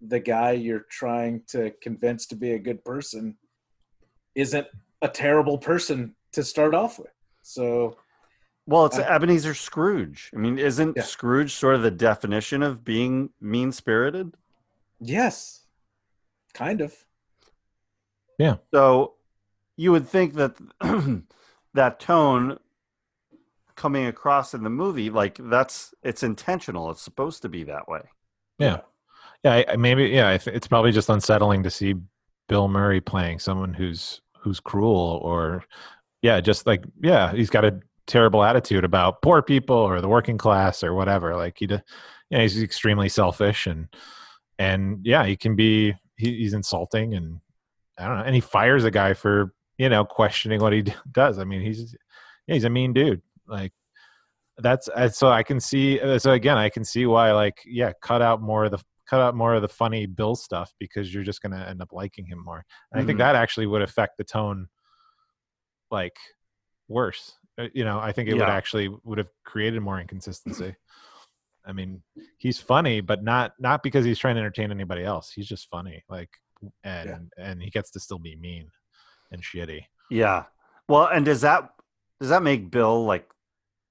[0.00, 3.36] the guy you're trying to convince to be a good person
[4.34, 4.66] isn't
[5.02, 7.12] a terrible person to start off with.
[7.42, 7.96] So
[8.66, 10.30] Well, it's Uh, Ebenezer Scrooge.
[10.34, 11.02] I mean, isn't Yeah.
[11.02, 14.34] Scrooge sort of the definition of being mean spirited?
[15.00, 15.64] yes,
[16.54, 16.94] kind of.
[18.72, 19.14] So
[19.76, 20.56] you would think that
[21.74, 22.58] that tone
[23.76, 26.90] coming across in the movie, like that's it's intentional.
[26.90, 28.02] It's supposed to be that way.
[28.58, 28.80] Yeah.
[29.42, 30.04] Yeah, I, I- maybe.
[30.08, 31.94] Yeah, I th- it's probably just unsettling to see
[32.48, 35.64] Bill Murray playing someone who's who's cruel, or
[36.22, 40.36] yeah, just like yeah, he's got a terrible attitude about poor people or the working
[40.36, 41.36] class or whatever.
[41.36, 41.78] Like he, d-
[42.28, 43.88] yeah, he's extremely selfish and
[44.58, 47.40] and yeah, he can be he, he's insulting and
[48.00, 50.82] I don't know, and he fires a guy for you know questioning what he
[51.12, 51.38] does.
[51.38, 51.94] I mean, he's
[52.46, 53.22] he's a mean dude.
[53.46, 53.72] Like
[54.58, 56.00] that's so I can see.
[56.00, 58.78] uh, So again, I can see why like yeah, cut out more of the
[59.08, 62.26] cut out more of the funny Bill stuff because you're just gonna end up liking
[62.26, 62.64] him more.
[62.92, 63.20] And I think Mhm.
[63.22, 64.68] that actually would affect the tone
[65.90, 66.16] like
[66.88, 67.36] worse.
[67.58, 70.74] Uh, You know, I think it would actually would have created more inconsistency.
[71.64, 72.02] I mean,
[72.38, 75.30] he's funny, but not not because he's trying to entertain anybody else.
[75.32, 76.30] He's just funny, like,
[76.84, 78.70] and and he gets to still be mean
[79.32, 79.84] and shitty.
[80.10, 80.44] Yeah.
[80.88, 81.70] Well, and does that
[82.20, 83.28] does that make Bill like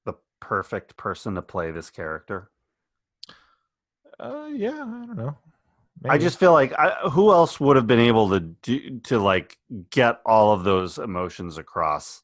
[0.06, 2.50] the perfect person to play this character?
[4.20, 5.38] Uh, yeah, I don't know.
[6.08, 9.58] I just feel like I, who else would have been able to do to like
[9.90, 12.22] get all of those emotions across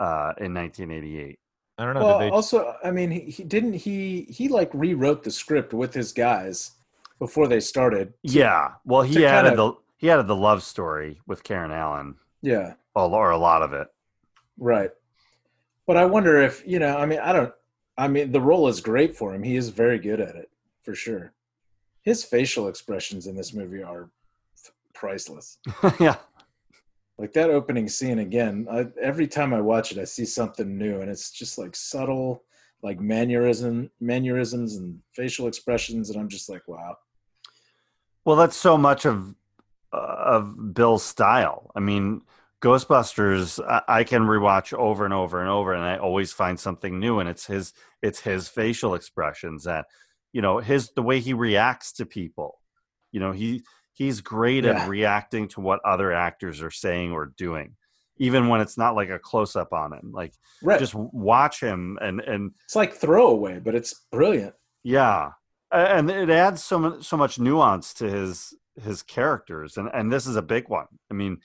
[0.00, 1.38] uh, in 1988?
[1.78, 2.06] I don't know.
[2.06, 5.92] Well, they, also, I mean, he, he didn't he he like rewrote the script with
[5.92, 6.72] his guys
[7.18, 8.12] before they started.
[8.22, 8.72] Yeah.
[8.84, 13.04] Well, he added kinda- the he added the love story with Karen Allen, Yeah, or,
[13.10, 13.88] or a lot of it.
[14.58, 14.90] right.
[15.86, 16.96] But I wonder if you know.
[16.98, 17.52] I mean, I don't.
[17.96, 19.42] I mean, the role is great for him.
[19.42, 20.50] He is very good at it,
[20.82, 21.32] for sure.
[22.02, 24.10] His facial expressions in this movie are
[24.94, 25.58] priceless.
[26.00, 26.16] yeah.
[27.18, 28.66] Like that opening scene again.
[28.70, 32.42] I, every time I watch it, I see something new, and it's just like subtle,
[32.82, 36.96] like mannerism, mannerisms, and facial expressions, and I'm just like, wow.
[38.26, 39.34] Well, that's so much of
[39.92, 41.70] uh, of Bill's style.
[41.76, 42.22] I mean,
[42.60, 46.98] Ghostbusters, I, I can rewatch over and over and over, and I always find something
[46.98, 47.20] new.
[47.20, 47.72] And it's his
[48.02, 49.86] it's his facial expressions that
[50.32, 52.60] you know his the way he reacts to people.
[53.12, 53.62] You know, he
[53.92, 54.82] he's great Yeah.
[54.82, 57.76] at reacting to what other actors are saying or doing,
[58.18, 60.10] even when it's not like a close up on him.
[60.12, 60.80] Like Right.
[60.80, 64.54] just watch him and and It's like throwaway, but it's brilliant.
[64.82, 65.30] yeah,
[65.78, 70.26] and it adds so much so much nuance to his his characters, and and this
[70.26, 70.86] is a big one.
[71.10, 71.38] I mean,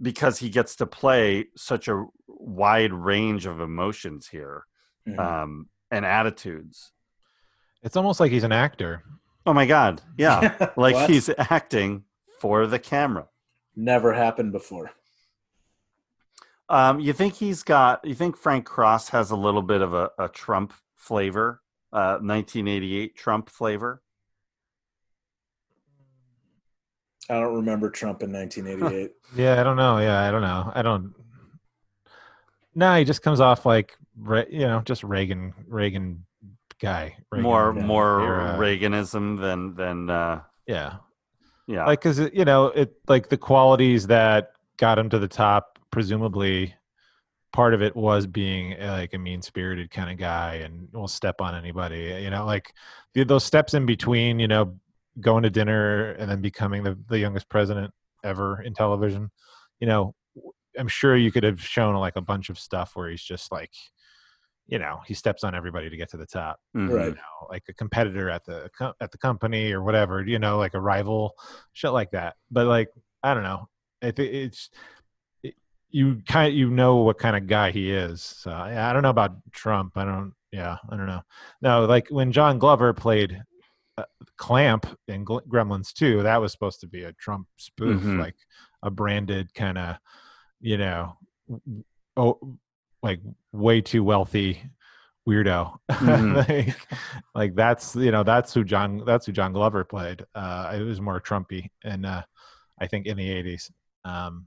[0.00, 4.64] because he gets to play such a wide range of emotions here,
[5.08, 5.18] Mhm.
[5.18, 6.92] um, and attitudes.
[7.82, 9.02] it's almost like he's an actor.
[9.46, 12.04] Oh my god, yeah, like he's acting
[12.40, 13.26] for the camera.
[13.74, 14.90] Never happened before.
[16.68, 18.04] Um, you think he's got?
[18.04, 21.60] You think Frank Cross has a little bit of a, a Trump flavor,
[21.92, 24.02] uh, 1988 Trump flavor?
[27.30, 29.12] I don't remember Trump in 1988.
[29.34, 29.96] Yeah, I don't know.
[29.96, 30.70] Yeah, I don't know.
[30.74, 31.14] I don't.
[32.74, 33.96] No, he just comes off like
[34.50, 36.26] you know, just Reagan, Reagan
[36.78, 37.16] guy.
[37.30, 38.56] Reagan, more yeah, more era.
[38.58, 40.96] Reaganism than than uh, Yeah,
[41.66, 41.86] yeah.
[41.86, 45.78] like because you know it like the qualities that got him to the top.
[45.90, 46.74] Presumably,
[47.52, 51.08] part of it was being uh, like a mean spirited kind of guy and will
[51.08, 52.18] step on anybody.
[52.22, 52.72] You know, like
[53.14, 54.38] those steps in between.
[54.38, 54.76] You know,
[55.20, 57.92] going to dinner and then becoming the the youngest president
[58.24, 59.30] ever in television.
[59.80, 60.14] You know,
[60.78, 63.72] I'm sure you could have shown like a bunch of stuff where he's just like,
[64.66, 66.60] you know, he steps on everybody to get to the top.
[66.74, 67.08] Right.
[67.08, 68.70] You know, like a competitor at the
[69.00, 70.22] at the company or whatever.
[70.22, 71.34] You know, like a rival,
[71.72, 72.36] shit like that.
[72.50, 72.88] But like,
[73.22, 73.68] I don't know.
[74.02, 74.78] I think it's it,
[75.92, 78.22] you kind you know what kind of guy he is.
[78.22, 79.92] So yeah, I don't know about Trump.
[79.96, 80.32] I don't.
[80.50, 81.22] Yeah, I don't know.
[81.62, 83.40] No, like when John Glover played
[83.96, 84.04] uh,
[84.36, 88.18] Clamp in Gl- Gremlins 2, that was supposed to be a Trump spoof, Mhm.
[88.18, 88.34] like
[88.82, 89.96] a branded kind of,
[90.60, 91.16] you know,
[92.16, 92.38] oh,
[93.02, 93.20] like
[93.52, 94.62] way too wealthy
[95.28, 95.74] weirdo.
[95.90, 96.48] Mhm.
[96.48, 96.76] like,
[97.34, 100.22] like that's you know that's who John that's who John Glover played.
[100.34, 102.22] Uh, it was more Trumpy, and uh,
[102.78, 103.70] I think in the '80s.
[104.04, 104.46] Um,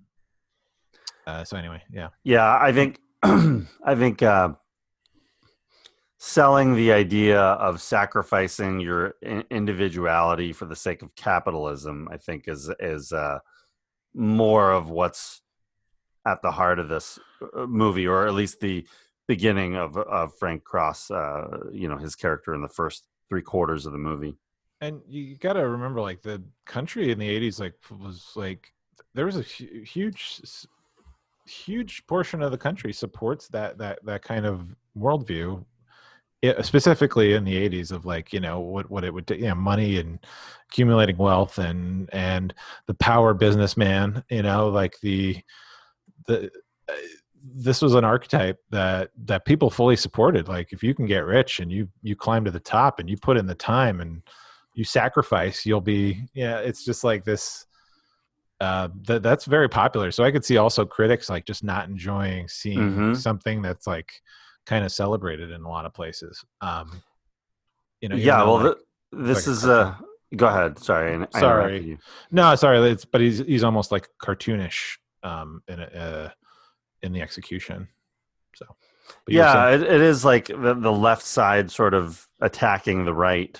[1.28, 4.50] uh, so anyway, yeah, Yeah, I think I think uh,
[6.18, 9.16] selling the idea of sacrificing your
[9.52, 13.40] individuality for the sake of capitalism, I think, is is uh,
[14.14, 15.42] more of what's
[16.28, 17.20] at the heart of this
[17.56, 18.88] uh, movie, or at least the
[19.28, 21.12] beginning of of Frank Cross.
[21.12, 24.36] Uh, you know, his character in the first three quarters of the movie.
[24.82, 28.72] and you got to remember, like the country in the '80s, like was like
[29.14, 30.68] there was a hu- huge, s-
[31.46, 35.64] huge portion of the country supports that that that kind of worldview.
[36.42, 39.56] Yeah, specifically in the 80s of like you know what what it would you know
[39.56, 40.20] money and
[40.70, 42.54] accumulating wealth and and
[42.86, 45.42] the power businessman you know like the
[46.28, 46.52] the
[46.88, 46.94] uh,
[47.42, 51.60] this was an archetype that that people fully supported like if you can get rich
[51.60, 54.22] and you you climb to the top and you put in the time and
[54.76, 57.66] you sacrifice you'll be yeah it's just like this
[58.62, 62.48] uh that that's very popular so i could see also critics like just not enjoying
[62.48, 63.18] seeing Mhm.
[63.18, 64.14] something that's like
[64.66, 67.02] kind of celebrated in a lot of places um
[68.02, 70.00] you know yeah well like, th- this like is a
[70.36, 70.78] Go ahead.
[70.80, 71.26] Sorry.
[71.34, 71.98] I- Sorry.
[72.32, 76.30] No, sorry, it's but he's he's almost like cartoonish um in a, uh,
[77.04, 77.88] in the execution.
[78.56, 78.66] So
[79.30, 83.58] Yeah, saying- it, it is like the, the left side sort of attacking the right.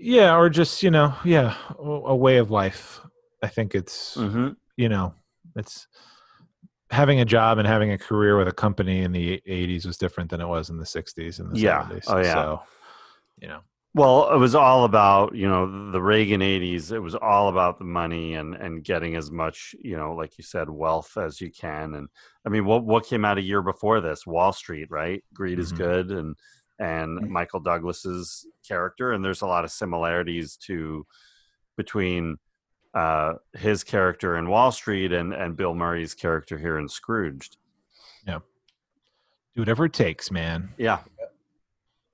[0.00, 3.00] Yeah, or just you know, yeah, a, way of life.
[3.42, 5.14] I think it's hmm you know,
[5.56, 5.86] it's
[6.90, 10.30] having a job and having a career with a company in the 80s was different
[10.30, 11.86] than it was in the 60s and the Yeah.
[11.88, 12.04] 70s.
[12.06, 12.34] Oh, yeah.
[12.34, 12.62] So,
[13.40, 13.60] you know,
[13.94, 16.92] Well, it was all about you know the Reagan '80s.
[16.92, 20.44] It was all about the money and and getting as much you know, like you
[20.44, 21.94] said, wealth as you can.
[21.94, 22.08] And
[22.46, 24.26] I mean, what what came out a year before this?
[24.26, 25.24] Wall Street, right?
[25.34, 25.76] Greed is Mhm.
[25.76, 26.36] good, and
[26.80, 31.06] and Michael Douglas's character, and there's a lot of similarities to
[31.76, 32.38] between
[32.94, 37.58] uh, his character in Wall Street and and Bill Murray's character here in Scrooged.
[38.26, 38.40] Yeah,
[39.54, 40.70] do whatever it takes, man.
[40.78, 41.00] Yeah.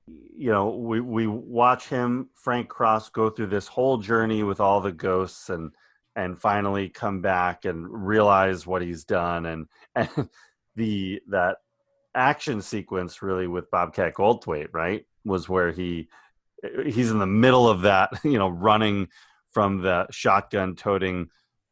[0.06, 4.80] You know, we we watch him Frank Cross go through this whole journey with all
[4.80, 5.72] the ghosts and
[6.16, 10.28] and finally come back and realize what he's done and and
[10.74, 11.59] the that
[12.16, 15.05] action sequence really with Bobcat Goldthwait, right?
[15.24, 16.09] Was where he
[16.86, 19.09] he's in the middle of that, you know, running
[19.52, 21.28] from the shotgun toting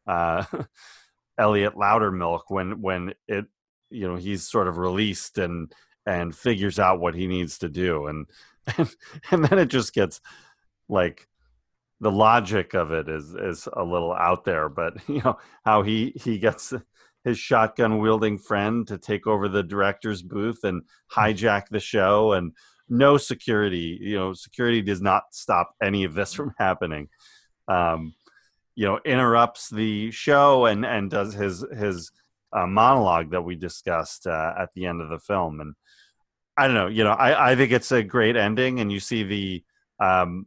[0.07, 0.45] uh
[1.39, 3.47] Elliot Loudermilk when when it
[3.91, 5.73] you know he's sort of released and
[6.07, 8.27] and figures out what he needs to do and
[8.79, 8.95] and,
[9.31, 10.21] and then it just gets
[10.89, 11.27] like
[12.01, 16.13] the logic of it is is a little out there but you know how he
[16.17, 16.73] he gets
[17.25, 20.83] his shotgun wielding friend to take over the director's booth and
[21.13, 22.53] hijack the show and
[22.89, 27.09] no security you know security does not stop any of this from happening.
[27.69, 28.15] Um
[28.77, 32.11] you know interrupts the show and and does his his
[32.53, 35.61] uh, monologue that we discussed uh, at the end of the film.
[35.61, 35.75] And
[36.57, 39.23] i don't know you know i i think it's a great ending and you see
[39.23, 39.65] the
[40.01, 40.47] um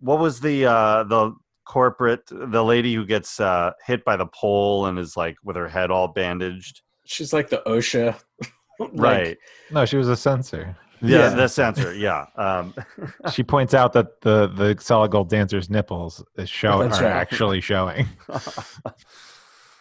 [0.00, 1.32] what was the uh the
[1.74, 5.68] corporate the lady who gets uh hit by the pole and is like with her
[5.68, 8.18] head all bandaged She's like the OSHA.
[8.80, 9.38] like, right
[9.70, 10.76] No, she was a censor.
[11.00, 11.28] yeah, Yeah.
[11.30, 12.74] the censor yeah um
[13.32, 17.12] She points out that the the solid gold dancer's nipples is show That's are right.
[17.12, 18.06] actually showing.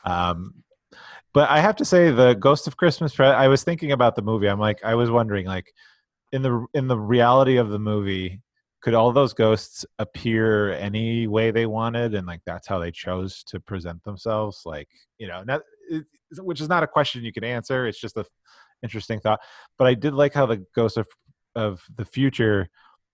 [0.05, 0.53] Um,
[1.33, 3.13] but I have to say, the Ghost of Christmas.
[3.15, 4.47] Pre- I was thinking about the movie.
[4.49, 5.67] I'm like, I was wondering, like,
[6.31, 8.41] in the in the reality of the movie,
[8.81, 13.43] could all those ghosts appear any way they wanted, and like that's how they chose
[13.43, 14.61] to present themselves?
[14.65, 14.87] Like,
[15.17, 16.05] you know, not, it,
[16.37, 17.87] which is not a question you can answer.
[17.87, 18.25] It's just a
[18.83, 19.39] interesting thought.
[19.77, 21.07] But I did like how the Ghost of
[21.55, 22.69] of the future.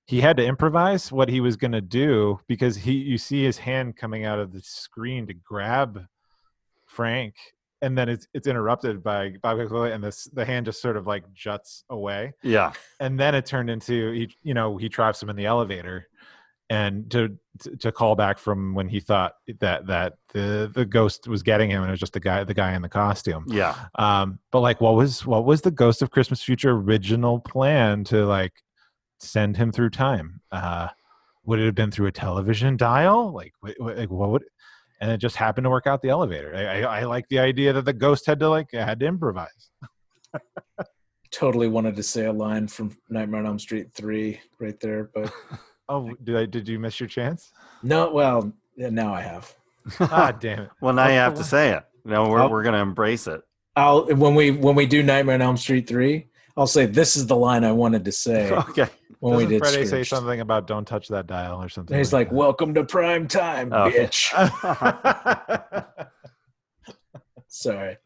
[0.08, 3.58] He had to improvise what he was going to do because he you see his
[3.58, 6.06] hand coming out of the screen to grab
[6.86, 7.34] Frank,
[7.82, 11.08] and then it's it's interrupted by Bob Costello, and this the hand just sort of
[11.08, 15.30] like juts away, yeah and then it turned into he you know he traps him
[15.30, 16.08] in the elevator,
[16.70, 17.38] and to
[17.80, 21.82] to- call back from when he thought that that the the ghost was getting him,
[21.82, 23.46] and it was just the guy the guy in the costume.
[23.50, 28.04] yeah Um, but like, what was what was the Ghost of Christmas Future original plan
[28.06, 28.54] to like
[29.20, 30.42] send him through time?
[30.52, 30.90] Uh,
[31.46, 33.32] would it have been through a television dial?
[33.32, 34.44] Like, like what would?
[35.02, 36.56] And it just happened to work out the elevator.
[36.56, 39.70] I, I, I like the idea that the ghost had to like had to improvise.
[41.32, 45.34] Totally wanted to say a line from Nightmare on Elm Street 3 right there, but
[45.90, 46.46] Oh, did I?
[46.46, 47.52] Did you miss your chance?
[47.84, 49.54] no, well, now I have.
[50.00, 50.70] Ah, damn it!
[50.82, 51.46] well now you have to one?
[51.46, 53.42] say it no we're, I'll- we're gonna embrace it
[53.76, 56.26] I'll when we when we do Nightmare on Elm Street 3,
[56.58, 58.88] I'll say this is the line I wanted to say okay
[59.26, 61.94] when we Doesn't did Freddy say something about don't touch that dial or something?
[61.96, 63.90] And he's like, "Welcome to prime time, Oh.
[63.90, 64.32] bitch."
[64.62, 66.12] that.
[67.48, 67.98] Sorry.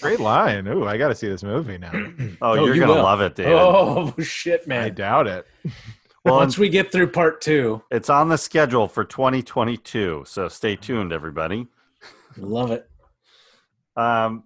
[0.00, 0.66] Great line.
[0.68, 1.92] Ooh, I got to see this movie now.
[2.42, 3.02] oh, you're you gonna will.
[3.02, 4.82] love it david Oh shit, man!
[4.84, 5.46] I doubt it.
[6.24, 10.76] well Once we get through part two, It's on the schedule for 2022, so stay
[10.76, 11.66] tuned, everybody.
[12.38, 12.88] love it.
[13.96, 14.44] Um,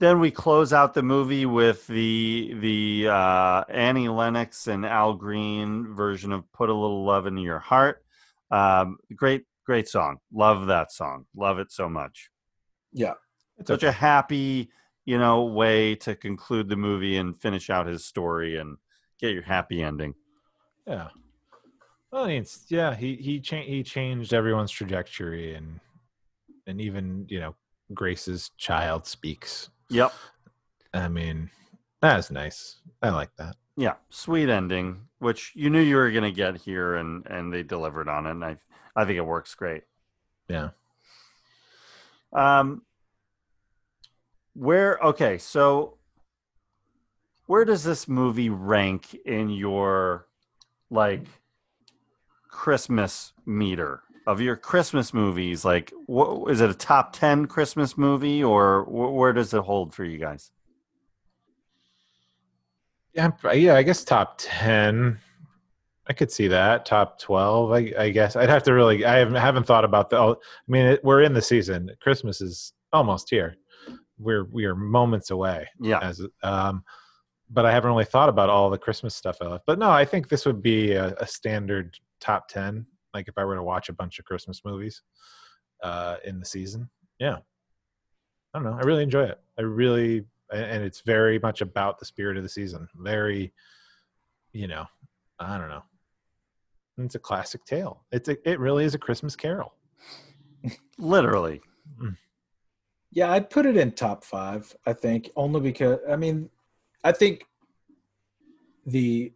[0.00, 5.94] then we close out the movie with the the uh, Annie Lennox and Al Green
[5.94, 8.02] version of "Put a Little Love in Your Heart."
[8.50, 10.16] Um, great, great song.
[10.32, 11.26] Love that song.
[11.36, 12.30] Love it so much.
[12.92, 13.12] Yeah,
[13.58, 14.70] it's Such a happy,
[15.04, 18.78] you know, way to conclude the movie and finish out his story and
[19.20, 20.14] get your happy ending.
[20.86, 21.08] Yeah.
[22.10, 25.78] Well, I mean, it's, yeah, he he changed he changed everyone's trajectory and
[26.66, 27.54] and even you know
[27.92, 29.68] Grace's child speaks.
[29.90, 30.12] Yep.
[30.94, 31.50] I mean,
[32.00, 32.76] that's nice.
[33.02, 33.56] I like that.
[33.76, 37.62] yeah sweet ending which you knew you were going to get here and and they
[37.62, 38.56] delivered on it and i
[38.96, 39.84] i think it works great
[40.48, 40.70] Yeah.
[42.32, 42.82] um
[44.54, 45.96] where okay so
[47.46, 50.26] where does this movie rank in your
[50.90, 51.24] like
[52.48, 55.64] Christmas meter of your Christmas movies.
[55.64, 59.94] Like, what is it a top ten Christmas movie, or wh- where does it hold
[59.94, 60.50] for you guys?
[63.14, 63.74] Yeah, yeah.
[63.74, 65.18] I guess top ten.
[66.08, 67.72] I could see that top twelve.
[67.72, 69.04] I, I guess I'd have to really.
[69.04, 70.18] I haven't, haven't thought about the.
[70.18, 71.90] oh, I mean, it, we're in the season.
[72.00, 73.56] Christmas is almost here.
[74.18, 75.68] We're we are moments away.
[75.80, 75.98] Yeah.
[76.00, 76.84] As um,
[77.50, 79.64] but I haven't really thought about all the Christmas stuff I left.
[79.66, 82.86] But no, I think this would be a, a standard top ten.
[83.14, 85.02] Like if I were to watch a bunch of Christmas movies,
[85.82, 86.88] uh, in the season.
[87.18, 87.38] Yeah.
[88.52, 88.78] I don't know.
[88.78, 89.40] I really enjoy it.
[89.58, 92.88] I really, and it's very much about the spirit of the season.
[92.96, 93.52] Very,
[94.52, 94.86] you know,
[95.38, 95.82] I don't know.
[96.98, 98.04] It's a classic tale.
[98.12, 99.72] It's a, it really is a Christmas Carol.
[100.98, 101.60] Literally.
[103.12, 104.74] Yeah, I'd put it in top five.
[104.86, 106.50] I think only because I mean,
[107.02, 107.44] I think
[108.86, 109.32] the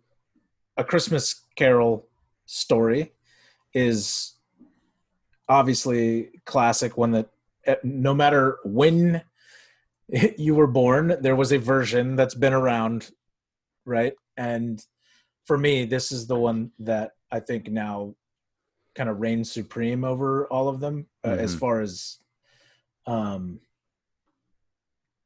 [0.76, 2.06] a Christmas Carol
[2.46, 3.12] story
[3.74, 4.34] is
[5.48, 6.96] obviously classic.
[6.96, 7.28] One that
[7.66, 9.22] eh, no matter when
[10.38, 13.10] you were born, there was a version that's been around,
[13.84, 14.14] right?
[14.36, 14.84] And
[15.46, 18.14] for me, this is the one that I think now
[18.94, 21.58] kind of reigns supreme over all of them uh, as Mhm.
[21.58, 22.18] far as
[23.06, 23.60] um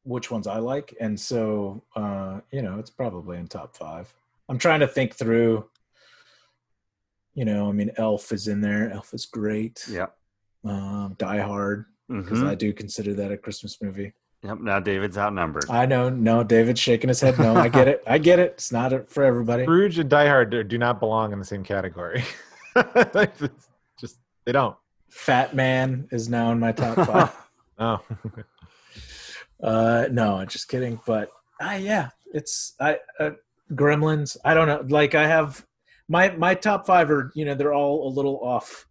[0.04, 0.96] which ones I like.
[1.00, 4.12] And so uh, you know, it's probably in top five.
[4.48, 5.68] I'm trying to think through
[7.38, 8.90] you know, I mean Elf is in there.
[8.90, 9.84] Elf is great.
[9.88, 10.06] Yeah.
[10.64, 12.48] Um, Die Hard, because Mhm.
[12.48, 14.12] I do consider that a Christmas movie.
[14.42, 14.58] Yep.
[14.60, 15.64] Now David's outnumbered.
[15.70, 17.38] I know, no, David's shaking his head.
[17.38, 18.02] No, I get it.
[18.06, 18.52] I get it.
[18.52, 19.62] It's not for everybody.
[19.64, 22.24] Scrooge and Die Hard do- do not belong in the same category.
[22.76, 23.58] It's
[24.00, 24.76] just they don't.
[25.10, 27.32] Fatman is now in my top five.
[27.80, 28.00] Oh,
[29.62, 31.00] uh, no, just kidding.
[31.06, 33.30] But uh, yeah, it's I uh,
[33.72, 34.36] Gremlins.
[34.44, 34.84] I don't know.
[34.88, 35.64] Like I have
[36.08, 38.86] my my top five are you know they're all a little off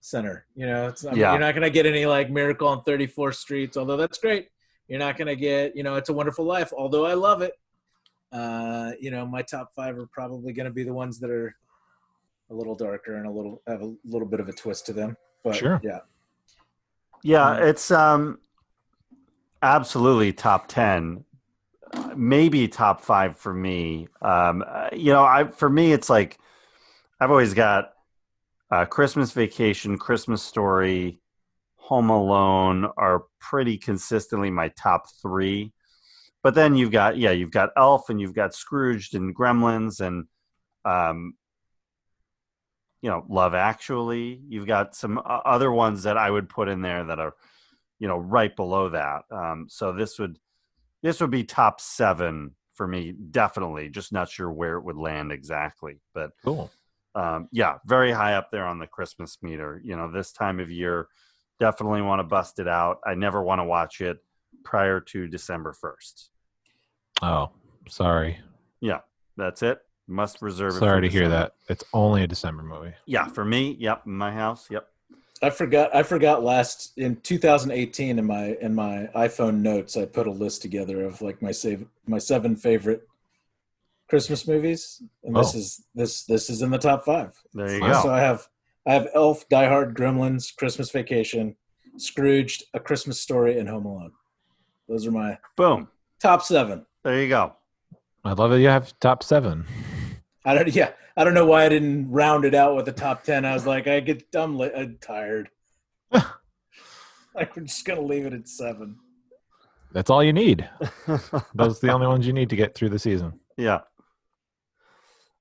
[0.00, 0.46] center.
[0.56, 1.30] You know, it's I mean, Yeah.
[1.32, 4.48] you're not gonna get any like Miracle on 34th Streets, although that's great.
[4.88, 7.54] You're not gonna get you know It's a Wonderful Life, although I love it.
[8.32, 11.54] Uh, you know, my top five are probably gonna be the ones that are
[12.50, 15.16] a little darker and a little have a little bit of a twist to them.
[15.44, 15.80] But Sure.
[15.84, 16.00] yeah,
[17.22, 18.40] Yeah, it's um
[19.62, 21.24] absolutely top 10.
[22.16, 24.08] Maybe top 5 for me.
[24.20, 26.38] Um uh, you know, I for me it's like
[27.20, 27.92] I've always got
[28.70, 31.20] uh Christmas Vacation, Christmas Story,
[31.76, 35.72] Home Alone are pretty consistently my top 3.
[36.42, 40.26] But then you've got yeah, you've got Elf and you've got Scrooged and Gremlins and
[40.84, 41.34] um
[43.02, 44.40] you know, Love Actually.
[44.48, 47.34] You've got some uh, other ones that I would put in there that are,
[47.98, 49.24] you know, right below that.
[49.30, 50.38] Um, so this would
[51.02, 53.88] this would be top seven for me, definitely.
[53.88, 56.70] Just not sure where it would land exactly, but cool.
[57.14, 59.80] um, yeah, very high up there on the Christmas meter.
[59.84, 61.08] You know, this time of year,
[61.60, 62.98] definitely want to bust it out.
[63.06, 64.18] I never want to watch it
[64.64, 66.30] prior to December first.
[67.20, 67.50] Oh,
[67.88, 68.38] sorry.
[68.80, 69.00] Yeah,
[69.36, 69.80] that's it.
[70.08, 70.74] Must reserve.
[70.74, 71.54] Sorry to hear that.
[71.68, 72.94] It's only a December movie.
[73.06, 74.88] Yeah, for me, yep, my house, yep.
[75.42, 75.94] I forgot.
[75.94, 79.96] I forgot last in 2018 in my in my iPhone notes.
[79.96, 83.08] I put a list together of like my save my seven favorite
[84.08, 85.58] Christmas movies, and this Oh.
[85.58, 87.36] is this this is in the top five.
[87.54, 87.92] There you Wow.
[87.92, 88.02] go.
[88.02, 88.46] So I have
[88.86, 91.56] I have Elf, Die Hard, Gremlins, Christmas Vacation,
[91.96, 94.12] Scrooged, A Christmas Story, and Home Alone.
[94.88, 95.88] Those are my Boom.
[96.20, 96.86] top seven.
[97.04, 97.54] There you go.
[98.24, 99.66] I love that you have top seven.
[100.44, 100.74] I don't.
[100.74, 103.44] Yeah, I don't know why I didn't round it out with the top ten.
[103.44, 105.50] I was like, I get I'm, li- I'm tired.
[106.12, 108.96] I'm just gonna leave it at seven.
[109.92, 110.68] That's all you need.
[111.54, 113.38] Those are the only ones you need to get through the season.
[113.56, 113.80] Yeah.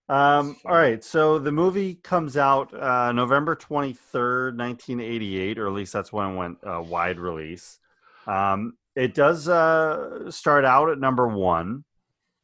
[0.09, 1.01] Um, all right.
[1.03, 6.35] So the movie comes out uh, November 23rd, 1988, or at least that's when it
[6.35, 7.79] went uh, wide release.
[8.27, 11.85] Um, it does uh, start out at number one.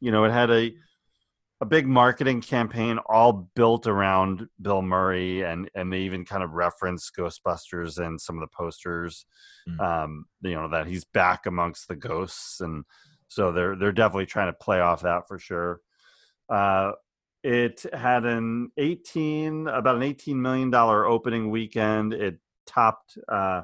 [0.00, 0.74] You know, it had a
[1.60, 6.52] a big marketing campaign all built around Bill Murray, and and they even kind of
[6.52, 9.26] reference Ghostbusters and some of the posters.
[9.68, 9.80] Mm.
[9.80, 12.84] Um, you know that he's back amongst the ghosts, and
[13.26, 15.80] so they're they're definitely trying to play off that for sure.
[16.48, 16.92] Uh,
[17.42, 22.12] it had an 18 about an 18 million dollar opening weekend.
[22.12, 23.62] It topped uh,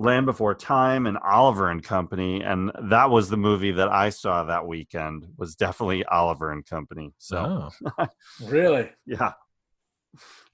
[0.00, 4.44] Land Before Time and Oliver and Company, and that was the movie that I saw
[4.44, 5.26] that weekend.
[5.36, 7.12] Was definitely Oliver and Company.
[7.18, 8.06] So Oh,
[8.46, 8.90] Really?
[9.04, 9.32] yeah,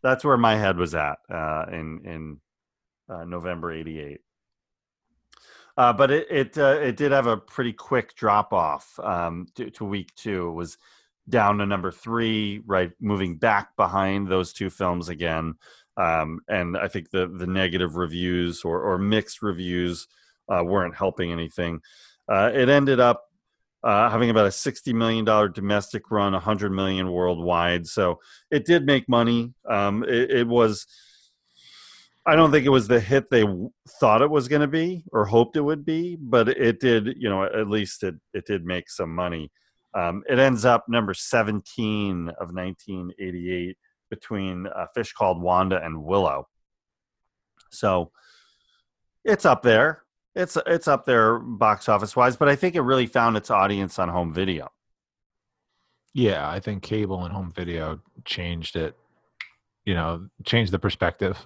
[0.02, 2.40] that's where my head was at uh, in in
[3.08, 4.18] uh, November '88.
[5.76, 9.70] Uh, but it it uh, it did have a pretty quick drop off um, to,
[9.70, 10.48] to week two.
[10.48, 10.76] It was
[11.28, 15.54] down to number three, right, moving back behind those two films again.
[15.96, 20.06] Um, and I think the the negative reviews or, or mixed reviews
[20.48, 21.80] uh, weren't helping anything.
[22.28, 23.24] Uh, it ended up
[23.82, 27.86] uh, having about a sixty million dollar domestic run, a hundred million worldwide.
[27.86, 28.18] So
[28.50, 29.54] it did make money.
[29.68, 30.86] Um, it, it was.
[32.28, 33.44] I don't think it was the hit they
[34.00, 37.14] thought it was going to be or hoped it would be, but it did.
[37.16, 39.50] You know, at least it it did make some money.
[39.94, 43.78] Um, it ends up number seventeen of nineteen eighty eight
[44.10, 46.48] between a fish called Wanda and Willow.
[47.70, 48.10] So
[49.24, 50.02] it's up there.
[50.34, 53.98] It's it's up there box office wise, but I think it really found its audience
[53.98, 54.68] on home video.
[56.14, 58.96] Yeah, I think cable and home video changed it.
[59.84, 61.38] You know, changed the perspective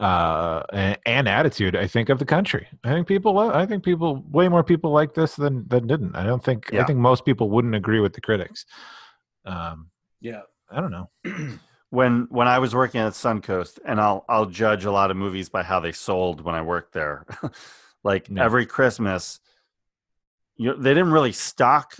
[0.00, 4.24] uh and, and attitude i think of the country i think people i think people
[4.28, 7.48] way more people like this than than didn't i don't think i think most people
[7.48, 8.66] wouldn't agree with the critics
[9.46, 9.88] um
[10.20, 10.40] Yeah.
[10.68, 11.08] i don't know
[11.94, 15.48] When when I was working at Suncoast, and I'll I'll judge a lot of movies
[15.48, 17.24] by how they sold when I worked there.
[18.02, 19.38] like every Christmas,
[20.56, 21.94] you know, they didn't really stock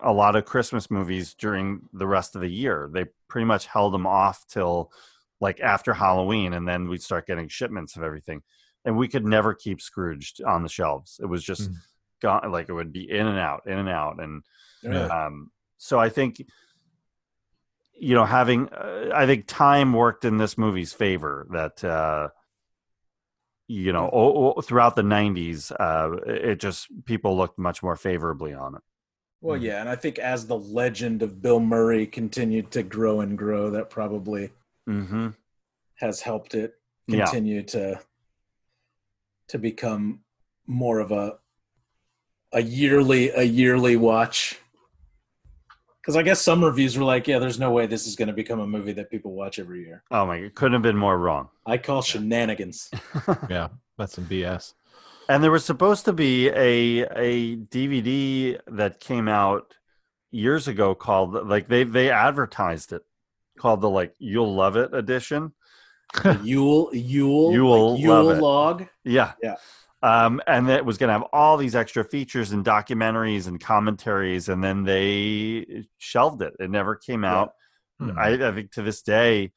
[0.00, 2.88] a lot of Christmas movies during the rest of the year.
[2.92, 4.92] They pretty much held them off till
[5.40, 8.40] like after Halloween, and then we'd start getting shipments of everything.
[8.84, 11.18] And we could never keep Scrooged on the shelves.
[11.20, 11.76] It was just Mm.
[12.22, 14.44] gone, like it would be in and out, in and out, and
[14.82, 15.26] Yeah.
[15.26, 16.40] um, so I think,
[17.98, 22.28] you know, having, uh, I think time worked in this movie's favor that, uh,
[23.66, 28.52] you know, o- o- throughout the 90s, uh, it just, people looked much more favorably
[28.52, 28.82] on it.
[29.40, 33.36] Well, yeah, and I think as the legend of Bill Murray continued to grow and
[33.38, 34.50] grow, that probably
[34.88, 35.28] Mm-hmm.
[35.96, 36.74] has helped it
[37.06, 37.24] Yeah.
[37.24, 38.00] continue to
[39.48, 40.20] to become
[40.66, 41.38] more of a
[42.52, 44.58] a yearly a yearly watch.
[46.04, 48.34] Because I guess some reviews were like, "Yeah, there's no way this is going to
[48.34, 51.18] become a movie that people watch every year." Oh my, it couldn't have been more
[51.18, 51.48] wrong.
[51.64, 52.90] I call shenanigans.
[53.48, 54.74] yeah that's some bs
[55.28, 59.74] And there was supposed to be a a DVD that came out
[60.30, 63.02] years ago called like they they advertised it
[63.58, 65.52] called the like you'll love it edition.
[66.22, 68.86] The Yule Yule You'll like Yule log.
[69.04, 69.32] Yeah.
[69.42, 69.56] Yeah.
[70.04, 74.50] Um, and it was going to have all these extra features and documentaries and commentaries,
[74.50, 76.54] and then they shelved it.
[76.60, 77.54] It never came out.
[77.98, 78.18] Hmm.
[78.18, 79.52] I, I think to this day,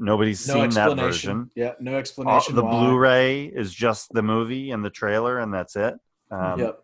[0.00, 1.50] nobody's No seen that version.
[1.54, 2.54] Yeah, no All- explanation.
[2.54, 2.70] the why.
[2.70, 5.94] Blu-ray is just the movie and the trailer, and that's it.
[6.30, 6.78] Um, Yep.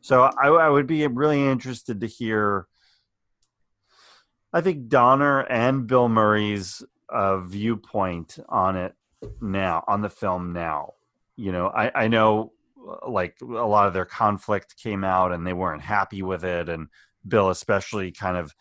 [0.00, 2.66] So I, I would be really interested to hear.
[4.52, 8.94] I think Donner and Bill Murray's uh, viewpoint on it
[9.42, 10.94] now, on the film now.
[11.36, 15.46] You know, I, I know uh, like a lot of their conflict came out and
[15.46, 16.88] they weren't happy with it, and
[17.26, 18.54] Bill especially kind of.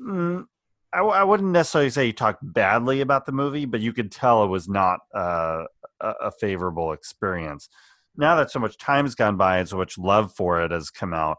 [0.00, 0.46] Mm,
[0.92, 4.44] I, I wouldn't necessarily say he talked badly about the movie, but you could tell
[4.44, 5.64] it was not uh,
[6.00, 7.68] a, a favorable experience.
[8.16, 10.90] Now that so much time has gone by and so much love for it has
[10.90, 11.38] come out,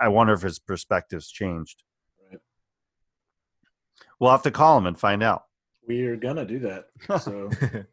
[0.00, 1.82] I wonder if his perspective's changed.
[2.30, 2.40] Right.
[4.18, 5.42] We'll have to call him and find out.
[5.86, 6.86] We're gonna do that.
[7.20, 7.50] So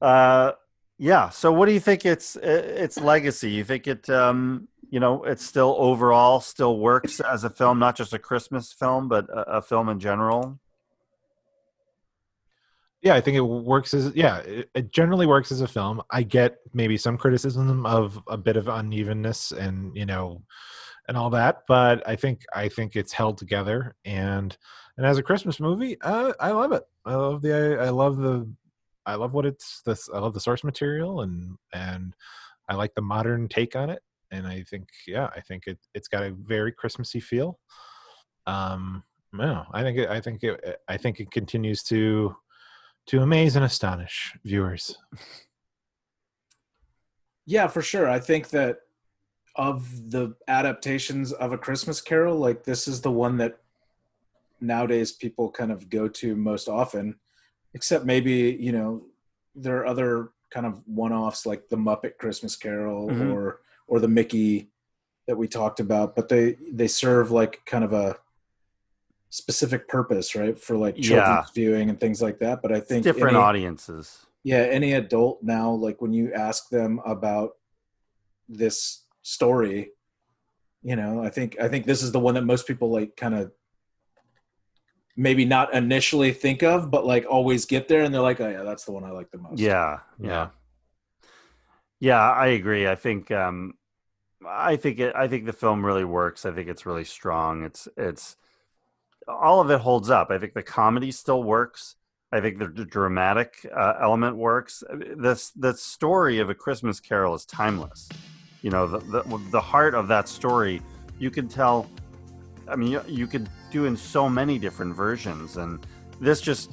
[0.00, 0.52] Uh,
[0.98, 1.28] yeah.
[1.28, 3.50] So, what do you think its its legacy?
[3.50, 7.96] You think it, um, you know, it still overall still works as a film, not
[7.96, 10.58] just a Christmas film, but a, a film in general?
[13.02, 16.22] yeah i think it works as yeah it, it generally works as a film i
[16.22, 20.42] get maybe some criticism of a bit of unevenness and you know
[21.06, 24.56] and all that but i think i think it's held together and
[24.96, 28.16] and as a christmas movie uh, i love it i love the I, I love
[28.16, 28.48] the
[29.08, 32.14] i love what it's this i love the source material and and
[32.68, 36.08] i like the modern take on it and i think yeah i think it it's
[36.08, 37.58] got a very christmassy feel
[38.46, 39.02] um
[39.32, 42.34] no i think it i think it i think it continues to
[43.08, 44.96] to amaze and astonish viewers.
[47.46, 48.08] Yeah, for sure.
[48.08, 48.80] I think that
[49.56, 53.60] of the adaptations of A Christmas Carol, like this is the one that
[54.60, 57.18] nowadays people kind of go to most often,
[57.74, 59.02] except maybe, you know,
[59.54, 63.32] there are other kind of one-offs like the Muppet Christmas Carol Mhm.
[63.34, 64.70] or or the Mickey
[65.26, 68.18] that we talked about, but they they serve like kind of a
[69.30, 70.58] specific purpose, right?
[70.58, 71.44] For like children's Yeah.
[71.54, 72.62] viewing and things like that.
[72.62, 74.26] But I think Different any- audiences.
[74.44, 77.56] yeah any adult now like when you ask them about
[78.48, 79.90] this story
[80.82, 83.34] you know i think i think this is the one that most people like kind
[83.34, 83.52] of
[85.18, 88.62] maybe not initially think of but like always get there and they're like oh yeah
[88.62, 90.48] that's the one i like the most Yeah, yeah,
[91.98, 92.30] yeah.
[92.30, 92.86] I agree.
[92.86, 93.74] I think um,
[94.46, 95.14] I think it.
[95.16, 96.46] I think the film really works.
[96.46, 97.64] I think it's really strong.
[97.64, 98.36] It's it's
[99.26, 100.30] all of it holds up.
[100.30, 101.96] I think the comedy still works.
[102.30, 104.84] I think the, the dramatic uh, element works.
[105.16, 108.08] This the story of a Christmas Carol is timeless.
[108.62, 110.80] You know, the, the the heart of that story,
[111.18, 111.90] you can tell.
[112.70, 115.84] I mean, you, you could do in so many different versions, and
[116.20, 116.70] this just,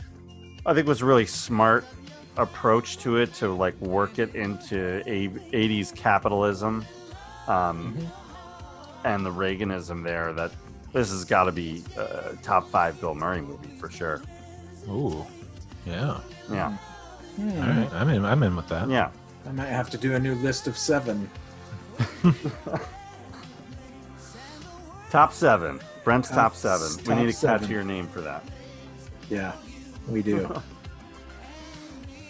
[0.65, 1.85] I think, was really smart
[2.38, 6.85] approach to it to like work it into a 80s capitalism
[7.47, 7.97] um,
[9.05, 10.34] and the Reaganism there.
[10.34, 10.51] That
[10.93, 14.22] this has got to be a top five Bill Murray movie for sure.
[14.89, 15.26] Ooh,
[15.85, 16.19] yeah.
[16.51, 16.77] Yeah,
[17.38, 17.49] Hmm.
[17.61, 18.23] All right, I'm in.
[18.26, 18.89] I'm in with that.
[18.89, 19.09] yeah.
[19.47, 21.30] I might have to do a new list of seven.
[25.16, 25.80] Top seven.
[26.04, 26.88] Brent's top, Top seven.
[26.88, 27.70] s- we need top to catch seven.
[27.72, 28.44] your name for that.
[29.30, 29.54] Yeah,
[30.10, 30.54] we do.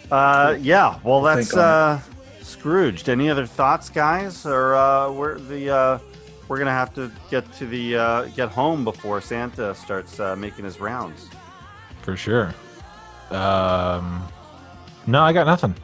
[0.08, 1.00] Uh, yeah.
[1.02, 2.00] Well, that's uh,
[2.40, 3.08] Scrooged.
[3.08, 4.46] Any other thoughts, guys?
[4.46, 5.98] Or uh, we're the uh,
[6.46, 10.64] we're gonna have to get to the uh, get home before Santa starts uh, making
[10.64, 11.28] his rounds.
[12.02, 12.54] for sure.
[13.32, 14.22] Um,
[15.08, 15.74] no, I got nothing.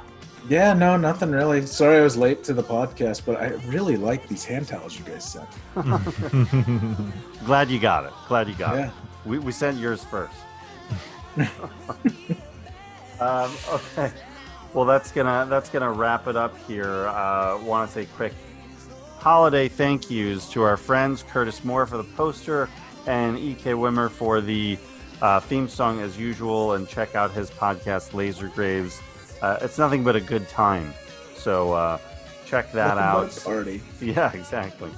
[0.48, 1.64] Yeah, no, nothing really.
[1.66, 5.04] Sorry I was late to the podcast, but I really like these hand towels you
[5.04, 5.48] guys sent.
[7.46, 8.12] Glad you got it.
[8.28, 8.86] Glad you got Yeah.
[8.88, 8.92] it.
[9.24, 10.34] We, we sent yours first.
[13.20, 14.12] um, okay.
[14.74, 17.06] Well, that's gonna that's gonna wrap it up here.
[17.08, 18.32] Uh, Want to say quick
[19.18, 22.68] holiday thank yous to our friends Curtis Moore for the poster
[23.06, 24.76] and Ek Wimmer for the
[25.20, 26.72] uh, theme song as usual.
[26.72, 29.00] And check out his podcast Laser Graves.
[29.42, 30.94] Uh, it's nothing but a good time.
[31.34, 31.98] So uh,
[32.46, 33.36] check that out.
[33.44, 33.82] Party.
[34.00, 34.90] Yeah, exactly.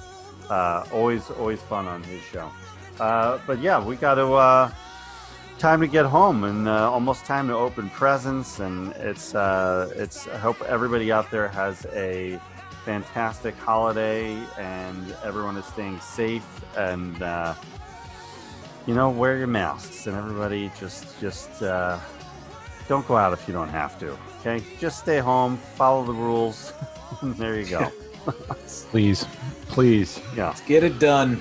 [0.49, 2.51] Uh, always, always fun on his show.
[2.99, 4.71] Uh, but yeah, we got to uh,
[5.57, 8.59] time to get home and uh, almost time to open presents.
[8.59, 10.27] And it's, uh, it's.
[10.27, 12.39] I hope everybody out there has a
[12.85, 16.45] fantastic holiday and everyone is staying safe
[16.77, 17.55] and uh,
[18.85, 21.97] you know wear your masks and everybody just just uh,
[22.87, 24.17] don't go out if you don't have to.
[24.39, 26.73] Okay, just stay home, follow the rules.
[27.23, 27.91] there you go.
[28.89, 29.23] Please,
[29.67, 30.19] please.
[30.35, 30.55] Yeah.
[30.65, 31.39] Get it done.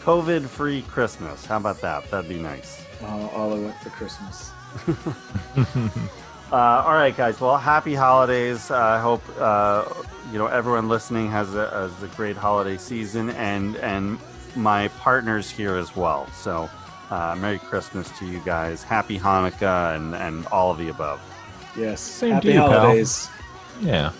[0.00, 1.46] COVID free Christmas.
[1.46, 2.10] How about that?
[2.10, 2.84] That'd be nice.
[3.02, 4.50] Oh, all I want for Christmas.
[6.52, 7.40] Uh, all right, guys.
[7.40, 8.70] Well, happy holidays.
[8.70, 9.86] Uh, I hope uh,
[10.30, 14.18] you know everyone listening has a, has a great holiday season, and and
[14.54, 16.26] my partners here as well.
[16.32, 16.68] So,
[17.12, 18.82] uh, Merry Christmas to you guys.
[18.82, 21.20] Happy Hanukkah, and and all of the above.
[21.76, 22.00] Yes.
[22.00, 22.80] Same Happy to you, pal.
[22.80, 23.28] holidays.
[23.80, 24.12] Yeah.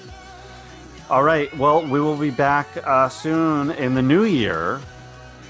[1.08, 1.54] All right.
[1.56, 4.80] Well, we will be back uh, soon in the new year,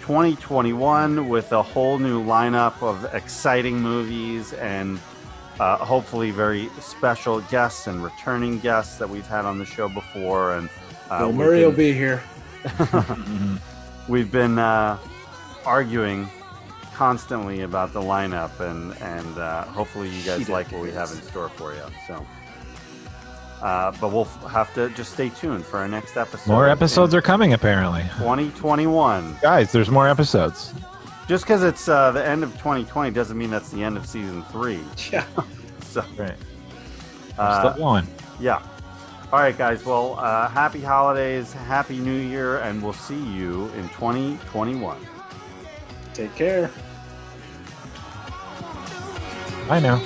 [0.02, 5.01] 2021, with a whole new lineup of exciting movies and
[5.60, 10.55] uh, hopefully very special guests and returning guests that we've had on the show before.
[10.55, 10.69] And
[11.10, 12.23] uh, Bill we've Murray will be here.
[14.09, 14.98] we've been uh,
[15.64, 16.28] arguing
[17.02, 21.20] constantly about the lineup, and and uh, hopefully you guys like what we have in
[21.22, 21.82] store for you.
[22.06, 22.24] So.
[23.60, 24.24] Uh, but we'll
[24.58, 26.48] have to just stay tuned for our next episode.
[26.52, 28.02] More episodes are coming, apparently.
[28.18, 29.36] 2021.
[29.40, 30.74] Guys, there's more episodes.
[31.28, 34.42] Just because it's uh, the end of 2020 doesn't mean that's the end of season
[34.44, 34.80] three.
[35.12, 35.24] Yeah.
[35.92, 36.34] So, Right.
[37.38, 38.06] uh, Still going.
[38.40, 38.62] yeah.
[39.32, 39.84] All right, guys.
[39.84, 44.96] Well, uh, happy holidays, happy new year, and we'll see you in 2021.
[46.14, 46.70] Take care.
[49.73, 49.97] I know.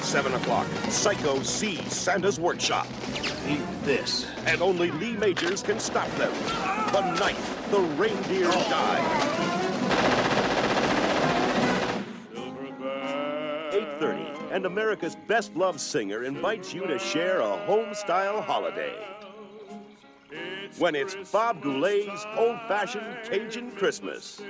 [0.00, 0.68] Seven o'clock.
[0.90, 2.86] Psycho sees Santa's workshop.
[3.48, 4.28] Eat this.
[4.46, 6.32] And only Lee Majors can stop them.
[6.92, 7.36] The night
[7.72, 10.19] the reindeer died.
[14.00, 18.94] 8.30, and America's best-loved singer invites you to share a home-style holiday.
[20.78, 24.40] When it's Bob Goulet's old-fashioned Cajun Christmas.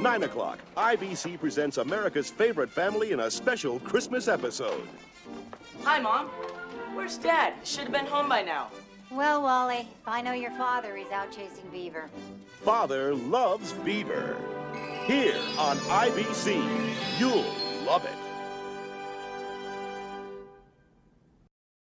[0.00, 4.88] Nine o'clock, IBC presents America's favorite family in a special Christmas episode.
[5.84, 6.26] Hi, Mom.
[6.94, 7.54] Where's Dad?
[7.64, 8.70] Should have been home by now.
[9.10, 12.08] Well, Wally, I know your father, he's out chasing beaver.
[12.62, 14.36] Father loves Beaver.
[15.04, 16.62] Here on IBC,
[17.18, 17.44] you'll
[17.84, 18.29] love it.